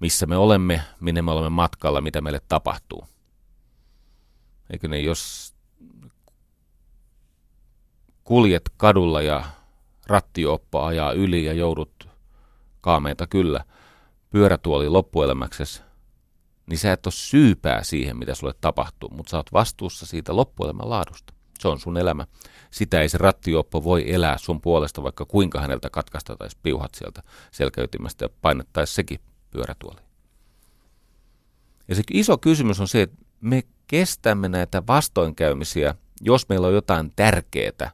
Missä 0.00 0.26
me 0.26 0.36
olemme, 0.36 0.82
minne 1.00 1.22
me 1.22 1.30
olemme 1.30 1.50
matkalla, 1.50 2.00
mitä 2.00 2.20
meille 2.20 2.40
tapahtuu. 2.48 3.04
Eikö 4.70 4.88
ne, 4.88 5.00
jos 5.00 5.54
kuljet 8.24 8.70
kadulla 8.76 9.22
ja 9.22 9.44
rattioppa 10.06 10.86
ajaa 10.86 11.12
yli 11.12 11.44
ja 11.44 11.52
joudut 11.52 12.08
kaameita 12.80 13.26
kyllä 13.26 13.64
pyörätuoli 14.30 14.88
loppuelämäksesi, 14.88 15.82
niin 16.66 16.78
sä 16.78 16.92
et 16.92 17.06
ole 17.06 17.12
syypää 17.12 17.82
siihen, 17.82 18.16
mitä 18.16 18.34
sulle 18.34 18.54
tapahtuu, 18.60 19.08
mutta 19.08 19.30
sä 19.30 19.36
oot 19.36 19.52
vastuussa 19.52 20.06
siitä 20.06 20.36
loppuelämän 20.36 20.90
laadusta. 20.90 21.34
Se 21.58 21.68
on 21.68 21.80
sun 21.80 21.96
elämä. 21.96 22.26
Sitä 22.70 23.00
ei 23.00 23.08
se 23.08 23.18
rattioppo 23.18 23.84
voi 23.84 24.12
elää 24.12 24.38
sun 24.38 24.60
puolesta, 24.60 25.02
vaikka 25.02 25.24
kuinka 25.24 25.60
häneltä 25.60 25.90
katkaistaisi 25.90 26.58
piuhat 26.62 26.94
sieltä 26.94 27.22
selkäytimästä 27.50 28.24
ja 28.24 28.28
painettaisi 28.42 28.94
sekin 28.94 29.20
pyörätuoli. 29.54 30.00
Ja 31.88 31.94
se 31.94 32.02
iso 32.12 32.38
kysymys 32.38 32.80
on 32.80 32.88
se, 32.88 33.02
että 33.02 33.16
me 33.40 33.62
kestämme 33.86 34.48
näitä 34.48 34.82
vastoinkäymisiä, 34.86 35.94
jos 36.20 36.48
meillä 36.48 36.66
on 36.66 36.74
jotain 36.74 37.12
tärkeää. 37.16 37.90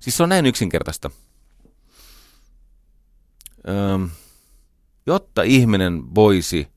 Siis 0.00 0.16
se 0.16 0.22
on 0.22 0.28
näin 0.28 0.46
yksinkertaista. 0.46 1.10
Öm, 3.68 4.10
jotta 5.06 5.42
ihminen 5.42 6.14
voisi, 6.14 6.68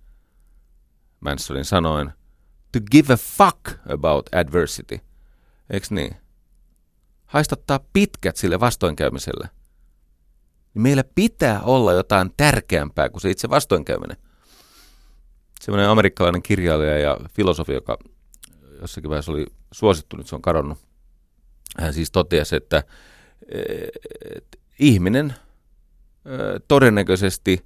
Mansonin 1.20 1.66
sanoin, 1.66 2.12
to 2.72 2.80
give 2.92 3.14
a 3.14 3.18
fuck 3.18 3.80
about 3.94 4.30
adversity, 4.36 5.00
eikö 5.70 5.88
niin? 5.90 6.16
Haistattaa 7.26 7.80
pitkät 7.94 8.38
sille 8.38 8.60
vastoinkäymiselle. 8.60 9.50
Niin 10.78 10.84
meillä 10.84 11.04
pitää 11.16 11.62
olla 11.62 11.94
jotain 11.94 12.32
tärkeämpää 12.38 13.10
kuin 13.10 13.22
se 13.22 13.30
itse 13.30 13.50
vastoinkäyminen 13.50 14.18
semmoinen 15.62 15.90
amerikkalainen 15.90 16.42
kirjailija 16.42 17.00
ja 17.00 17.18
filosofi, 17.34 17.74
joka 17.74 17.98
jossakin 18.82 19.10
vaiheessa 19.10 19.32
oli 19.32 19.46
suosittu, 19.72 20.18
nyt 20.18 20.28
se 20.28 20.36
on 20.36 20.42
kadonnut. 20.42 20.78
Hän 21.80 21.94
siis 21.94 22.12
totesi, 22.12 22.56
että, 22.56 22.84
että 24.36 24.58
ihminen 24.80 25.34
todennäköisesti 26.68 27.66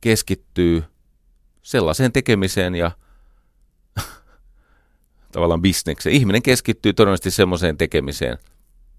keskittyy 0.00 0.84
sellaiseen 1.62 2.12
tekemiseen 2.12 2.74
ja 2.74 2.90
tavallaan 5.32 5.62
bisnekseen. 5.62 6.16
Ihminen 6.16 6.42
keskittyy 6.42 6.92
todennäköisesti 6.92 7.30
semmoiseen 7.30 7.76
tekemiseen, 7.76 8.38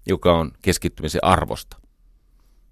joka 0.06 0.34
on 0.34 0.52
keskittymisen 0.62 1.24
arvosta. 1.24 1.85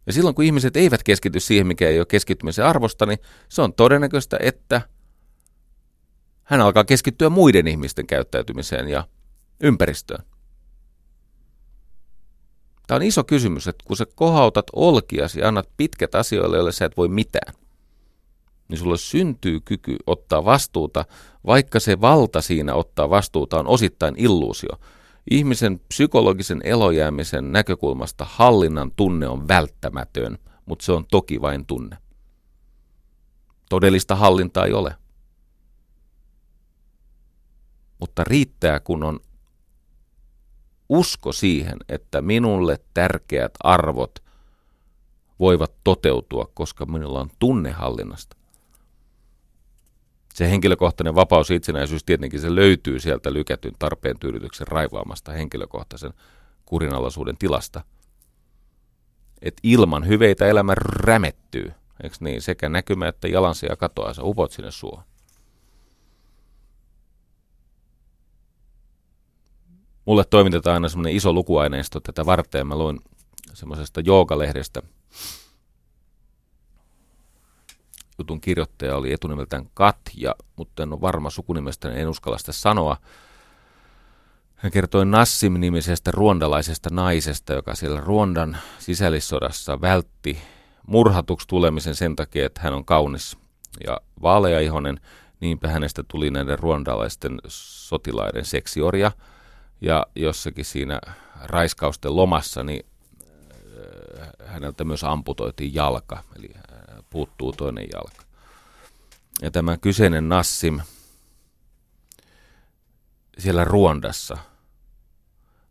Ja 0.06 0.12
silloin 0.12 0.34
kun 0.34 0.44
ihmiset 0.44 0.76
eivät 0.76 1.02
keskity 1.02 1.40
siihen, 1.40 1.66
mikä 1.66 1.88
ei 1.88 1.98
ole 1.98 2.06
keskittymisen 2.06 2.64
arvosta, 2.64 3.06
niin 3.06 3.18
se 3.48 3.62
on 3.62 3.72
todennäköistä, 3.72 4.36
että– 4.40 4.80
hän 6.44 6.60
alkaa 6.60 6.84
keskittyä 6.84 7.30
muiden 7.30 7.66
ihmisten 7.66 8.06
käyttäytymiseen 8.06 8.88
ja 8.88 9.04
ympäristöön. 9.60 10.24
Tämä 12.86 12.96
on 12.96 13.02
iso 13.02 13.24
kysymys, 13.24 13.68
että 13.68 13.84
kun 13.86 13.96
sä 13.96 14.06
kohautat 14.14 14.66
olkiasi 14.72 15.40
ja 15.40 15.48
annat 15.48 15.68
pitkät 15.76 16.14
asioille, 16.14 16.56
joille 16.56 16.72
sä 16.72 16.84
et 16.84 16.96
voi 16.96 17.08
mitään, 17.08 17.54
niin 18.68 18.78
sulle 18.78 18.96
syntyy 18.96 19.60
kyky 19.60 19.96
ottaa 20.06 20.44
vastuuta, 20.44 21.04
vaikka 21.46 21.80
se 21.80 22.00
valta 22.00 22.40
siinä 22.40 22.74
ottaa 22.74 23.10
vastuuta 23.10 23.58
on 23.58 23.66
osittain 23.66 24.14
illuusio. 24.18 24.78
Ihmisen 25.30 25.80
psykologisen 25.88 26.60
elojäämisen 26.64 27.52
näkökulmasta 27.52 28.26
hallinnan 28.28 28.92
tunne 28.96 29.28
on 29.28 29.48
välttämätön, 29.48 30.38
mutta 30.66 30.84
se 30.84 30.92
on 30.92 31.04
toki 31.10 31.40
vain 31.40 31.66
tunne. 31.66 31.96
Todellista 33.68 34.16
hallintaa 34.16 34.66
ei 34.66 34.72
ole 34.72 34.96
mutta 38.04 38.24
riittää, 38.24 38.80
kun 38.80 39.02
on 39.04 39.20
usko 40.88 41.32
siihen, 41.32 41.76
että 41.88 42.20
minulle 42.20 42.80
tärkeät 42.94 43.54
arvot 43.62 44.18
voivat 45.40 45.72
toteutua, 45.84 46.50
koska 46.54 46.86
minulla 46.86 47.20
on 47.20 47.30
tunnehallinnasta. 47.38 48.36
Se 50.34 50.50
henkilökohtainen 50.50 51.14
vapaus 51.14 51.50
itsenäisyys 51.50 52.04
tietenkin 52.04 52.40
se 52.40 52.54
löytyy 52.54 53.00
sieltä 53.00 53.32
lykätyn 53.32 53.74
tarpeen 53.78 54.18
tyydytyksen 54.18 54.66
raivaamasta 54.66 55.32
henkilökohtaisen 55.32 56.14
kurinalaisuuden 56.64 57.36
tilasta. 57.38 57.84
Et 59.42 59.54
ilman 59.62 60.06
hyveitä 60.06 60.46
elämä 60.46 60.74
rämettyy, 60.74 61.72
eikö 62.02 62.16
niin? 62.20 62.42
Sekä 62.42 62.68
näkymä 62.68 63.08
että 63.08 63.28
jalansija 63.28 63.76
katoaa, 63.76 64.14
sä 64.14 64.22
upot 64.22 64.52
sinne 64.52 64.70
suohon. 64.70 65.04
mulle 70.04 70.24
toimitetaan 70.24 70.74
aina 70.74 70.88
semmoinen 70.88 71.16
iso 71.16 71.32
lukuaineisto 71.32 72.00
tätä 72.00 72.26
varten. 72.26 72.66
Mä 72.66 72.78
luin 72.78 73.00
semmoisesta 73.52 74.00
joogalehdestä. 74.00 74.82
Jutun 78.18 78.40
kirjoittaja 78.40 78.96
oli 78.96 79.12
etunimeltään 79.12 79.70
Katja, 79.74 80.34
mutta 80.56 80.82
en 80.82 80.92
ole 80.92 81.00
varma 81.00 81.30
sukunimestä, 81.30 81.88
niin 81.88 82.00
en 82.00 82.08
uskalla 82.08 82.38
sitä 82.38 82.52
sanoa. 82.52 82.96
Hän 84.54 84.72
kertoi 84.72 85.04
Nassim-nimisestä 85.04 86.10
ruondalaisesta 86.10 86.90
naisesta, 86.92 87.52
joka 87.52 87.74
siellä 87.74 88.00
Ruondan 88.00 88.56
sisällissodassa 88.78 89.80
vältti 89.80 90.38
murhatuksi 90.86 91.48
tulemisen 91.48 91.94
sen 91.94 92.16
takia, 92.16 92.46
että 92.46 92.60
hän 92.60 92.74
on 92.74 92.84
kaunis 92.84 93.38
ja 93.86 94.00
vaaleaihonen. 94.22 95.00
Niinpä 95.40 95.68
hänestä 95.68 96.02
tuli 96.08 96.30
näiden 96.30 96.58
ruondalaisten 96.58 97.38
sotilaiden 97.48 98.44
seksiorja– 98.44 99.12
ja 99.84 100.06
jossakin 100.16 100.64
siinä 100.64 101.00
raiskausten 101.42 102.16
lomassa, 102.16 102.64
niin 102.64 102.86
äh, 104.20 104.28
häneltä 104.46 104.84
myös 104.84 105.04
amputoitiin 105.04 105.74
jalka, 105.74 106.22
eli 106.36 106.50
puuttuu 107.14 107.52
toinen 107.52 107.86
jalka. 107.92 108.24
Ja 109.42 109.50
tämä 109.50 109.76
kyseinen 109.76 110.28
Nassim 110.28 110.80
siellä 113.38 113.64
Ruondassa 113.64 114.36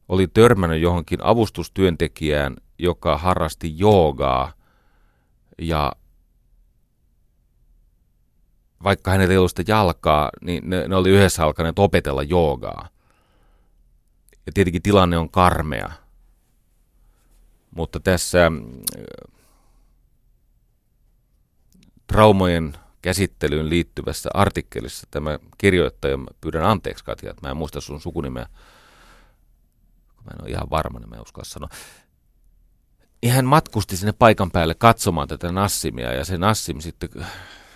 oli 0.09 0.27
törmännyt 0.27 0.81
johonkin 0.81 1.19
avustustyöntekijään, 1.23 2.55
joka 2.79 3.17
harrasti 3.17 3.79
joogaa 3.79 4.53
ja 5.57 5.91
vaikka 8.83 9.11
hänellä 9.11 9.31
ei 9.31 9.37
ollut 9.37 9.51
sitä 9.51 9.71
jalkaa, 9.71 10.29
niin 10.41 10.69
ne, 10.69 10.87
ne 10.87 10.95
oli 10.95 11.09
yhdessä 11.09 11.43
alkaneet 11.43 11.79
opetella 11.79 12.23
joogaa. 12.23 12.87
Ja 14.45 14.51
tietenkin 14.53 14.81
tilanne 14.81 15.17
on 15.17 15.29
karmea. 15.29 15.91
Mutta 17.75 17.99
tässä 17.99 18.51
traumojen 22.13 22.73
käsittelyyn 23.01 23.69
liittyvässä 23.69 24.29
artikkelissa 24.33 25.07
tämä 25.11 25.39
kirjoittaja, 25.57 26.17
pyydän 26.41 26.65
anteeksi 26.65 27.03
Katja, 27.03 27.31
että 27.31 27.47
mä 27.47 27.51
en 27.51 27.57
muista 27.57 27.81
sun 27.81 28.01
sukunimeä, 28.01 28.45
mä 30.25 30.31
en 30.33 30.41
ole 30.41 30.49
ihan 30.49 30.69
varma, 30.69 30.99
niin 30.99 31.09
mä 31.09 31.15
en 31.15 31.21
uskalla 31.21 31.45
sanoa. 31.45 31.69
Ja 33.23 33.33
hän 33.33 33.45
matkusti 33.45 33.97
sinne 33.97 34.11
paikan 34.11 34.51
päälle 34.51 34.73
katsomaan 34.73 35.27
tätä 35.27 35.51
Nassimia, 35.51 36.13
ja 36.13 36.25
se 36.25 36.37
Nassim 36.37 36.79
sitten 36.79 37.09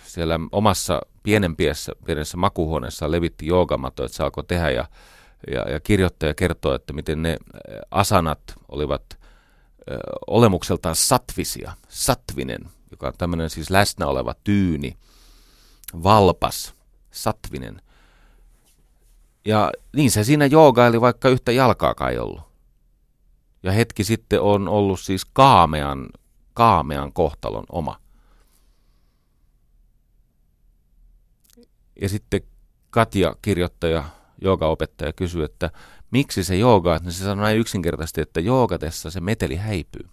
siellä 0.06 0.40
omassa 0.52 1.00
pienempiessä, 1.22 1.92
pienessä 2.06 2.36
makuhuoneessa 2.36 3.10
levitti 3.10 3.46
joogamato, 3.46 4.04
että 4.04 4.16
saako 4.16 4.42
tehdä, 4.42 4.70
ja, 4.70 4.88
ja, 5.52 5.70
ja 5.70 5.80
kirjoittaja 5.80 6.34
kertoo, 6.34 6.74
että 6.74 6.92
miten 6.92 7.22
ne 7.22 7.36
asanat 7.90 8.40
olivat 8.68 9.18
olemukseltaan 10.26 10.96
satvisia, 10.96 11.72
satvinen, 11.88 12.60
joka 12.90 13.06
on 13.06 13.12
tämmöinen 13.18 13.50
siis 13.50 13.70
läsnä 13.70 14.06
oleva 14.06 14.34
tyyni, 14.44 14.96
valpas, 16.02 16.74
satvinen. 17.10 17.82
Ja 19.44 19.72
niin 19.96 20.10
se 20.10 20.24
siinä 20.24 20.46
joogaili, 20.46 21.00
vaikka 21.00 21.28
yhtä 21.28 21.52
jalkaa 21.52 21.94
ei 22.10 22.18
ollut. 22.18 22.40
Ja 23.62 23.72
hetki 23.72 24.04
sitten 24.04 24.40
on 24.40 24.68
ollut 24.68 25.00
siis 25.00 25.24
kaamean, 25.24 26.08
kaamean 26.54 27.12
kohtalon 27.12 27.64
oma. 27.72 28.00
Ja 32.00 32.08
sitten 32.08 32.40
Katja, 32.90 33.36
kirjoittaja, 33.42 34.04
joogaopettaja, 34.42 35.12
kysyy, 35.12 35.44
että 35.44 35.70
miksi 36.10 36.44
se 36.44 36.56
jooga, 36.56 36.98
niin 36.98 37.12
se 37.12 37.24
sanoo 37.24 37.44
näin 37.44 37.58
yksinkertaisesti, 37.58 38.20
että 38.20 38.40
joogatessa 38.40 39.10
se 39.10 39.20
meteli 39.20 39.56
häipyy. 39.56 40.08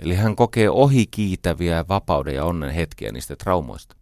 Eli 0.00 0.14
hän 0.14 0.36
kokee 0.36 0.70
ohikiitäviä 0.70 1.84
vapauden 1.88 2.34
ja 2.34 2.44
onnen 2.44 2.70
hetkiä 2.70 3.12
niistä 3.12 3.36
traumoista. 3.36 3.96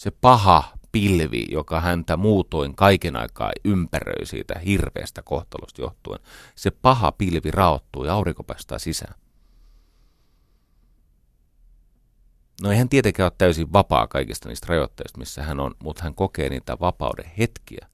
Se 0.00 0.10
paha 0.10 0.64
pilvi, 0.92 1.46
joka 1.50 1.80
häntä 1.80 2.16
muutoin 2.16 2.76
kaiken 2.76 3.16
aikaa 3.16 3.50
ympäröi 3.64 4.26
siitä 4.26 4.58
hirveästä 4.58 5.22
kohtalosta 5.22 5.82
johtuen, 5.82 6.20
se 6.54 6.70
paha 6.70 7.12
pilvi 7.12 7.50
raottuu 7.50 8.04
ja 8.04 8.12
aurinko 8.14 8.44
päästää 8.44 8.78
sisään. 8.78 9.14
No 12.62 12.70
ei 12.70 12.78
hän 12.78 12.88
tietenkään 12.88 13.24
ole 13.24 13.32
täysin 13.38 13.72
vapaa 13.72 14.06
kaikista 14.06 14.48
niistä 14.48 14.66
rajoitteista, 14.68 15.18
missä 15.18 15.42
hän 15.42 15.60
on, 15.60 15.74
mutta 15.82 16.02
hän 16.02 16.14
kokee 16.14 16.48
niitä 16.48 16.76
vapauden 16.80 17.30
hetkiä. 17.38 17.88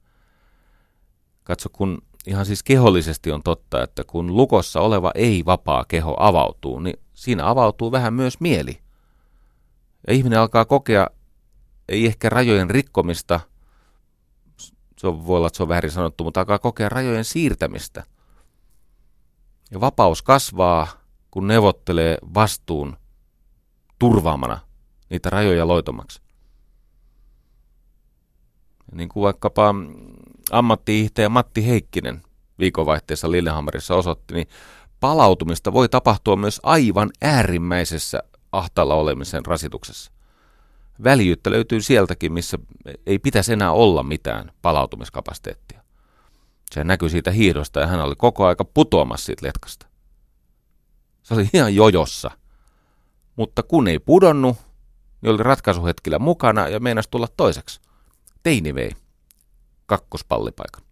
Katso, 1.45 1.69
kun 1.69 2.03
ihan 2.27 2.47
siis 2.47 2.63
kehollisesti 2.63 3.33
on 3.33 3.43
totta, 3.43 3.83
että 3.83 4.05
kun 4.05 4.37
lukossa 4.37 4.81
oleva 4.81 5.13
ei-vapaa 5.15 5.85
keho 5.89 6.17
avautuu, 6.19 6.81
niin 6.81 6.97
siinä 7.15 7.49
avautuu 7.49 7.93
vähän 7.93 8.15
myös 8.15 8.41
mieli. 8.41 8.81
Ja 10.07 10.15
ihminen 10.15 10.39
alkaa 10.39 10.65
kokea 10.65 11.07
ei 11.89 12.07
ehkä 12.07 12.29
rajojen 12.29 12.71
rikkomista, 12.71 13.41
se 14.99 15.07
on, 15.07 15.27
voi 15.27 15.37
olla, 15.37 15.47
että 15.47 15.57
se 15.57 15.63
on 15.63 15.69
väärin 15.69 15.91
sanottu, 15.91 16.25
mutta 16.25 16.41
alkaa 16.41 16.59
kokea 16.59 16.89
rajojen 16.89 17.25
siirtämistä. 17.25 18.05
Ja 19.71 19.81
vapaus 19.81 20.23
kasvaa, 20.23 20.87
kun 21.31 21.47
neuvottelee 21.47 22.19
vastuun 22.35 22.97
turvaamana 23.99 24.61
niitä 25.11 25.31
rajoja 25.31 25.69
loitomaksi. 25.69 26.23
Niin 28.93 29.09
kuin 29.09 29.23
vaikkapa 29.23 29.75
ammatti 30.53 31.09
Matti 31.29 31.67
Heikkinen 31.67 32.23
viikonvaihteessa 32.59 33.31
Lillehammerissa 33.31 33.95
osoitti, 33.95 34.35
niin 34.35 34.49
palautumista 35.01 35.73
voi 35.73 35.89
tapahtua 35.89 36.37
myös 36.37 36.61
aivan 36.63 37.11
äärimmäisessä 37.23 38.23
ahtalla 38.53 38.95
olemisen 38.95 39.47
rasituksessa. 39.47 40.13
Väljyyttä 41.05 41.51
löytyy 41.51 41.81
sieltäkin, 41.81 42.33
missä 42.33 42.59
ei 43.07 43.19
pitäisi 43.19 43.53
enää 43.53 43.73
olla 43.73 44.03
mitään 44.03 44.53
palautumiskapasiteettia. 44.63 45.83
Se 46.71 46.85
näkyi 46.85 47.11
siitä 47.11 47.31
hiihdosta 47.31 47.81
ja 47.81 47.87
hän 47.87 48.01
oli 48.01 48.15
koko 48.17 48.47
aika 48.47 48.65
putoamassa 48.65 49.27
siitä 49.27 49.47
letkasta. 49.47 49.87
Se 51.23 51.35
oli 51.35 51.49
ihan 51.53 51.75
jojossa. 51.75 52.31
Mutta 53.37 53.63
kun 53.63 53.89
ei 53.89 53.99
pudonnut, 53.99 54.57
niin 55.23 55.31
oli 55.35 55.43
ratkaisuhetkillä 55.43 56.19
mukana 56.19 56.69
ja 56.69 56.81
meinasi 56.81 57.11
tulla 57.11 57.29
toiseksi. 57.37 57.81
Teini 58.43 58.75
vei 58.75 58.91
kakkospallipaikan. 59.91 60.83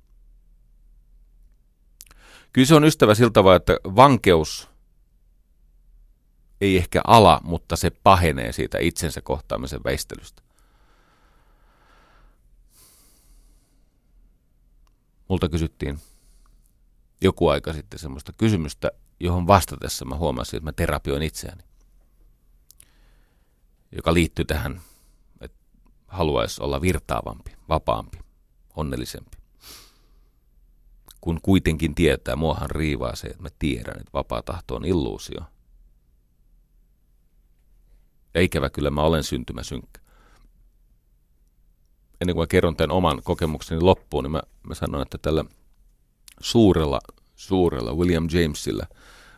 Kyllä 2.53 2.66
se 2.66 2.75
on 2.75 2.85
ystävä 2.85 3.15
siltä 3.15 3.33
tavalla, 3.33 3.57
että 3.57 3.77
vankeus 3.85 4.69
ei 6.61 6.77
ehkä 6.77 7.01
ala, 7.07 7.41
mutta 7.45 7.77
se 7.77 7.91
pahenee 7.91 8.53
siitä 8.53 8.79
itsensä 8.79 9.20
kohtaamisen 9.20 9.81
väistelystä. 9.85 10.43
Multa 15.29 15.49
kysyttiin 15.49 15.99
joku 17.20 17.49
aika 17.49 17.73
sitten 17.73 17.99
semmoista 17.99 18.33
kysymystä, 18.33 18.91
johon 19.20 19.47
vastatessa 19.47 20.05
mä 20.05 20.16
huomasin, 20.16 20.57
että 20.57 20.65
mä 20.65 20.73
terapioin 20.73 21.23
itseäni. 21.23 21.62
Joka 23.93 24.15
liittyy 24.15 24.45
tähän, 24.45 24.81
että 25.41 25.59
haluaisi 26.07 26.62
olla 26.62 26.81
virtaavampi, 26.81 27.57
vapaampi, 27.69 28.28
onnellisempi. 28.79 29.37
Kun 31.21 31.41
kuitenkin 31.43 31.95
tietää, 31.95 32.37
muahan 32.37 32.71
riivaa 32.71 33.17
se, 33.17 33.27
että 33.27 33.43
mä 33.43 33.49
tiedän, 33.59 33.97
että 34.01 34.13
vapaa 34.15 34.43
tahto 34.43 34.77
on 34.77 34.85
illuusio– 34.85 35.41
ja 38.39 38.41
ikävä 38.43 38.71
kyllä 38.71 38.91
mä 38.91 39.03
olen 39.03 39.25
syntymäsynkkä. 39.25 40.01
Ennen 42.21 42.35
kuin 42.37 42.43
mä 42.43 42.47
kerron 42.47 42.77
tämän 42.77 42.91
oman 42.91 43.23
kokemukseni 43.25 43.81
loppuun, 43.81 44.25
niin 44.25 44.33
mä, 44.33 44.43
mä 44.63 44.75
sanon, 44.75 45.03
että 45.03 45.19
tällä 45.19 45.45
suurella, 46.41 47.01
suurella 47.37 47.95
William 47.95 48.29
Jamesilla 48.33 48.87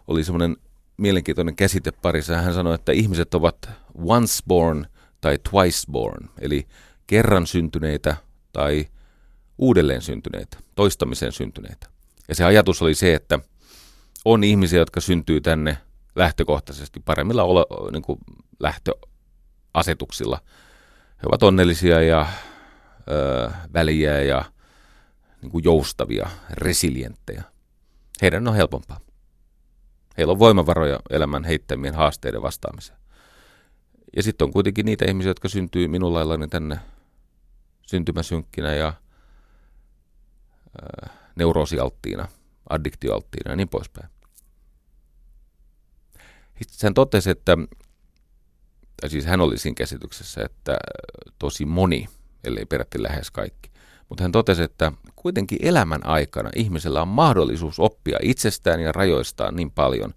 oli 0.06 0.24
semmoinen 0.24 0.56
mielenkiintoinen 0.96 1.56
käsite 1.56 1.92
parissa. 1.92 2.36
Hän 2.36 2.54
sanoi, 2.54 2.74
että 2.74 2.92
ihmiset 2.92 3.34
ovat 3.34 3.70
once 3.94 4.42
born 4.48 4.86
tai 5.20 5.38
twice 5.50 5.78
born, 5.90 6.28
eli 6.40 6.66
kerran 7.06 7.46
syntyneitä 7.46 8.16
tai 8.52 8.86
uudelleen 9.60 10.02
syntyneitä, 10.02 10.58
toistamisen 10.74 11.32
syntyneitä. 11.32 11.86
Ja 12.28 12.34
se 12.34 12.44
ajatus 12.44 12.82
oli 12.82 12.94
se, 12.94 13.14
että 13.14 13.38
on 14.24 14.44
ihmisiä, 14.44 14.78
jotka 14.78 15.00
syntyy 15.00 15.40
tänne 15.40 15.78
lähtökohtaisesti 16.16 17.00
paremmilla 17.00 17.44
olo, 17.44 17.66
niin 17.92 18.02
kuin 18.02 18.18
lähtöasetuksilla. 18.60 20.40
He 21.22 21.26
ovat 21.26 21.42
onnellisia 21.42 22.02
ja 22.02 22.26
ö, 23.10 23.50
väliä 23.74 24.22
ja 24.22 24.44
niin 25.42 25.50
kuin 25.50 25.64
joustavia, 25.64 26.30
resilienttejä. 26.50 27.42
Heidän 28.22 28.48
on 28.48 28.54
helpompaa. 28.54 29.00
Heillä 30.18 30.32
on 30.32 30.38
voimavaroja 30.38 31.00
elämän 31.10 31.44
heittämien 31.44 31.94
haasteiden 31.94 32.42
vastaamiseen. 32.42 32.98
Ja 34.16 34.22
sitten 34.22 34.44
on 34.44 34.52
kuitenkin 34.52 34.86
niitä 34.86 35.04
ihmisiä, 35.04 35.30
jotka 35.30 35.48
syntyy 35.48 35.88
minun 35.88 36.14
laillani 36.14 36.48
tänne 36.48 36.78
syntymäsynkkinä 37.86 38.74
ja 38.74 38.92
neuroosialttiina, 41.36 42.28
addiktioalttiina 42.70 43.50
ja 43.52 43.56
niin 43.56 43.68
poispäin. 43.68 44.08
Sitten 46.62 46.86
hän 46.86 46.94
totesi, 46.94 47.30
että 47.30 47.56
tai 49.00 49.10
siis 49.10 49.26
hän 49.26 49.40
oli 49.40 49.58
siinä 49.58 49.74
käsityksessä, 49.74 50.44
että 50.44 50.78
tosi 51.38 51.66
moni, 51.66 52.08
ellei 52.44 52.66
peräti 52.66 53.02
lähes 53.02 53.30
kaikki. 53.30 53.70
Mutta 54.08 54.24
hän 54.24 54.32
totesi, 54.32 54.62
että 54.62 54.92
kuitenkin 55.16 55.58
elämän 55.62 56.06
aikana 56.06 56.50
ihmisellä 56.56 57.02
on 57.02 57.08
mahdollisuus 57.08 57.78
oppia 57.78 58.18
itsestään 58.22 58.80
ja 58.80 58.92
rajoistaan 58.92 59.56
niin 59.56 59.70
paljon, 59.70 60.14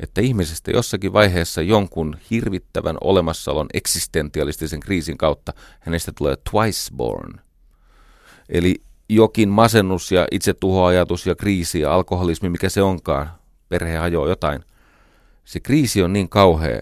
että 0.00 0.20
ihmisestä 0.20 0.70
jossakin 0.70 1.12
vaiheessa 1.12 1.62
jonkun 1.62 2.16
hirvittävän 2.30 2.96
olemassaolon 3.00 3.66
eksistentialistisen 3.74 4.80
kriisin 4.80 5.18
kautta 5.18 5.52
hänestä 5.80 6.12
tulee 6.18 6.36
twice 6.50 6.94
born. 6.96 7.40
Eli 8.48 8.82
jokin 9.08 9.48
masennus 9.48 10.12
ja 10.12 10.26
itsetuhoajatus 10.30 11.26
ja 11.26 11.34
kriisi 11.34 11.80
ja 11.80 11.94
alkoholismi, 11.94 12.48
mikä 12.48 12.68
se 12.68 12.82
onkaan, 12.82 13.30
perhe 13.68 13.96
hajoaa 13.96 14.28
jotain. 14.28 14.64
Se 15.44 15.60
kriisi 15.60 16.02
on 16.02 16.12
niin 16.12 16.28
kauhea, 16.28 16.80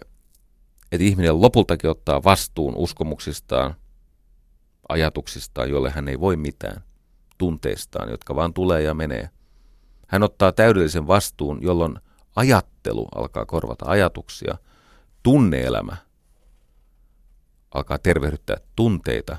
että 0.92 1.04
ihminen 1.04 1.40
lopultakin 1.40 1.90
ottaa 1.90 2.24
vastuun 2.24 2.76
uskomuksistaan, 2.76 3.74
ajatuksistaan, 4.88 5.70
jolle 5.70 5.90
hän 5.90 6.08
ei 6.08 6.20
voi 6.20 6.36
mitään. 6.36 6.82
tunteistaan, 7.38 8.10
jotka 8.10 8.34
vaan 8.34 8.54
tulee 8.54 8.82
ja 8.82 8.94
menee. 8.94 9.30
Hän 10.08 10.22
ottaa 10.22 10.52
täydellisen 10.52 11.06
vastuun, 11.06 11.58
jolloin 11.62 11.98
ajattelu 12.36 13.08
alkaa 13.14 13.46
korvata 13.46 13.86
ajatuksia, 13.88 14.58
tunneelämä 15.22 15.96
alkaa 17.74 17.98
tervehdyttää 17.98 18.56
tunteita 18.76 19.36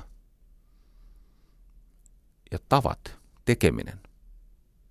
ja 2.50 2.58
tavat, 2.68 3.18
tekeminen 3.44 4.00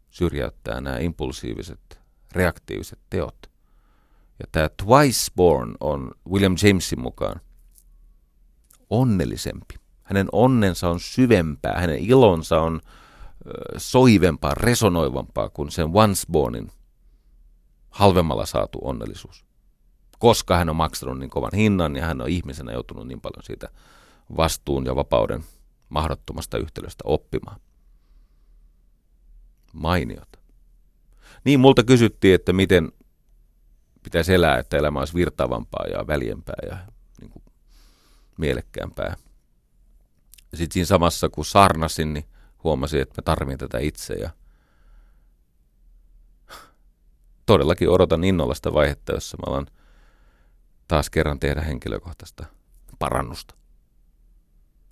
syrjäyttää 0.10 0.82
nämä 0.82 0.98
impulsiiviset, 0.98 2.00
reaktiiviset 2.32 3.00
teot. 3.10 3.38
Ja 4.40 4.46
tämä 4.52 4.70
Twice 4.70 5.32
Born 5.36 5.76
on 5.80 6.12
William 6.30 6.56
Jamesin 6.64 7.02
mukaan 7.02 7.42
onnellisempi. 8.90 9.76
Hänen 10.04 10.28
onnensa 10.32 10.90
on 10.90 11.00
syvempää, 11.00 11.80
hänen 11.80 12.00
ilonsa 12.00 12.62
on 12.62 12.82
soivempaa, 13.78 14.54
resonoivampaa 14.54 15.50
kuin 15.50 15.72
sen 15.72 15.90
Once 15.94 16.24
Bornin 16.32 16.72
halvemmalla 17.90 18.46
saatu 18.46 18.80
onnellisuus. 18.82 19.46
Koska 20.20 20.58
hän 20.58 20.70
on 20.70 20.76
maksanut 20.76 21.20
niin 21.20 21.30
kovan 21.30 21.52
hinnan 21.56 21.96
ja 21.96 22.06
hän 22.06 22.22
on 22.22 22.30
ihmisenä 22.30 22.72
joutunut 22.72 23.08
niin 23.08 23.22
paljon 23.22 23.44
siitä 23.44 23.70
vastuun 24.38 24.86
ja 24.86 24.96
vapauden 24.96 25.44
mahdottomasta 25.90 26.58
yhtälöstä 26.58 27.02
oppimaan. 27.06 27.60
Mainiota. 29.74 30.40
Niin 31.44 31.60
multa 31.60 31.84
kysyttiin, 31.84 32.36
että 32.36 32.54
miten 32.54 32.92
pitäisi 34.04 34.34
elää, 34.34 34.60
että 34.60 34.78
elämä 34.78 35.00
olisi 35.00 35.14
virtaavampaa 35.14 35.86
ja 35.86 36.08
väljempää 36.08 36.56
ja 36.70 36.78
niin 37.22 37.30
kuin 37.30 37.44
mielekkäämpää. 38.38 39.16
Sitten 40.54 40.74
siinä 40.74 40.86
samassa, 40.86 41.30
kun 41.30 41.46
sarnasin, 41.46 42.14
niin 42.14 42.26
huomasin, 42.64 43.02
että 43.02 43.22
mä 43.22 43.24
tarvin 43.24 43.58
tätä 43.58 43.80
itse 43.80 44.14
ja 44.14 44.30
todellakin 47.46 47.90
odotan 47.90 48.24
innolla 48.24 48.54
sitä 48.54 48.74
vaihetta, 48.74 49.14
jossa 49.14 49.38
mä 49.38 49.52
alan 49.52 49.68
taas 50.88 51.10
kerran 51.10 51.40
tehdä 51.40 51.62
henkilökohtaista 51.62 52.46
parannusta. 53.00 53.56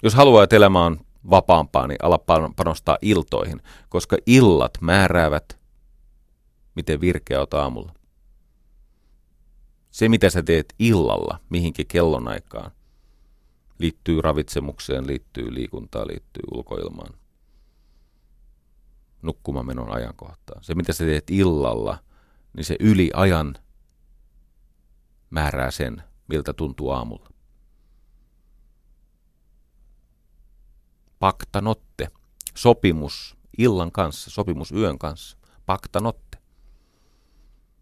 Jos 0.04 0.14
haluaa, 0.14 0.44
että 0.44 0.56
elämä 0.56 0.86
on 0.86 1.00
vapaampaa, 1.30 1.88
niin 1.88 1.98
ala 2.04 2.18
panostaa 2.56 2.98
iltoihin, 3.02 3.62
koska 3.90 4.18
illat 4.26 4.78
määräävät, 4.82 5.60
miten 6.76 7.02
virkeä 7.02 7.40
oot 7.40 7.54
aamulla. 7.54 7.94
Se, 9.92 10.10
mitä 10.10 10.30
sä 10.30 10.44
teet 10.44 10.74
illalla, 10.80 11.40
mihinkin 11.50 11.88
kellonaikaan, 11.88 12.72
liittyy 13.80 14.22
ravitsemukseen, 14.22 15.08
liittyy 15.08 15.54
liikuntaan, 15.54 16.08
liittyy 16.08 16.44
ulkoilmaan, 16.52 17.14
nukkumamenon 19.22 19.92
ajankohtaan. 19.92 20.64
Se, 20.64 20.76
mitä 20.76 20.94
sä 20.94 21.06
teet 21.06 21.30
illalla, 21.30 21.98
niin 22.54 22.66
se 22.66 22.76
yli 22.80 23.12
ajan 23.14 23.56
määrää 25.30 25.72
sen, 25.72 26.04
miltä 26.28 26.54
tuntuu 26.54 26.90
aamulla. 26.90 27.30
Pakta 31.20 31.62
notte, 31.62 32.08
sopimus 32.56 33.38
illan 33.58 33.92
kanssa, 33.92 34.32
sopimus 34.32 34.72
yön 34.72 35.00
kanssa, 35.00 35.38
pakta 35.66 36.00
notte. 36.00 36.38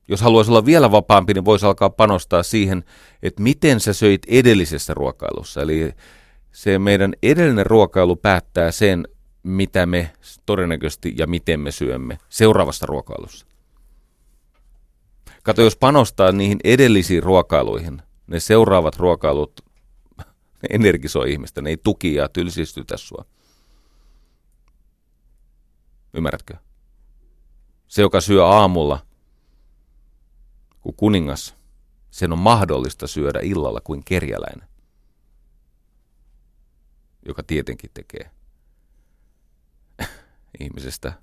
Jos 0.08 0.22
haluaisi 0.22 0.52
olla 0.52 0.66
vielä 0.66 0.92
vapaampi, 0.92 1.34
niin 1.34 1.46
voisi 1.46 1.66
alkaa 1.66 1.90
panostaa 1.90 2.44
siihen, 2.44 2.84
että 3.24 3.44
miten 3.44 3.80
sä 3.80 3.94
söit 3.94 4.22
edellisessä 4.28 4.94
ruokailussa. 4.94 5.62
Eli 5.62 5.94
se 6.52 6.80
meidän 6.80 7.14
edellinen 7.24 7.66
ruokailu 7.66 8.16
päättää 8.16 8.72
sen, 8.72 9.08
mitä 9.44 9.86
me 9.86 10.14
todennäköisesti 10.46 11.14
ja 11.18 11.28
miten 11.28 11.60
me 11.60 11.72
syömme 11.72 12.18
seuraavassa 12.30 12.86
ruokailussa. 12.86 13.46
Kato, 15.44 15.62
jos 15.62 15.76
panostaa 15.76 16.32
niihin 16.32 16.60
edellisiin 16.64 17.24
ruokailuihin, 17.24 18.02
ne 18.28 18.40
seuraavat 18.40 18.98
ruokailut, 18.98 19.62
ne 20.64 20.76
energisoi 20.76 21.31
ihmistä, 21.31 21.61
ne 21.61 21.69
ei 21.69 21.77
tuki 21.77 22.15
ja 22.15 22.30
tylsistytä 22.30 22.98
sua. 22.98 23.26
Ymmärrätkö? 26.14 26.57
Se, 27.88 28.02
joka 28.02 28.22
syö 28.22 28.45
aamulla, 28.45 29.06
kuin 30.81 30.95
kuningas, 30.95 31.56
sen 32.11 32.31
on 32.31 32.40
mahdollista 32.40 33.07
syödä 33.07 33.40
illalla 33.44 33.81
kuin 33.84 34.03
kerjäläinen, 34.06 34.68
joka 37.26 37.44
tietenkin 37.44 37.90
tekee 37.94 38.31
ihmisestä 40.60 41.14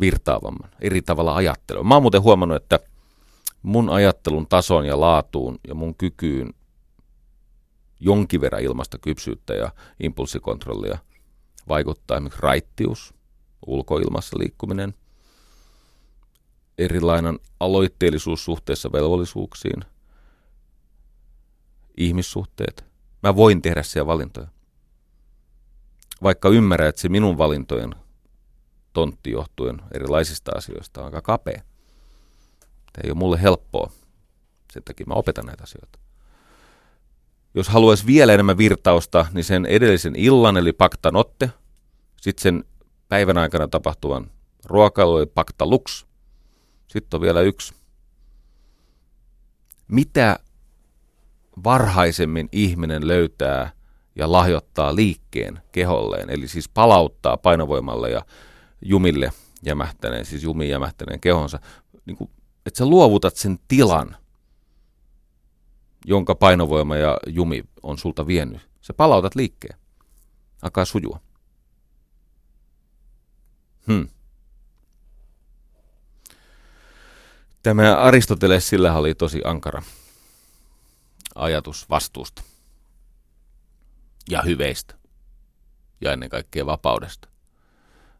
virtaavamman, 0.00 0.70
eri 0.80 1.02
tavalla 1.02 1.34
ajattelua. 1.34 1.84
Mä 1.84 1.94
oon 1.94 2.02
muuten 2.02 2.22
huomannut, 2.22 2.62
että 2.62 2.80
mun 3.62 3.90
ajattelun 3.90 4.46
tason 4.46 4.86
ja 4.86 5.00
laatuun 5.00 5.58
ja 5.68 5.74
mun 5.74 5.94
kykyyn 5.94 6.54
jonkin 8.00 8.40
verran 8.40 8.62
ilmasta 8.62 8.98
kypsyyttä 8.98 9.54
ja 9.54 9.72
impulssikontrollia 10.00 10.98
vaikuttaa 11.68 12.16
esimerkiksi 12.16 12.42
raittius, 12.42 13.14
ulkoilmassa 13.66 14.38
liikkuminen, 14.38 14.94
erilainen 16.78 17.38
aloitteellisuus 17.60 18.44
suhteessa 18.44 18.92
velvollisuuksiin, 18.92 19.84
ihmissuhteet. 21.96 22.84
Mä 23.22 23.36
voin 23.36 23.62
tehdä 23.62 23.82
siellä 23.82 24.06
valintoja. 24.06 24.48
Vaikka 26.22 26.48
ymmärrän, 26.48 26.88
että 26.88 27.00
se 27.00 27.08
minun 27.08 27.38
valintojen 27.38 27.94
tontti 28.92 29.30
johtuen 29.30 29.82
erilaisista 29.94 30.50
asioista 30.56 31.00
on 31.00 31.06
aika 31.06 31.22
kapea. 31.22 31.62
Tämä 32.92 33.02
ei 33.04 33.10
ole 33.10 33.18
mulle 33.18 33.42
helppoa. 33.42 33.90
Sen 34.72 34.82
takia 34.84 35.06
mä 35.06 35.14
opetan 35.14 35.46
näitä 35.46 35.62
asioita. 35.62 35.98
Jos 37.58 37.68
haluaisi 37.68 38.06
vielä 38.06 38.32
enemmän 38.32 38.58
virtausta, 38.58 39.26
niin 39.32 39.44
sen 39.44 39.66
edellisen 39.66 40.16
illan, 40.16 40.56
eli 40.56 40.72
pakta 40.72 41.10
notte, 41.10 41.50
sitten 42.20 42.42
sen 42.42 42.64
päivän 43.08 43.38
aikana 43.38 43.68
tapahtuvan 43.68 44.30
ruokailu, 44.64 45.18
eli 45.18 45.26
pakta 45.26 45.66
lux. 45.66 46.06
Sitten 46.88 47.18
on 47.18 47.20
vielä 47.20 47.40
yksi. 47.40 47.74
Mitä 49.88 50.38
varhaisemmin 51.64 52.48
ihminen 52.52 53.08
löytää 53.08 53.72
ja 54.16 54.32
lahjoittaa 54.32 54.94
liikkeen 54.94 55.62
keholleen, 55.72 56.30
eli 56.30 56.48
siis 56.48 56.68
palauttaa 56.68 57.36
painovoimalle 57.36 58.10
ja 58.10 58.22
jumille 58.82 59.32
jämähtäneen, 59.62 60.24
siis 60.24 60.42
jumiin 60.42 60.70
jämähtäneen 60.70 61.20
kehonsa, 61.20 61.58
niin 62.06 62.16
kuin, 62.16 62.30
että 62.66 62.78
sä 62.78 62.86
luovutat 62.86 63.36
sen 63.36 63.58
tilan, 63.68 64.16
jonka 66.04 66.34
painovoima 66.34 66.96
ja 66.96 67.18
jumi 67.26 67.64
on 67.82 67.98
sulta 67.98 68.26
vienyt. 68.26 68.68
Sä 68.80 68.94
palautat 68.94 69.34
liikkeen. 69.34 69.78
Alkaa 70.62 70.84
sujua. 70.84 71.20
Hmm. 73.86 74.08
Tämä 77.62 77.96
Aristoteles 77.96 78.68
sillä 78.68 78.94
oli 78.94 79.14
tosi 79.14 79.40
ankara 79.44 79.82
ajatus 81.34 81.90
vastuusta 81.90 82.42
ja 84.30 84.42
hyveistä 84.42 84.94
ja 86.00 86.12
ennen 86.12 86.28
kaikkea 86.28 86.66
vapaudesta. 86.66 87.28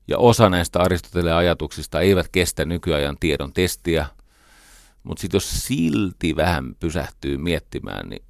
Ja 0.08 0.18
osa 0.18 0.50
näistä 0.50 0.80
Aristoteleen 0.80 1.36
ajatuksista 1.36 2.00
eivät 2.00 2.28
kestä 2.28 2.64
nykyajan 2.64 3.16
tiedon 3.20 3.52
testiä, 3.52 4.06
mutta 5.08 5.20
sitten 5.20 5.36
jos 5.36 5.66
silti 5.66 6.36
vähän 6.36 6.74
pysähtyy 6.80 7.36
miettimään, 7.36 8.08
niin 8.08 8.22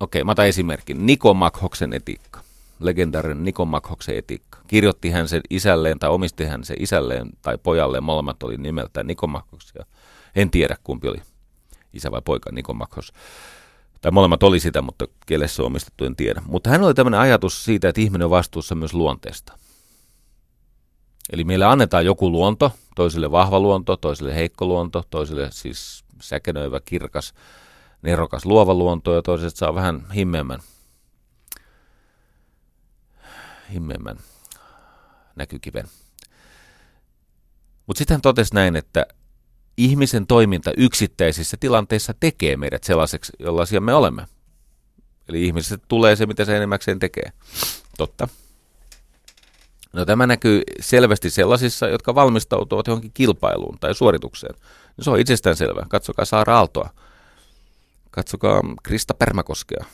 okei, 0.00 0.20
okay, 0.20 0.26
mä 0.26 0.32
otan 0.32 0.46
esimerkin. 0.46 1.06
Niko 1.06 1.34
Makhoksen 1.34 1.92
etiikka, 1.92 2.40
legendaarinen 2.80 3.44
Niko 3.44 3.64
Makhoksen 3.64 4.16
etiikka. 4.16 4.58
Kirjoitti 4.66 5.10
hän 5.10 5.28
sen 5.28 5.40
isälleen 5.50 5.98
tai 5.98 6.10
omisti 6.10 6.44
hän 6.44 6.64
sen 6.64 6.76
isälleen 6.80 7.30
tai 7.42 7.58
pojalleen, 7.58 8.04
molemmat 8.04 8.42
oli 8.42 8.56
nimeltään 8.56 9.06
Niko 9.06 9.26
Makhoks. 9.26 9.72
En 10.36 10.50
tiedä 10.50 10.76
kumpi 10.84 11.08
oli 11.08 11.22
isä 11.92 12.10
vai 12.10 12.22
poika 12.24 12.50
Niko 12.52 12.74
Makhos. 12.74 13.12
Tai 14.00 14.12
molemmat 14.12 14.42
oli 14.42 14.60
sitä, 14.60 14.82
mutta 14.82 15.06
kielessä 15.26 15.62
on 15.62 15.66
omistettu, 15.66 16.04
en 16.04 16.16
tiedä. 16.16 16.42
Mutta 16.46 16.70
hän 16.70 16.82
oli 16.82 16.94
tämmöinen 16.94 17.20
ajatus 17.20 17.64
siitä, 17.64 17.88
että 17.88 18.00
ihminen 18.00 18.24
on 18.24 18.30
vastuussa 18.30 18.74
myös 18.74 18.94
luonteesta. 18.94 19.58
Eli 21.32 21.44
meille 21.44 21.64
annetaan 21.64 22.06
joku 22.06 22.30
luonto, 22.30 22.72
toiselle 22.96 23.30
vahva 23.30 23.60
luonto, 23.60 23.96
toiselle 23.96 24.34
heikko 24.34 24.66
luonto, 24.66 25.04
toiselle 25.10 25.48
siis 25.50 26.04
säkenöivä, 26.22 26.80
kirkas, 26.84 27.34
nerokas, 28.02 28.46
luova 28.46 28.74
luonto 28.74 29.14
ja 29.14 29.22
toiset 29.22 29.56
saa 29.56 29.74
vähän 29.74 30.06
himmeämmän, 30.14 30.60
himmeämmän 33.72 34.16
näkykiven. 35.36 35.84
Mutta 37.86 37.98
sitten 37.98 38.14
hän 38.14 38.22
totesi 38.22 38.54
näin, 38.54 38.76
että 38.76 39.06
ihmisen 39.76 40.26
toiminta 40.26 40.70
yksittäisissä 40.76 41.56
tilanteissa 41.60 42.14
tekee 42.20 42.56
meidät 42.56 42.84
sellaiseksi, 42.84 43.32
jollaisia 43.38 43.80
me 43.80 43.94
olemme. 43.94 44.26
Eli 45.28 45.44
ihmisestä 45.44 45.86
tulee 45.88 46.16
se, 46.16 46.26
mitä 46.26 46.44
se 46.44 46.56
enimmäkseen 46.56 46.98
tekee. 46.98 47.32
Totta. 47.98 48.28
No 49.94 50.04
tämä 50.04 50.26
näkyy 50.26 50.62
selvästi 50.80 51.30
sellaisissa, 51.30 51.88
jotka 51.88 52.14
valmistautuvat 52.14 52.86
johonkin 52.86 53.10
kilpailuun 53.14 53.78
tai 53.80 53.94
suoritukseen. 53.94 54.54
No, 54.96 55.04
se 55.04 55.10
on 55.10 55.20
itsestään 55.20 55.56
selvää. 55.56 55.86
Katsokaa 55.88 56.24
Saara 56.24 56.56
Aaltoa. 56.56 56.90
Katsokaa 58.10 58.60
Krista 58.82 59.14
Permäkoskea. 59.14 59.84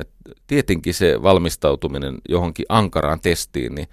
Et 0.00 0.10
tietenkin 0.46 0.94
se 0.94 1.22
valmistautuminen 1.22 2.18
johonkin 2.28 2.66
ankaraan 2.68 3.20
testiin, 3.20 3.74
niin 3.74 3.88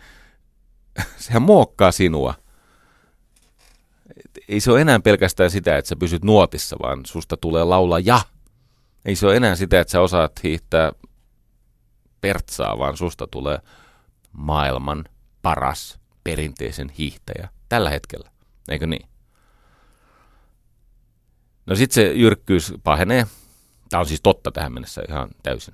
sehän 1.18 1.42
muokkaa 1.42 1.92
sinua. 1.92 2.34
Et 4.18 4.44
ei 4.50 4.60
se 4.60 4.72
ole 4.72 4.82
enää 4.82 5.00
pelkästään 5.00 5.52
sitä, 5.52 5.78
että 5.78 5.90
sä 5.90 5.96
pysyt 5.96 6.24
nuotissa, 6.24 6.76
vaan 6.82 7.06
susta 7.06 7.38
tulee 7.38 7.64
laula 7.64 8.00
ja. 8.00 8.22
Ei 9.06 9.16
se 9.16 9.28
ole 9.28 9.36
enää 9.36 9.56
sitä, 9.56 9.80
että 9.80 9.92
sä 9.92 10.02
osaat 10.02 10.44
hiihtää 10.44 10.92
pertsaa, 12.22 12.78
vaan 12.78 12.98
susta 12.98 13.28
tulee 13.28 13.60
maailman 14.32 15.06
paras 15.42 16.00
perinteisen 16.24 16.90
hiihtäjä 16.90 17.50
tällä 17.70 17.90
hetkellä. 17.90 18.32
Eikö 18.70 18.88
niin? 18.88 19.10
No 21.66 21.76
sitten 21.76 21.96
se 21.96 22.14
jyrkkyys 22.14 22.74
pahenee. 22.84 23.28
Tämä 23.90 24.00
on 24.00 24.06
siis 24.06 24.22
totta 24.22 24.52
tähän 24.52 24.74
mennessä 24.74 25.02
ihan 25.10 25.30
täysin. 25.44 25.74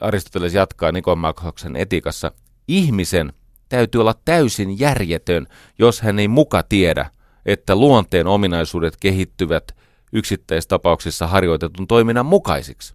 Aristoteles 0.00 0.54
jatkaa 0.54 0.92
Nikomakoksen 0.92 1.76
etiikassa. 1.76 2.32
Ihmisen 2.68 3.32
täytyy 3.68 4.00
olla 4.00 4.14
täysin 4.24 4.78
järjetön, 4.78 5.46
jos 5.78 6.00
hän 6.00 6.18
ei 6.18 6.28
muka 6.28 6.62
tiedä, 6.62 7.10
että 7.46 7.76
luonteen 7.76 8.26
ominaisuudet 8.26 8.96
kehittyvät 8.96 9.76
yksittäistapauksissa 10.12 11.26
harjoitetun 11.26 11.86
toiminnan 11.86 12.26
mukaisiksi. 12.26 12.94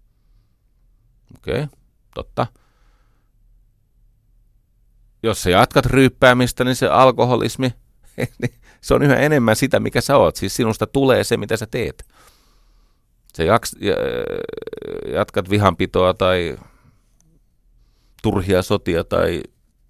Okei, 1.38 1.64
okay, 1.64 1.68
totta. 2.16 2.48
Jos 5.24 5.44
sä 5.44 5.50
jatkat 5.50 5.86
ryyppäämistä, 5.86 6.64
niin 6.64 6.76
se 6.76 6.88
alkoholismi, 6.88 7.74
niin 8.42 8.54
se 8.82 8.94
on 8.94 9.04
yhä 9.04 9.16
enemmän 9.16 9.56
sitä, 9.56 9.80
mikä 9.80 10.02
sä 10.02 10.18
oot. 10.18 10.36
Siis 10.36 10.56
sinusta 10.56 10.88
tulee 10.88 11.24
se, 11.24 11.38
mitä 11.38 11.58
sä 11.58 11.68
teet. 11.72 12.06
Sä 13.38 13.44
jaks, 13.44 13.76
jatkat 15.14 15.50
vihanpitoa 15.50 16.14
tai 16.14 16.58
turhia 18.24 18.62
sotia 18.62 19.04
tai 19.04 19.44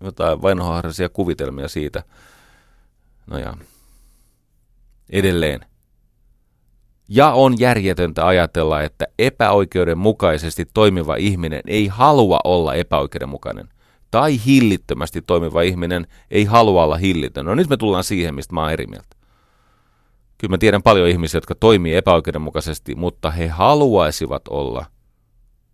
jotain 0.03 0.41
vainoharhaisia 0.41 1.09
kuvitelmia 1.09 1.67
siitä. 1.67 2.03
No 3.27 3.37
ja 3.37 3.57
edelleen. 5.09 5.59
Ja 7.07 7.31
on 7.31 7.59
järjetöntä 7.59 8.27
ajatella, 8.27 8.81
että 8.81 9.07
epäoikeudenmukaisesti 9.19 10.65
toimiva 10.73 11.15
ihminen 11.15 11.61
ei 11.67 11.87
halua 11.87 12.39
olla 12.43 12.75
epäoikeudenmukainen. 12.75 13.69
Tai 14.11 14.45
hillittömästi 14.45 15.21
toimiva 15.21 15.61
ihminen 15.61 16.07
ei 16.31 16.45
halua 16.45 16.83
olla 16.83 16.97
hillitön. 16.97 17.45
No 17.45 17.55
nyt 17.55 17.69
me 17.69 17.77
tullaan 17.77 18.03
siihen, 18.03 18.35
mistä 18.35 18.53
mä 18.53 18.61
oon 18.61 18.71
eri 18.71 18.87
mieltä. 18.87 19.15
Kyllä 20.37 20.51
mä 20.51 20.57
tiedän 20.57 20.83
paljon 20.83 21.09
ihmisiä, 21.09 21.37
jotka 21.37 21.55
toimii 21.55 21.95
epäoikeudenmukaisesti, 21.95 22.95
mutta 22.95 23.31
he 23.31 23.47
haluaisivat 23.47 24.47
olla 24.47 24.85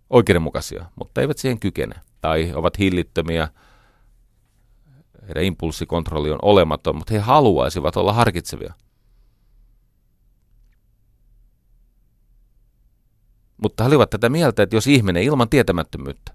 oikeudenmukaisia, 0.09 0.85
mutta 0.95 1.21
eivät 1.21 1.37
siihen 1.37 1.59
kykene. 1.59 1.95
Tai 2.21 2.51
ovat 2.55 2.79
hillittömiä, 2.79 3.47
heidän 5.27 5.43
impulssikontrolli 5.43 6.31
on 6.31 6.39
olematon, 6.41 6.95
mutta 6.95 7.13
he 7.13 7.19
haluaisivat 7.19 7.97
olla 7.97 8.13
harkitsevia. 8.13 8.73
Mutta 13.61 13.83
he 13.83 13.87
olivat 13.87 14.09
tätä 14.09 14.29
mieltä, 14.29 14.63
että 14.63 14.75
jos 14.75 14.87
ihminen 14.87 15.23
ilman 15.23 15.49
tietämättömyyttä 15.49 16.33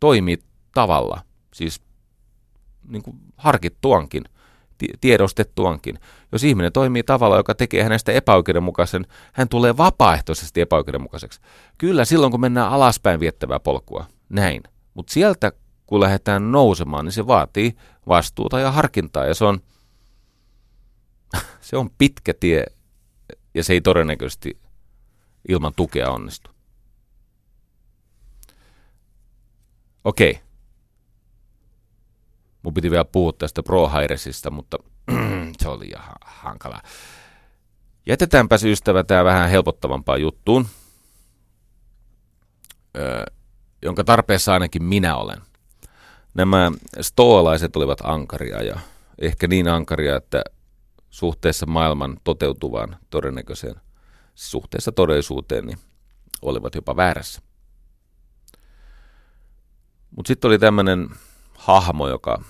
toimii 0.00 0.49
tavalla, 0.74 1.22
siis 1.54 1.82
niin 2.88 3.02
kuin 3.02 3.16
harkittuankin, 3.36 4.24
tiedostettuankin, 5.00 5.98
jos 6.32 6.44
ihminen 6.44 6.72
toimii 6.72 7.02
tavalla, 7.02 7.36
joka 7.36 7.54
tekee 7.54 7.82
hänestä 7.82 8.12
epäoikeudenmukaisen, 8.12 9.06
hän 9.32 9.48
tulee 9.48 9.76
vapaaehtoisesti 9.76 10.60
epäoikeudenmukaiseksi. 10.60 11.40
Kyllä 11.78 12.04
silloin, 12.04 12.30
kun 12.30 12.40
mennään 12.40 12.70
alaspäin 12.70 13.20
viettävää 13.20 13.60
polkua, 13.60 14.06
näin. 14.28 14.62
Mutta 14.94 15.12
sieltä, 15.12 15.52
kun 15.86 16.00
lähdetään 16.00 16.52
nousemaan, 16.52 17.04
niin 17.04 17.12
se 17.12 17.26
vaatii 17.26 17.76
vastuuta 18.08 18.60
ja 18.60 18.72
harkintaa, 18.72 19.24
ja 19.24 19.34
se 19.34 19.44
on, 19.44 19.60
se 21.60 21.76
on 21.76 21.90
pitkä 21.98 22.34
tie, 22.40 22.64
ja 23.54 23.64
se 23.64 23.72
ei 23.72 23.80
todennäköisesti 23.80 24.58
ilman 25.48 25.72
tukea 25.76 26.10
onnistu. 26.10 26.50
Okei. 30.04 30.40
Mun 32.62 32.74
piti 32.74 32.90
vielä 32.90 33.04
puhua 33.04 33.32
tästä 33.32 33.62
Pro 33.62 33.90
mutta 34.50 34.78
se 35.62 35.68
oli 35.68 35.86
ihan 35.86 36.16
hankala. 36.20 36.82
Jätetäänpä 38.06 38.56
ystävä 38.64 39.04
tämä 39.04 39.24
vähän 39.24 39.50
helpottavampaan 39.50 40.20
juttuun, 40.20 40.66
öö, 42.96 43.24
jonka 43.82 44.04
tarpeessa 44.04 44.52
ainakin 44.52 44.82
minä 44.82 45.16
olen. 45.16 45.38
Nämä 46.34 46.72
stoalaiset 47.00 47.76
olivat 47.76 47.98
ankaria 48.04 48.62
ja 48.62 48.80
ehkä 49.18 49.46
niin 49.46 49.68
ankaria, 49.68 50.16
että 50.16 50.42
suhteessa 51.10 51.66
maailman 51.66 52.16
toteutuvaan 52.24 52.96
todennäköiseen– 53.10 53.74
suhteessa 54.40 54.92
todellisuuteen 54.92 55.66
niin 55.66 55.78
olivat 56.42 56.74
jopa 56.74 56.96
väärässä. 56.96 57.42
Mutta 60.16 60.28
sitten 60.28 60.48
oli 60.48 60.58
tämmöinen 60.58 61.08
hahmo, 61.70 62.08
joka 62.08 62.42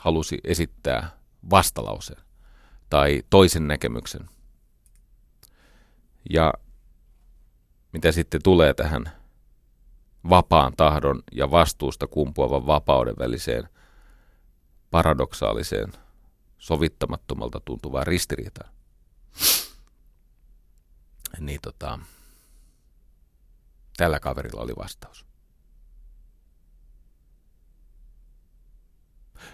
halusi 0.00 0.38
esittää 0.44 1.16
vastalauseen 1.50 2.22
tai 2.90 3.22
toisen 3.30 3.68
näkemyksen. 3.68 4.28
Ja 6.30 6.54
mitä 7.92 8.12
sitten 8.12 8.42
tulee 8.42 8.74
tähän 8.74 9.12
vapaan 10.28 10.72
tahdon 10.76 11.22
ja 11.32 11.50
vastuusta 11.50 12.06
kumpuavan 12.06 12.66
vapauden 12.66 13.14
väliseen 13.18 13.68
paradoksaaliseen, 14.90 15.92
sovittamattomalta 16.58 17.60
tuntuvaan 17.64 18.06
ristiriitaan 18.06 18.72
niin 21.40 21.60
tota, 21.62 21.98
tällä 23.96 24.20
kaverilla 24.20 24.62
oli 24.62 24.72
vastaus. 24.76 25.26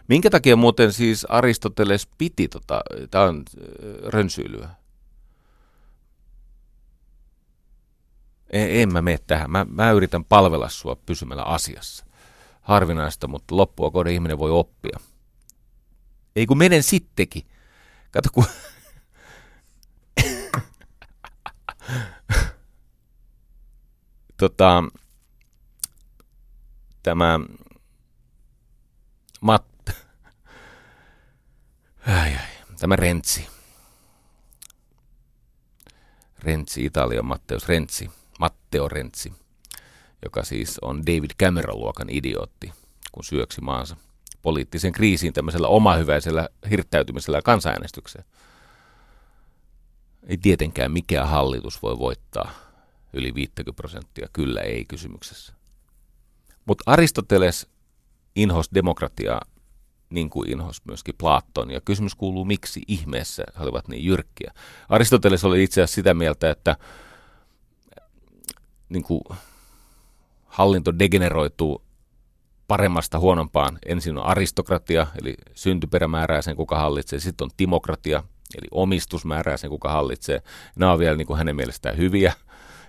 Minkä 0.08 0.30
takia 0.30 0.56
muuten 0.56 0.92
siis 0.92 1.26
Aristoteles 1.28 2.08
piti, 2.18 2.48
tota, 2.48 2.80
tämä 3.10 3.24
on 3.24 3.44
äh, 3.60 3.64
rönsyilyä. 4.10 4.68
En, 8.50 8.80
en 8.80 8.92
mä 8.92 9.02
mene 9.02 9.18
tähän. 9.26 9.50
Mä, 9.50 9.66
mä 9.70 9.90
yritän 9.90 10.24
palvella 10.24 10.68
sua 10.68 10.96
pysymällä 10.96 11.42
asiassa. 11.42 12.04
Harvinaista, 12.60 13.28
mutta 13.28 13.56
loppua 13.56 13.90
kohden 13.90 14.12
ihminen 14.12 14.38
voi 14.38 14.50
oppia. 14.50 14.98
Ei 16.36 16.46
kun 16.46 16.58
menen 16.58 16.82
sittenkin. 16.82 17.42
Kato, 18.10 18.28
kun 18.32 18.44
tota, 24.36 24.84
tämä 27.02 27.40
Matt, 29.40 29.77
ai, 32.08 32.34
ai, 32.34 32.76
tämä 32.78 32.96
Rentsi, 32.96 33.46
Rentsi, 36.38 36.84
Italian 36.84 37.26
Matteus 37.26 37.68
Rentsi, 37.68 38.10
Matteo 38.38 38.88
Rentsi, 38.88 39.32
joka 40.24 40.44
siis 40.44 40.78
on 40.82 41.06
David 41.06 41.30
Cameron-luokan 41.42 42.10
idiootti, 42.10 42.72
kun 43.12 43.24
syöksi 43.24 43.60
maansa 43.60 43.96
poliittisen 44.42 44.92
kriisiin 44.92 45.32
tämmöisellä 45.32 45.68
omahyväisellä 45.68 46.48
hirttäytymisellä 46.70 47.42
kansanäänestykseen. 47.42 48.24
Ei 50.26 50.38
tietenkään 50.38 50.92
mikään 50.92 51.28
hallitus 51.28 51.82
voi 51.82 51.98
voittaa 51.98 52.50
yli 53.12 53.34
50 53.34 53.76
prosenttia 53.76 54.28
kyllä 54.32 54.60
ei 54.60 54.84
kysymyksessä. 54.84 55.52
Mutta 56.64 56.84
Aristoteles 56.86 57.66
inhos 58.36 58.70
demokratiaa 58.74 59.40
niin 60.10 60.30
kuin 60.30 60.50
inhos 60.50 60.84
myöskin 60.84 61.14
Platon. 61.18 61.70
Ja 61.70 61.80
kysymys 61.80 62.14
kuuluu, 62.14 62.44
miksi 62.44 62.82
ihmeessä 62.88 63.44
he 63.58 63.62
olivat 63.64 63.88
niin 63.88 64.04
jyrkkiä. 64.04 64.52
Aristoteles 64.88 65.44
oli 65.44 65.62
itse 65.62 65.82
asiassa 65.82 65.94
sitä 65.94 66.14
mieltä, 66.14 66.50
että 66.50 66.76
niin 68.88 69.02
kuin 69.02 69.20
hallinto 70.46 70.98
degeneroituu 70.98 71.82
paremmasta 72.68 73.18
huonompaan. 73.18 73.78
Ensin 73.86 74.18
on 74.18 74.26
aristokratia, 74.26 75.06
eli 75.22 75.34
syntyperämäärää 75.54 76.42
sen, 76.42 76.56
kuka 76.56 76.78
hallitsee. 76.78 77.20
Sitten 77.20 77.44
on 77.44 77.50
timokratia, 77.56 78.22
eli 78.58 78.68
omistusmäärää 78.70 79.56
sen, 79.56 79.70
kuka 79.70 79.92
hallitsee. 79.92 80.42
Nämä 80.76 80.92
on 80.92 80.98
vielä 80.98 81.16
niin 81.16 81.26
kuin 81.26 81.38
hänen 81.38 81.56
mielestään 81.56 81.96
hyviä. 81.96 82.32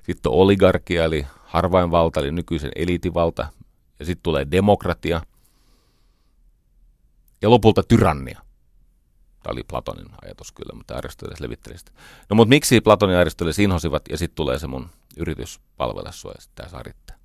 Sitten 0.03 0.31
on 0.31 0.37
oligarkia, 0.37 1.03
eli 1.03 1.27
harvainvalta, 1.43 2.19
eli 2.19 2.31
nykyisen 2.31 2.71
elitivalta. 2.75 3.47
Ja 3.99 4.05
sitten 4.05 4.23
tulee 4.23 4.47
demokratia. 4.51 5.21
Ja 7.41 7.49
lopulta 7.49 7.83
tyrannia. 7.83 8.41
Tämä 9.43 9.51
oli 9.51 9.63
Platonin 9.63 10.07
ajatus 10.21 10.51
kyllä, 10.51 10.73
mutta 10.75 10.95
Aristoteles 10.95 11.39
levitteli 11.39 11.77
sitä. 11.77 11.91
No 12.29 12.35
mutta 12.35 12.49
miksi 12.49 12.81
Platonin 12.81 13.13
ja 13.13 13.19
Aristoteles 13.19 13.59
inhosivat 13.59 14.03
ja 14.09 14.17
sitten 14.17 14.35
tulee 14.35 14.59
se 14.59 14.67
mun 14.67 14.89
yritys 15.17 15.59
palvella 15.77 16.11
sua 16.11 16.31
ja 16.35 16.41
sitten 16.41 16.65
riittää. 16.81 17.19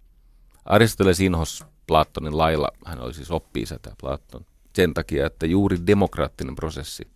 Aristoteles 0.64 1.20
inhos 1.20 1.64
Platonin 1.86 2.38
lailla, 2.38 2.68
hän 2.86 3.00
oli 3.00 3.14
siis 3.14 3.30
oppi 3.30 3.64
tämä 3.82 3.96
Platon, 4.00 4.46
sen 4.74 4.94
takia, 4.94 5.26
että 5.26 5.46
juuri 5.46 5.86
demokraattinen 5.86 6.56
prosessi 6.56 7.10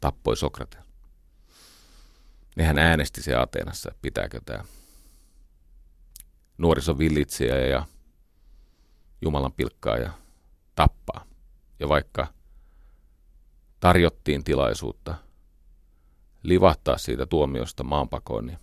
tappoi 0.00 0.36
Sokrates. 0.36 0.80
Nehän 2.56 2.78
äänesti 2.78 3.22
se 3.22 3.34
Ateenassa, 3.34 3.94
pitääkö 4.02 4.40
tämä 4.44 4.64
nuorisovillitsijä 6.58 7.58
ja 7.58 7.86
Jumalan 9.22 9.52
pilkkaa 9.52 9.96
ja 9.96 10.10
tappaa. 10.74 11.33
Ja 11.80 11.88
vaikka 11.88 12.26
tarjottiin 13.80 14.44
tilaisuutta 14.44 15.14
livahtaa 16.42 16.98
siitä 16.98 17.26
tuomiosta 17.26 17.84
maanpakoon, 17.84 18.46
niin 18.46 18.58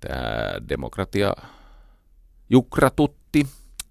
tämä 0.00 0.68
demokratia 0.68 1.32
jukratutti 2.50 3.46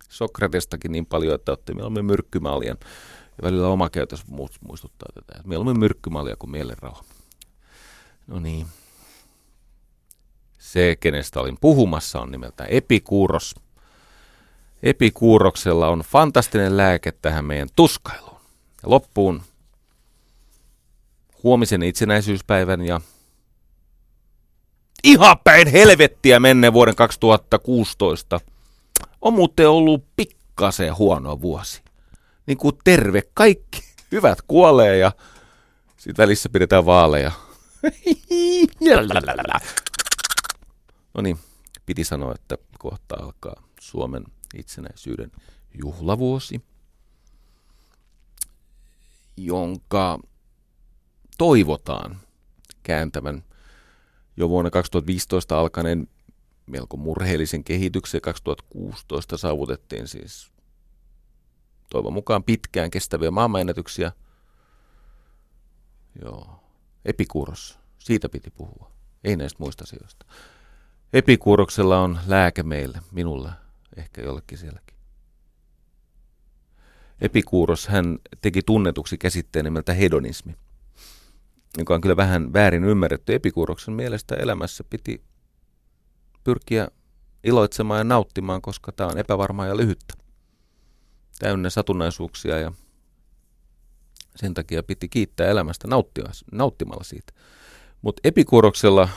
Sokratestakin 0.09 0.91
niin 0.91 1.05
paljon, 1.05 1.35
että 1.35 1.51
otti 1.51 1.73
mieluummin 1.73 2.05
myrkkymaljan. 2.05 2.77
Ja 3.37 3.43
välillä 3.43 3.67
oma 3.67 3.89
käytös 3.89 4.23
muistuttaa 4.61 5.09
tätä, 5.13 5.33
että 5.37 5.47
mieluummin 5.47 5.79
myrkkymalja 5.79 6.35
kuin 6.35 6.51
mielenrauha. 6.51 7.03
No 8.27 8.39
niin. 8.39 8.67
Se, 10.57 10.95
kenestä 10.99 11.39
olin 11.39 11.57
puhumassa, 11.61 12.21
on 12.21 12.31
nimeltään 12.31 12.69
Epikuuros. 12.69 13.55
Epikuuroksella 14.85 15.87
on 15.87 15.99
fantastinen 15.99 16.77
lääke 16.77 17.11
tähän 17.11 17.45
meidän 17.45 17.67
tuskailuun. 17.75 18.39
Ja 18.83 18.89
loppuun 18.89 19.41
huomisen 21.43 21.83
itsenäisyyspäivän 21.83 22.81
ja 22.81 23.01
ihan 25.03 25.37
päin 25.43 25.67
helvettiä 25.67 26.39
menneen 26.39 26.73
vuoden 26.73 26.95
2016 26.95 28.39
on 29.21 29.33
muuten 29.33 29.69
ollut 29.69 30.05
pikkasen 30.15 30.97
huono 30.97 31.41
vuosi. 31.41 31.81
Niin 32.45 32.57
kuin 32.57 32.77
terve, 32.83 33.21
kaikki 33.33 33.83
hyvät 34.11 34.41
kuolee 34.47 34.97
ja 34.97 35.11
sitten 35.97 36.23
välissä 36.23 36.49
pidetään 36.49 36.85
vaaleja. 36.85 37.31
No 41.13 41.21
niin, 41.21 41.39
piti 41.85 42.03
sanoa, 42.03 42.35
että 42.35 42.57
kohta 42.79 43.15
alkaa 43.19 43.63
Suomen 43.79 44.23
itsenäisyyden 44.59 45.31
juhlavuosi, 45.83 46.61
jonka 49.37 50.19
toivotaan 51.37 52.19
kääntävän 52.83 53.43
jo 54.37 54.49
vuonna 54.49 54.71
2015 54.71 55.59
alkaneen 55.59 56.07
melko 56.65 56.97
murheellisen 56.97 57.63
kehityksen. 57.63 58.21
2016 58.21 59.37
saavutettiin 59.37 60.07
siis 60.07 60.51
toivon 61.89 62.13
mukaan 62.13 62.43
pitkään 62.43 62.91
kestäviä 62.91 63.31
maailmanennätyksiä. 63.31 64.11
Joo. 66.21 66.59
Epikuuros, 67.05 67.79
siitä 67.99 68.29
piti 68.29 68.51
puhua, 68.51 68.91
ei 69.23 69.35
näistä 69.35 69.57
muista 69.59 69.83
asioista. 69.83 70.25
Epikuuroksella 71.13 72.01
on 72.01 72.19
lääke 72.27 72.63
meille, 72.63 73.01
minulla, 73.11 73.53
ehkä 73.97 74.21
jollekin 74.21 74.57
sielläkin. 74.57 74.97
Epikuuros 77.21 77.87
hän 77.87 78.19
teki 78.41 78.61
tunnetuksi 78.61 79.17
käsitteen 79.17 79.65
nimeltä 79.65 79.93
hedonismi 79.93 80.55
joka 81.77 81.95
on 81.95 82.01
kyllä 82.01 82.17
vähän 82.17 82.53
väärin 82.53 82.83
ymmärretty. 82.83 83.33
Epikuuroksen 83.33 83.93
mielestä 83.93 84.35
elämässä 84.35 84.83
piti 84.89 85.23
pyrkiä 86.43 86.87
iloitsemaan 87.43 87.99
ja 87.99 88.03
nauttimaan, 88.03 88.61
koska 88.61 88.91
tämä 88.91 89.09
on 89.09 89.17
epävarmaa 89.17 89.67
ja 89.67 89.77
lyhyttä. 89.77 90.13
Täynnä 91.39 91.69
satunnaisuuksia 91.69 92.59
ja 92.59 92.71
sen 94.35 94.53
takia 94.53 94.83
piti 94.83 95.09
kiittää 95.09 95.47
elämästä 95.47 95.87
nauttimalla 96.51 97.03
siitä. 97.03 97.33
Mutta 98.01 98.21
Epikuuroksella 98.23 99.09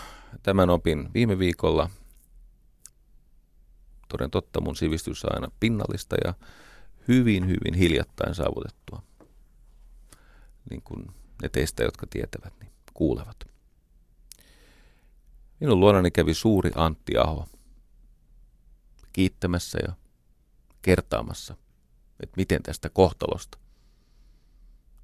tämän 0.42 0.70
opin 0.70 1.09
viime 1.14 1.38
viikolla. 1.38 1.90
Toden 4.09 4.30
totta 4.30 4.60
mun 4.60 4.76
sivistys 4.76 5.24
on 5.24 5.35
aina 5.35 5.51
pinnallista 5.60 6.16
ja 6.24 6.35
hyvin, 7.09 7.47
hyvin 7.47 7.74
hiljattain 7.74 8.35
saavutettua. 8.35 9.02
Niin 10.70 10.82
kuin 10.82 11.06
ne 11.43 11.48
teistä, 11.48 11.82
jotka 11.82 12.06
tietävät, 12.10 12.52
niin 12.60 12.72
kuulevat. 12.94 13.36
Minun 15.60 15.80
luonani 15.80 16.10
kävi 16.10 16.35
suuri 16.35 16.70
Antti 16.74 17.16
Aho 17.16 17.48
kiittämässä 19.12 19.78
ja 19.86 19.93
kertaamassa, 20.82 21.56
että 22.20 22.35
miten 22.36 22.62
tästä 22.62 22.89
kohtalosta 22.89 23.59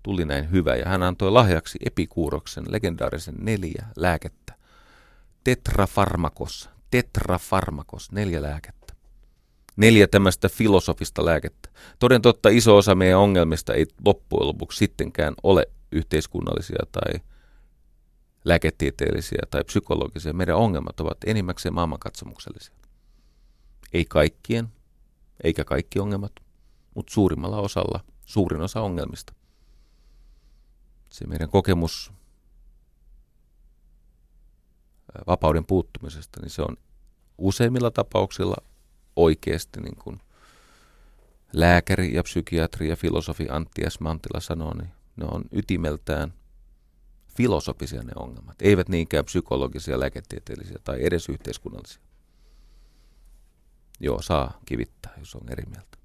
tuli 0.02 0.24
näin 0.24 0.50
hyvä. 0.50 0.76
Ja 0.76 0.88
hän 0.88 1.02
antoi 1.02 1.30
lahjaksi 1.30 1.78
epikuuroksen 1.86 2.64
legendaarisen 2.68 3.34
neljä 3.38 3.86
lääkettä. 3.96 4.54
Tetrafarmakos, 5.44 6.70
tetrafarmakos, 6.90 8.12
neljä 8.12 8.42
lääkettä. 8.42 8.83
Neljä 9.76 10.06
tämmöistä 10.06 10.48
filosofista 10.48 11.24
lääkettä. 11.24 11.68
Toden 11.98 12.22
totta 12.22 12.48
iso 12.48 12.76
osa 12.76 12.94
meidän 12.94 13.18
ongelmista 13.18 13.74
ei 13.74 13.86
loppujen 14.04 14.46
lopuksi 14.46 14.78
sittenkään 14.78 15.34
ole 15.42 15.66
yhteiskunnallisia 15.92 16.86
tai 16.92 17.20
lääketieteellisiä 18.44 19.42
tai 19.50 19.64
psykologisia. 19.64 20.32
Meidän 20.32 20.56
ongelmat 20.56 21.00
ovat 21.00 21.18
enimmäkseen 21.26 21.74
maailmankatsomuksellisia. 21.74 22.74
Ei 23.92 24.04
kaikkien, 24.04 24.68
eikä 25.44 25.64
kaikki 25.64 25.98
ongelmat, 25.98 26.32
mutta 26.94 27.12
suurimmalla 27.12 27.60
osalla 27.60 28.04
suurin 28.26 28.60
osa 28.60 28.80
ongelmista. 28.80 29.34
Se 31.08 31.26
meidän 31.26 31.48
kokemus 31.48 32.12
vapauden 35.26 35.66
puuttumisesta, 35.66 36.40
niin 36.40 36.50
se 36.50 36.62
on 36.62 36.76
useimmilla 37.38 37.90
tapauksilla 37.90 38.56
oikeasti 39.16 39.80
niin 39.80 39.96
kuin 39.96 40.20
lääkäri 41.52 42.14
ja 42.14 42.22
psykiatri 42.22 42.88
ja 42.88 42.96
filosofi 42.96 43.46
Antti 43.50 43.82
S. 43.88 44.00
Mantila 44.00 44.40
sanoo, 44.40 44.74
niin 44.74 44.90
ne 45.16 45.26
on 45.30 45.44
ytimeltään 45.52 46.34
filosofisia 47.36 48.02
ne 48.02 48.12
ongelmat, 48.16 48.62
eivät 48.62 48.88
niinkään 48.88 49.24
psykologisia, 49.24 50.00
lääketieteellisiä 50.00 50.78
tai 50.84 50.98
edes 51.00 51.28
yhteiskunnallisia. 51.28 52.02
Joo, 54.00 54.22
saa 54.22 54.60
kivittää, 54.66 55.14
jos 55.18 55.34
on 55.34 55.48
eri 55.48 55.64
mieltä. 55.66 55.98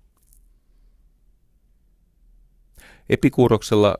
Epikuuroksella, 3.09 3.97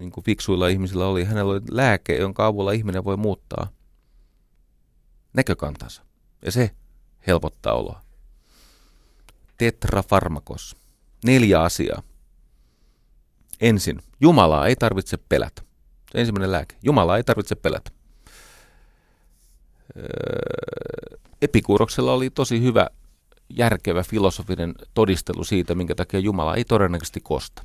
niin 0.00 0.12
kuin 0.12 0.24
fiksuilla 0.24 0.68
ihmisillä 0.68 1.06
oli, 1.06 1.24
hänellä 1.24 1.52
oli 1.52 1.60
lääke, 1.70 2.16
jonka 2.16 2.46
avulla 2.46 2.72
ihminen 2.72 3.04
voi 3.04 3.16
muuttaa 3.16 3.68
näkökantansa. 5.32 6.02
Ja 6.44 6.52
se 6.52 6.70
helpottaa 7.26 7.74
oloa. 7.74 8.00
Tetrafarmakos. 9.58 10.76
Neljä 11.24 11.62
asiaa. 11.62 12.02
Ensin, 13.60 14.02
Jumalaa 14.20 14.66
ei 14.66 14.76
tarvitse 14.76 15.16
pelätä. 15.16 15.62
Se 16.12 16.20
ensimmäinen 16.20 16.52
lääke. 16.52 16.76
Jumalaa 16.82 17.16
ei 17.16 17.24
tarvitse 17.24 17.54
pelätä. 17.54 17.90
Öö, 19.96 21.18
Epikuuroksella 21.42 22.12
oli 22.12 22.30
tosi 22.30 22.62
hyvä, 22.62 22.90
järkevä 23.48 24.02
filosofinen 24.02 24.74
todistelu 24.94 25.44
siitä, 25.44 25.74
minkä 25.74 25.94
takia 25.94 26.20
Jumala 26.20 26.54
ei 26.54 26.64
todennäköisesti 26.64 27.20
kosta. 27.20 27.62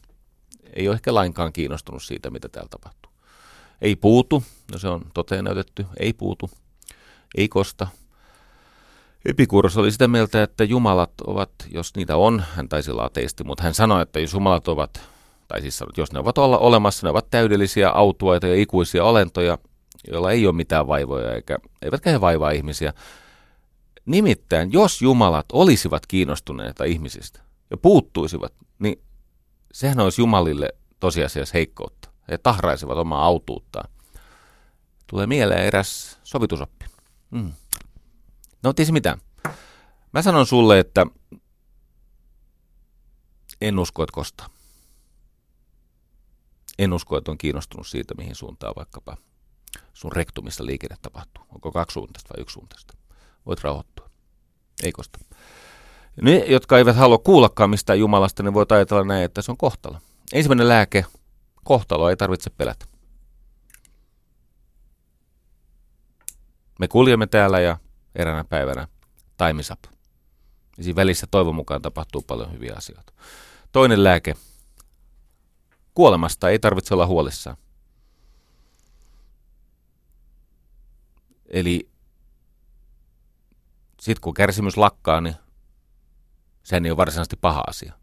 Ei 0.73 0.87
ole 0.87 0.95
ehkä 0.95 1.13
lainkaan 1.13 1.53
kiinnostunut 1.53 2.03
siitä, 2.03 2.29
mitä 2.29 2.49
täällä 2.49 2.69
tapahtuu. 2.69 3.11
Ei 3.81 3.95
puutu, 3.95 4.43
no 4.71 4.77
se 4.77 4.87
on 4.87 5.05
toteen 5.13 5.43
näytetty, 5.43 5.85
ei 5.99 6.13
puutu, 6.13 6.49
ei 7.37 7.47
kosta. 7.47 7.87
Epikuuros 9.25 9.77
oli 9.77 9.91
sitä 9.91 10.07
mieltä, 10.07 10.43
että 10.43 10.63
jumalat 10.63 11.11
ovat, 11.27 11.51
jos 11.71 11.95
niitä 11.95 12.17
on, 12.17 12.43
hän 12.55 12.69
taisi 12.69 12.91
olla 12.91 13.03
ateisti, 13.03 13.43
mutta 13.43 13.63
hän 13.63 13.73
sanoi, 13.73 14.01
että 14.01 14.19
jos 14.19 14.33
jumalat 14.33 14.67
ovat 14.67 15.01
tai 15.47 15.61
siis 15.61 15.77
sanot, 15.77 15.97
jos 15.97 16.13
ne 16.13 16.19
ovat 16.19 16.37
olla 16.37 16.57
olemassa, 16.57 17.07
ne 17.07 17.11
ovat 17.11 17.29
täydellisiä 17.29 17.89
autuaita 17.89 18.47
ja 18.47 18.55
ikuisia 18.55 19.03
olentoja, 19.03 19.57
joilla 20.11 20.31
ei 20.31 20.47
ole 20.47 20.55
mitään 20.55 20.87
vaivoja, 20.87 21.35
eikä, 21.35 21.57
eivätkä 21.81 22.09
he 22.09 22.21
vaivaa 22.21 22.51
ihmisiä. 22.51 22.93
Nimittäin, 24.05 24.73
jos 24.73 25.01
jumalat 25.01 25.45
olisivat 25.53 26.05
kiinnostuneita 26.07 26.83
ihmisistä 26.83 27.41
ja 27.69 27.77
puuttuisivat, 27.77 28.53
niin 28.79 29.01
sehän 29.73 29.99
olisi 29.99 30.21
jumalille 30.21 30.69
tosiasiassa 30.99 31.53
heikkoutta. 31.53 32.09
He 32.31 32.37
tahraisivat 32.37 32.97
omaa 32.97 33.25
autuuttaan. 33.25 33.89
Tulee 35.07 35.27
mieleen 35.27 35.65
eräs 35.65 36.19
sovitusoppi. 36.23 36.85
Mm. 37.31 37.51
No 38.67 38.73
tiesi 38.73 38.91
mitä. 38.91 39.17
Mä 40.13 40.21
sanon 40.21 40.45
sulle, 40.45 40.79
että 40.79 41.05
en 43.61 43.79
usko, 43.79 44.03
että 44.03 44.13
kostaa. 44.13 44.49
en 46.79 46.93
usko, 46.93 47.17
että 47.17 47.31
on 47.31 47.37
kiinnostunut 47.37 47.87
siitä, 47.87 48.13
mihin 48.17 48.35
suuntaan 48.35 48.73
vaikkapa 48.77 49.17
sun 49.93 50.11
rektumissa 50.11 50.65
liikenne 50.65 50.95
tapahtuu. 51.01 51.43
Onko 51.49 51.71
kaksi 51.71 51.93
suuntaista 51.93 52.33
vai 52.33 52.41
yksi 52.41 52.53
suuntaista? 52.53 52.93
Voit 53.45 53.63
rauhoittua. 53.63 54.09
Ei 54.83 54.91
kosta. 54.91 55.19
Ne, 56.21 56.37
jotka 56.37 56.77
eivät 56.77 56.95
halua 56.95 57.17
kuullakaan 57.17 57.69
mistään 57.69 57.99
Jumalasta, 57.99 58.43
ne 58.43 58.53
voivat 58.53 58.71
ajatella 58.71 59.03
näin, 59.03 59.23
että 59.23 59.41
se 59.41 59.51
on 59.51 59.57
kohtalo. 59.57 59.97
Ensimmäinen 60.33 60.67
lääke, 60.67 61.05
kohtalo, 61.63 62.09
ei 62.09 62.17
tarvitse 62.17 62.49
pelätä. 62.49 62.85
Me 66.79 66.87
kuljemme 66.87 67.27
täällä 67.27 67.59
ja 67.59 67.77
eräänä 68.17 68.43
päivänä 68.43 68.87
time 69.37 69.61
up. 69.71 69.93
Ja 70.77 70.83
siinä 70.83 70.95
välissä 70.95 71.27
toivon 71.31 71.55
mukaan 71.55 71.81
tapahtuu 71.81 72.21
paljon 72.21 72.51
hyviä 72.51 72.73
asioita. 72.77 73.13
Toinen 73.71 74.03
lääke. 74.03 74.35
Kuolemasta 75.93 76.49
ei 76.49 76.59
tarvitse 76.59 76.93
olla 76.93 77.07
huolissaan. 77.07 77.57
Eli 81.45 81.89
sitten 84.01 84.21
kun 84.21 84.33
kärsimys 84.33 84.77
lakkaa, 84.77 85.21
niin 85.21 85.35
sehän 86.63 86.85
ei 86.85 86.91
ole 86.91 86.97
varsinaisesti 86.97 87.35
paha 87.35 87.63
asia. 87.67 87.93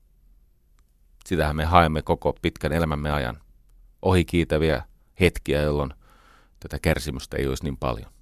Sitähän 1.27 1.57
me 1.57 1.65
haemme 1.65 2.03
koko 2.03 2.33
pitkän 2.43 2.73
elämämme 2.73 3.11
ajan. 3.11 3.41
Ohikiitäviä 4.03 4.83
hetkiä, 5.21 5.63
jolloin 5.63 5.95
tätä 6.61 6.79
kärsimystä 6.79 7.37
ei 7.37 7.47
olisi 7.47 7.65
niin 7.65 7.77
paljon. 7.77 8.13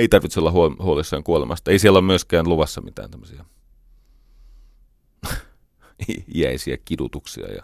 Ei 0.00 0.08
tarvitse 0.08 0.40
olla 0.40 0.52
huolissaan 0.82 1.24
kuolemasta. 1.24 1.70
Ei 1.70 1.78
siellä 1.78 1.98
ole 1.98 2.06
myöskään 2.06 2.48
luvassa 2.48 2.80
mitään 2.80 3.10
tämmöisiä 3.10 3.44
jäisiä 6.34 6.76
kidutuksia 6.84 7.52
ja 7.52 7.62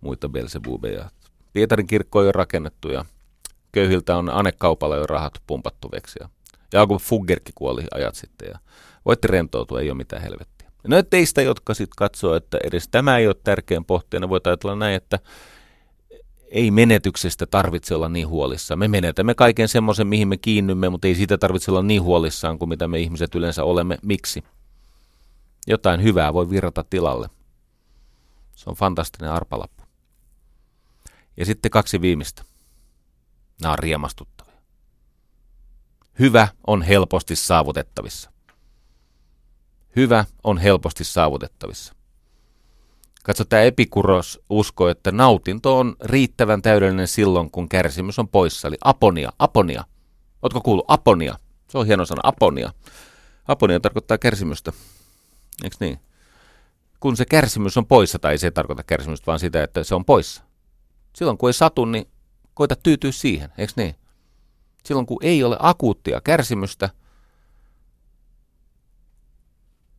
muita 0.00 0.28
Belzebubeja. 0.28 1.10
Pietarin 1.52 1.86
kirkko 1.86 2.18
on 2.18 2.26
jo 2.26 2.32
rakennettu 2.32 2.88
ja 2.88 3.04
köyhiltä 3.72 4.16
on 4.16 4.30
anekaupalla 4.30 4.96
jo 4.96 5.06
rahat 5.06 5.32
pumpattu 5.46 5.90
veksi. 5.92 6.18
Ja 6.20 6.28
Jaakob 6.72 7.00
Fuggerkin 7.00 7.54
kuoli 7.54 7.84
ajat 7.94 8.14
sitten 8.14 8.48
ja 8.52 8.58
voitte 9.04 9.28
rentoutua, 9.28 9.80
ei 9.80 9.90
ole 9.90 9.96
mitään 9.96 10.22
helvettiä. 10.22 10.70
No 10.88 11.02
teistä, 11.02 11.42
jotka 11.42 11.74
sitten 11.74 11.96
katsoo, 11.96 12.34
että 12.34 12.58
edes 12.64 12.88
tämä 12.88 13.18
ei 13.18 13.26
ole 13.26 13.36
tärkeän 13.44 13.84
pohteena, 13.84 14.28
voi 14.28 14.40
ajatella 14.44 14.76
näin, 14.76 14.94
että 14.94 15.18
ei 16.50 16.70
menetyksestä 16.70 17.46
tarvitse 17.46 17.94
olla 17.94 18.08
niin 18.08 18.28
huolissaan. 18.28 18.78
Me 18.78 18.88
menetämme 18.88 19.34
kaiken 19.34 19.68
semmoisen, 19.68 20.06
mihin 20.06 20.28
me 20.28 20.36
kiinnymme, 20.36 20.88
mutta 20.88 21.08
ei 21.08 21.14
siitä 21.14 21.38
tarvitse 21.38 21.70
olla 21.70 21.82
niin 21.82 22.02
huolissaan 22.02 22.58
kuin 22.58 22.68
mitä 22.68 22.88
me 22.88 22.98
ihmiset 22.98 23.34
yleensä 23.34 23.64
olemme. 23.64 23.98
Miksi? 24.02 24.44
Jotain 25.66 26.02
hyvää 26.02 26.32
voi 26.32 26.50
virrata 26.50 26.84
tilalle. 26.90 27.30
Se 28.54 28.70
on 28.70 28.76
fantastinen 28.76 29.30
arpalappu. 29.30 29.82
Ja 31.36 31.46
sitten 31.46 31.70
kaksi 31.70 32.00
viimeistä. 32.00 32.42
Nämä 33.62 33.72
on 33.72 33.78
riemastuttavia. 33.78 34.60
Hyvä 36.18 36.48
on 36.66 36.82
helposti 36.82 37.36
saavutettavissa. 37.36 38.30
Hyvä 39.96 40.24
on 40.44 40.58
helposti 40.58 41.04
saavutettavissa. 41.04 41.95
Katso, 43.26 43.44
tämä 43.44 43.62
Epikuros 43.62 44.40
usko, 44.50 44.88
että 44.88 45.12
nautinto 45.12 45.78
on 45.78 45.96
riittävän 46.04 46.62
täydellinen 46.62 47.08
silloin, 47.08 47.50
kun 47.50 47.68
kärsimys 47.68 48.18
on 48.18 48.28
poissa. 48.28 48.68
Eli 48.68 48.76
aponia, 48.84 49.32
aponia. 49.38 49.84
Oletko 50.42 50.60
kuullut? 50.60 50.84
Aponia. 50.88 51.38
Se 51.68 51.78
on 51.78 51.86
hieno 51.86 52.06
sana, 52.06 52.20
aponia. 52.24 52.72
Aponia 53.48 53.80
tarkoittaa 53.80 54.18
kärsimystä. 54.18 54.72
Eikö 55.64 55.76
niin? 55.80 56.00
Kun 57.00 57.16
se 57.16 57.24
kärsimys 57.24 57.76
on 57.76 57.86
poissa, 57.86 58.18
tai 58.18 58.38
se 58.38 58.46
ei 58.46 58.50
tarkoita 58.50 58.82
kärsimystä, 58.82 59.26
vaan 59.26 59.38
sitä, 59.38 59.62
että 59.62 59.84
se 59.84 59.94
on 59.94 60.04
poissa. 60.04 60.42
Silloin 61.12 61.38
kun 61.38 61.48
ei 61.48 61.54
satu, 61.54 61.84
niin 61.84 62.08
koita 62.54 62.76
tyytyä 62.76 63.12
siihen, 63.12 63.52
eikö 63.58 63.72
niin? 63.76 63.94
Silloin 64.84 65.06
kun 65.06 65.18
ei 65.20 65.44
ole 65.44 65.56
akuuttia 65.60 66.20
kärsimystä, 66.20 66.90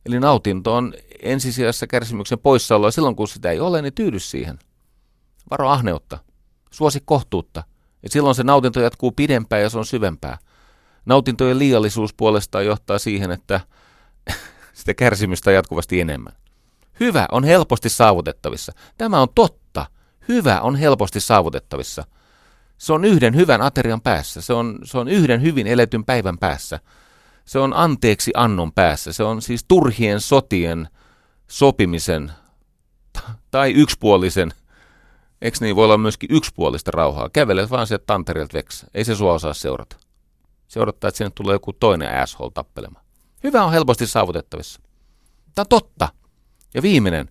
eli 0.08 0.20
nautinto 0.20 0.74
on 0.74 0.94
ensisijassa 1.22 1.86
kärsimyksen 1.86 2.38
poissaoloa, 2.38 2.90
silloin 2.90 3.16
kun 3.16 3.28
sitä 3.28 3.50
ei 3.50 3.60
ole, 3.60 3.82
niin 3.82 3.94
tyydy 3.94 4.18
siihen. 4.18 4.58
Varo 5.50 5.68
ahneutta, 5.68 6.18
suosi 6.70 7.02
kohtuutta, 7.04 7.64
ja 8.02 8.08
silloin 8.10 8.34
se 8.34 8.42
nautinto 8.42 8.80
jatkuu 8.80 9.12
pidempään 9.12 9.62
ja 9.62 9.70
se 9.70 9.78
on 9.78 9.86
syvempää. 9.86 10.38
Nautintojen 11.06 11.58
liiallisuus 11.58 12.14
puolestaan 12.14 12.66
johtaa 12.66 12.98
siihen, 12.98 13.30
että 13.30 13.60
sitä 14.78 14.94
kärsimystä 14.94 15.52
jatkuvasti 15.52 16.00
enemmän. 16.00 16.32
Hyvä 17.00 17.28
on 17.32 17.44
helposti 17.44 17.88
saavutettavissa. 17.88 18.72
Tämä 18.98 19.20
on 19.22 19.28
totta. 19.34 19.86
Hyvä 20.28 20.60
on 20.60 20.76
helposti 20.76 21.20
saavutettavissa. 21.20 22.04
Se 22.78 22.92
on 22.92 23.04
yhden 23.04 23.36
hyvän 23.36 23.62
aterian 23.62 24.00
päässä. 24.00 24.40
Se 24.40 24.52
on, 24.52 24.78
se 24.84 24.98
on 24.98 25.08
yhden 25.08 25.42
hyvin 25.42 25.66
eletyn 25.66 26.04
päivän 26.04 26.38
päässä. 26.38 26.80
Se 27.48 27.58
on 27.58 27.72
anteeksi 27.74 28.30
annon 28.34 28.72
päässä. 28.72 29.12
Se 29.12 29.22
on 29.22 29.42
siis 29.42 29.64
turhien 29.68 30.20
sotien 30.20 30.88
sopimisen 31.46 32.32
tai 33.50 33.72
yksipuolisen, 33.72 34.52
eikö 35.42 35.58
niin 35.60 35.76
voi 35.76 35.84
olla 35.84 35.98
myöskin 35.98 36.28
yksipuolista 36.32 36.90
rauhaa. 36.90 37.28
Kävelet 37.28 37.70
vaan 37.70 37.86
sieltä 37.86 38.04
tanterilta 38.06 38.52
veksi. 38.52 38.86
Ei 38.94 39.04
se 39.04 39.14
sua 39.14 39.32
osaa 39.32 39.54
seurata. 39.54 39.96
Se 40.68 40.80
odottaa, 40.80 41.08
että 41.08 41.18
sinne 41.18 41.30
tulee 41.34 41.54
joku 41.54 41.72
toinen 41.72 42.18
asshole 42.22 42.50
tappelemaan. 42.54 43.04
Hyvä 43.44 43.64
on 43.64 43.72
helposti 43.72 44.06
saavutettavissa. 44.06 44.80
Tämä 45.54 45.62
on 45.62 45.68
totta. 45.68 46.08
Ja 46.74 46.82
viimeinen. 46.82 47.28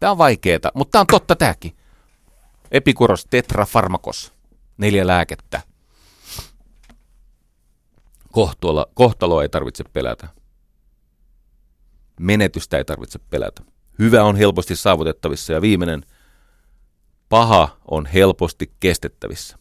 Tämä 0.00 0.10
on 0.10 0.18
vaikeeta, 0.18 0.72
mutta 0.74 0.92
tämä 0.92 1.00
on 1.00 1.06
totta 1.06 1.36
tämäkin. 1.36 1.76
Epikuros 2.70 3.26
tetrafarmakos. 3.30 4.32
Neljä 4.76 5.06
lääkettä. 5.06 5.71
Kohtaloa, 8.32 8.86
kohtaloa 8.94 9.42
ei 9.42 9.48
tarvitse 9.48 9.84
pelätä. 9.84 10.28
Menetystä 12.20 12.78
ei 12.78 12.84
tarvitse 12.84 13.18
pelätä. 13.18 13.62
Hyvä 13.98 14.24
on 14.24 14.36
helposti 14.36 14.76
saavutettavissa 14.76 15.52
ja 15.52 15.62
viimeinen. 15.62 16.06
Paha 17.28 17.76
on 17.90 18.06
helposti 18.06 18.72
kestettävissä. 18.80 19.58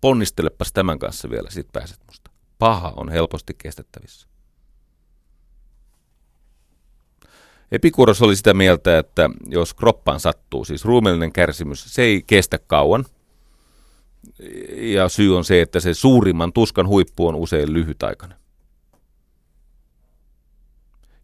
Ponnistelepas 0.00 0.72
tämän 0.72 0.98
kanssa 0.98 1.30
vielä, 1.30 1.50
sit 1.50 1.68
pääset 1.72 2.00
musta. 2.06 2.30
Paha 2.58 2.92
on 2.96 3.08
helposti 3.08 3.54
kestettävissä. 3.58 4.28
Epikuros 7.72 8.22
oli 8.22 8.36
sitä 8.36 8.54
mieltä, 8.54 8.98
että 8.98 9.30
jos 9.48 9.74
kroppaan 9.74 10.20
sattuu, 10.20 10.64
siis 10.64 10.84
ruumiillinen 10.84 11.32
kärsimys, 11.32 11.84
se 11.94 12.02
ei 12.02 12.22
kestä 12.26 12.58
kauan. 12.58 13.04
Ja 14.70 15.08
syy 15.08 15.36
on 15.36 15.44
se, 15.44 15.60
että 15.60 15.80
se 15.80 15.94
suurimman 15.94 16.52
tuskan 16.52 16.88
huippu 16.88 17.28
on 17.28 17.34
usein 17.34 17.72
lyhytaikainen. 17.72 18.38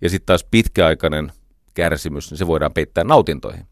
Ja 0.00 0.10
sitten 0.10 0.26
taas 0.26 0.44
pitkäaikainen 0.50 1.32
kärsimys, 1.74 2.30
niin 2.30 2.38
se 2.38 2.46
voidaan 2.46 2.72
peittää 2.72 3.04
nautintoihin. 3.04 3.66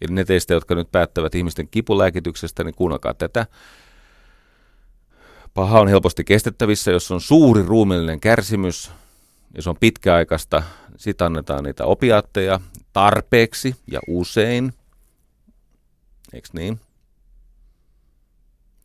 Eli 0.00 0.14
ne 0.14 0.24
teistä, 0.24 0.54
jotka 0.54 0.74
nyt 0.74 0.92
päättävät 0.92 1.34
ihmisten 1.34 1.68
kipulääkityksestä, 1.68 2.64
niin 2.64 2.74
kuunnelkaa 2.74 3.14
tätä. 3.14 3.46
Paha 5.54 5.80
on 5.80 5.88
helposti 5.88 6.24
kestettävissä, 6.24 6.90
jos 6.90 7.10
on 7.10 7.20
suuri 7.20 7.62
ruumiillinen 7.62 8.20
kärsimys, 8.20 8.90
ja 9.54 9.62
se 9.62 9.70
on 9.70 9.76
pitkäaikaista, 9.80 10.62
sitten 10.96 11.24
annetaan 11.24 11.64
niitä 11.64 11.84
opiaatteja 11.84 12.60
tarpeeksi 12.92 13.76
ja 13.86 14.00
usein. 14.08 14.72
Eikö 16.32 16.48
niin? 16.52 16.80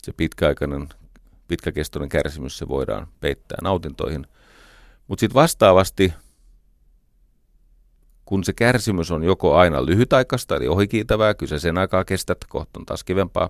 Se 0.03 0.13
pitkäaikainen, 0.13 0.89
pitkäkestoinen 1.47 2.09
kärsimys 2.09 2.57
se 2.57 2.67
voidaan 2.67 3.07
peittää 3.19 3.57
nautintoihin. 3.63 4.27
Mutta 5.07 5.19
sitten 5.19 5.35
vastaavasti, 5.35 6.13
kun 8.25 8.43
se 8.43 8.53
kärsimys 8.53 9.11
on 9.11 9.23
joko 9.23 9.55
aina 9.55 9.85
lyhytaikaista, 9.85 10.55
eli 10.55 10.67
ohikiitävää, 10.67 11.33
kyse 11.33 11.59
sen 11.59 11.77
aikaa 11.77 12.05
kestät, 12.05 12.37
kohta 12.49 12.79
on 12.79 12.85
taas 12.85 13.03
kivempaa, 13.03 13.49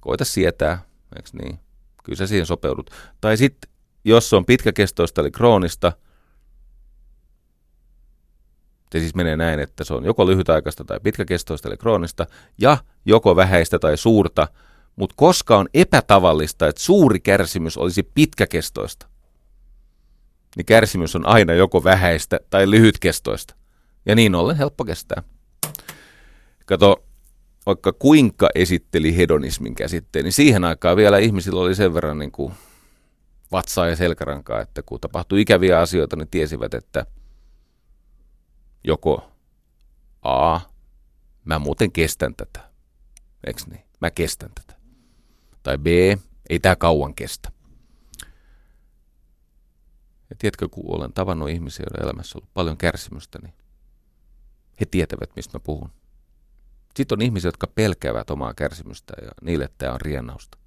koita 0.00 0.24
sietää, 0.24 0.82
eikö 1.16 1.28
niin? 1.32 1.58
Kyllä 2.04 2.16
sä 2.16 2.26
siihen 2.26 2.46
sopeudut. 2.46 2.90
Tai 3.20 3.36
sitten 3.36 3.70
jos 4.04 4.30
se 4.30 4.36
on 4.36 4.44
pitkäkestoista 4.44 5.20
eli 5.20 5.30
kroonista, 5.30 5.92
se 8.92 9.00
siis 9.00 9.14
menee 9.14 9.36
näin, 9.36 9.60
että 9.60 9.84
se 9.84 9.94
on 9.94 10.04
joko 10.04 10.26
lyhytaikaista 10.26 10.84
tai 10.84 11.00
pitkäkestoista 11.00 11.68
eli 11.68 11.76
kroonista, 11.76 12.26
ja 12.58 12.76
joko 13.04 13.36
vähäistä 13.36 13.78
tai 13.78 13.96
suurta, 13.96 14.48
mutta 14.96 15.14
koska 15.16 15.58
on 15.58 15.68
epätavallista, 15.74 16.68
että 16.68 16.82
suuri 16.82 17.20
kärsimys 17.20 17.76
olisi 17.76 18.02
pitkäkestoista, 18.02 19.06
niin 20.56 20.66
kärsimys 20.66 21.16
on 21.16 21.26
aina 21.26 21.52
joko 21.52 21.84
vähäistä 21.84 22.40
tai 22.50 22.70
lyhytkestoista. 22.70 23.54
Ja 24.06 24.14
niin 24.14 24.34
ollen 24.34 24.56
helppo 24.56 24.84
kestää. 24.84 25.22
Kato, 26.66 27.04
vaikka 27.66 27.92
kuinka 27.92 28.48
esitteli 28.54 29.16
hedonismin 29.16 29.74
käsitteen, 29.74 30.24
niin 30.24 30.32
siihen 30.32 30.64
aikaan 30.64 30.96
vielä 30.96 31.18
ihmisillä 31.18 31.60
oli 31.60 31.74
sen 31.74 31.94
verran 31.94 32.18
niin 32.18 32.32
kuin 32.32 32.54
vatsaa 33.52 33.88
ja 33.88 33.96
selkärankaa, 33.96 34.60
että 34.60 34.82
kun 34.82 35.00
tapahtui 35.00 35.40
ikäviä 35.40 35.80
asioita, 35.80 36.16
niin 36.16 36.28
tiesivät, 36.28 36.74
että 36.74 37.06
joko 38.84 39.30
A, 40.22 40.60
mä 41.44 41.58
muuten 41.58 41.92
kestän 41.92 42.34
tätä. 42.34 42.70
Eks 43.46 43.66
niin? 43.66 43.84
Mä 44.00 44.10
kestän 44.10 44.50
tätä. 44.54 44.73
Tai 45.64 45.78
B, 45.78 45.86
ei 46.50 46.60
tää 46.60 46.76
kauan 46.76 47.14
kestä. 47.14 47.52
Ja 50.30 50.36
tiedätkö, 50.38 50.68
kun 50.68 50.96
olen 50.96 51.12
tavannut 51.12 51.50
ihmisiä, 51.50 51.86
joiden 51.90 52.04
elämässä 52.04 52.38
on 52.38 52.40
ollut 52.40 52.54
paljon 52.54 52.76
kärsimystä, 52.76 53.38
niin 53.42 53.54
he 54.80 54.86
tietävät, 54.90 55.36
mistä 55.36 55.58
mä 55.58 55.60
puhun. 55.60 55.90
Sitten 56.96 57.16
on 57.16 57.22
ihmisiä, 57.22 57.48
jotka 57.48 57.66
pelkäävät 57.66 58.30
omaa 58.30 58.54
kärsimystä 58.54 59.14
ja 59.22 59.30
niille 59.42 59.68
tämä 59.78 59.92
on 59.92 60.00
riennausta. 60.00 60.58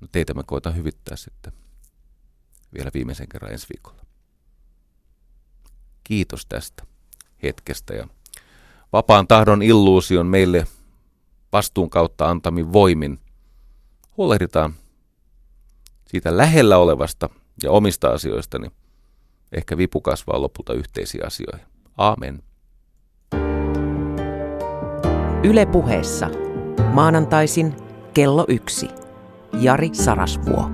No 0.00 0.08
teitä 0.12 0.34
mä 0.34 0.42
koitan 0.42 0.76
hyvittää 0.76 1.16
sitten 1.16 1.52
vielä 2.74 2.90
viimeisen 2.94 3.28
kerran 3.28 3.52
ensi 3.52 3.66
viikolla. 3.74 4.02
Kiitos 6.04 6.46
tästä 6.46 6.86
hetkestä 7.42 7.94
ja 7.94 8.08
vapaan 8.92 9.26
tahdon 9.26 9.62
illuusion 9.62 10.26
meille 10.26 10.66
vastuun 11.52 11.90
kautta 11.90 12.30
antamin 12.30 12.72
voimin 12.72 13.18
huolehditaan 14.16 14.74
siitä 16.06 16.36
lähellä 16.36 16.78
olevasta 16.78 17.28
ja 17.62 17.70
omista 17.70 18.08
asioista, 18.08 18.58
niin 18.58 18.72
ehkä 19.52 19.76
vipu 19.76 20.00
kasvaa 20.00 20.40
lopulta 20.40 20.72
yhteisiä 20.72 21.24
asioihin. 21.26 21.66
Aamen. 21.98 22.42
Yle 25.44 25.66
puheessa. 25.66 26.30
Maanantaisin 26.92 27.76
kello 28.14 28.44
yksi. 28.48 28.88
Jari 29.60 29.90
Sarasvuo. 29.92 30.70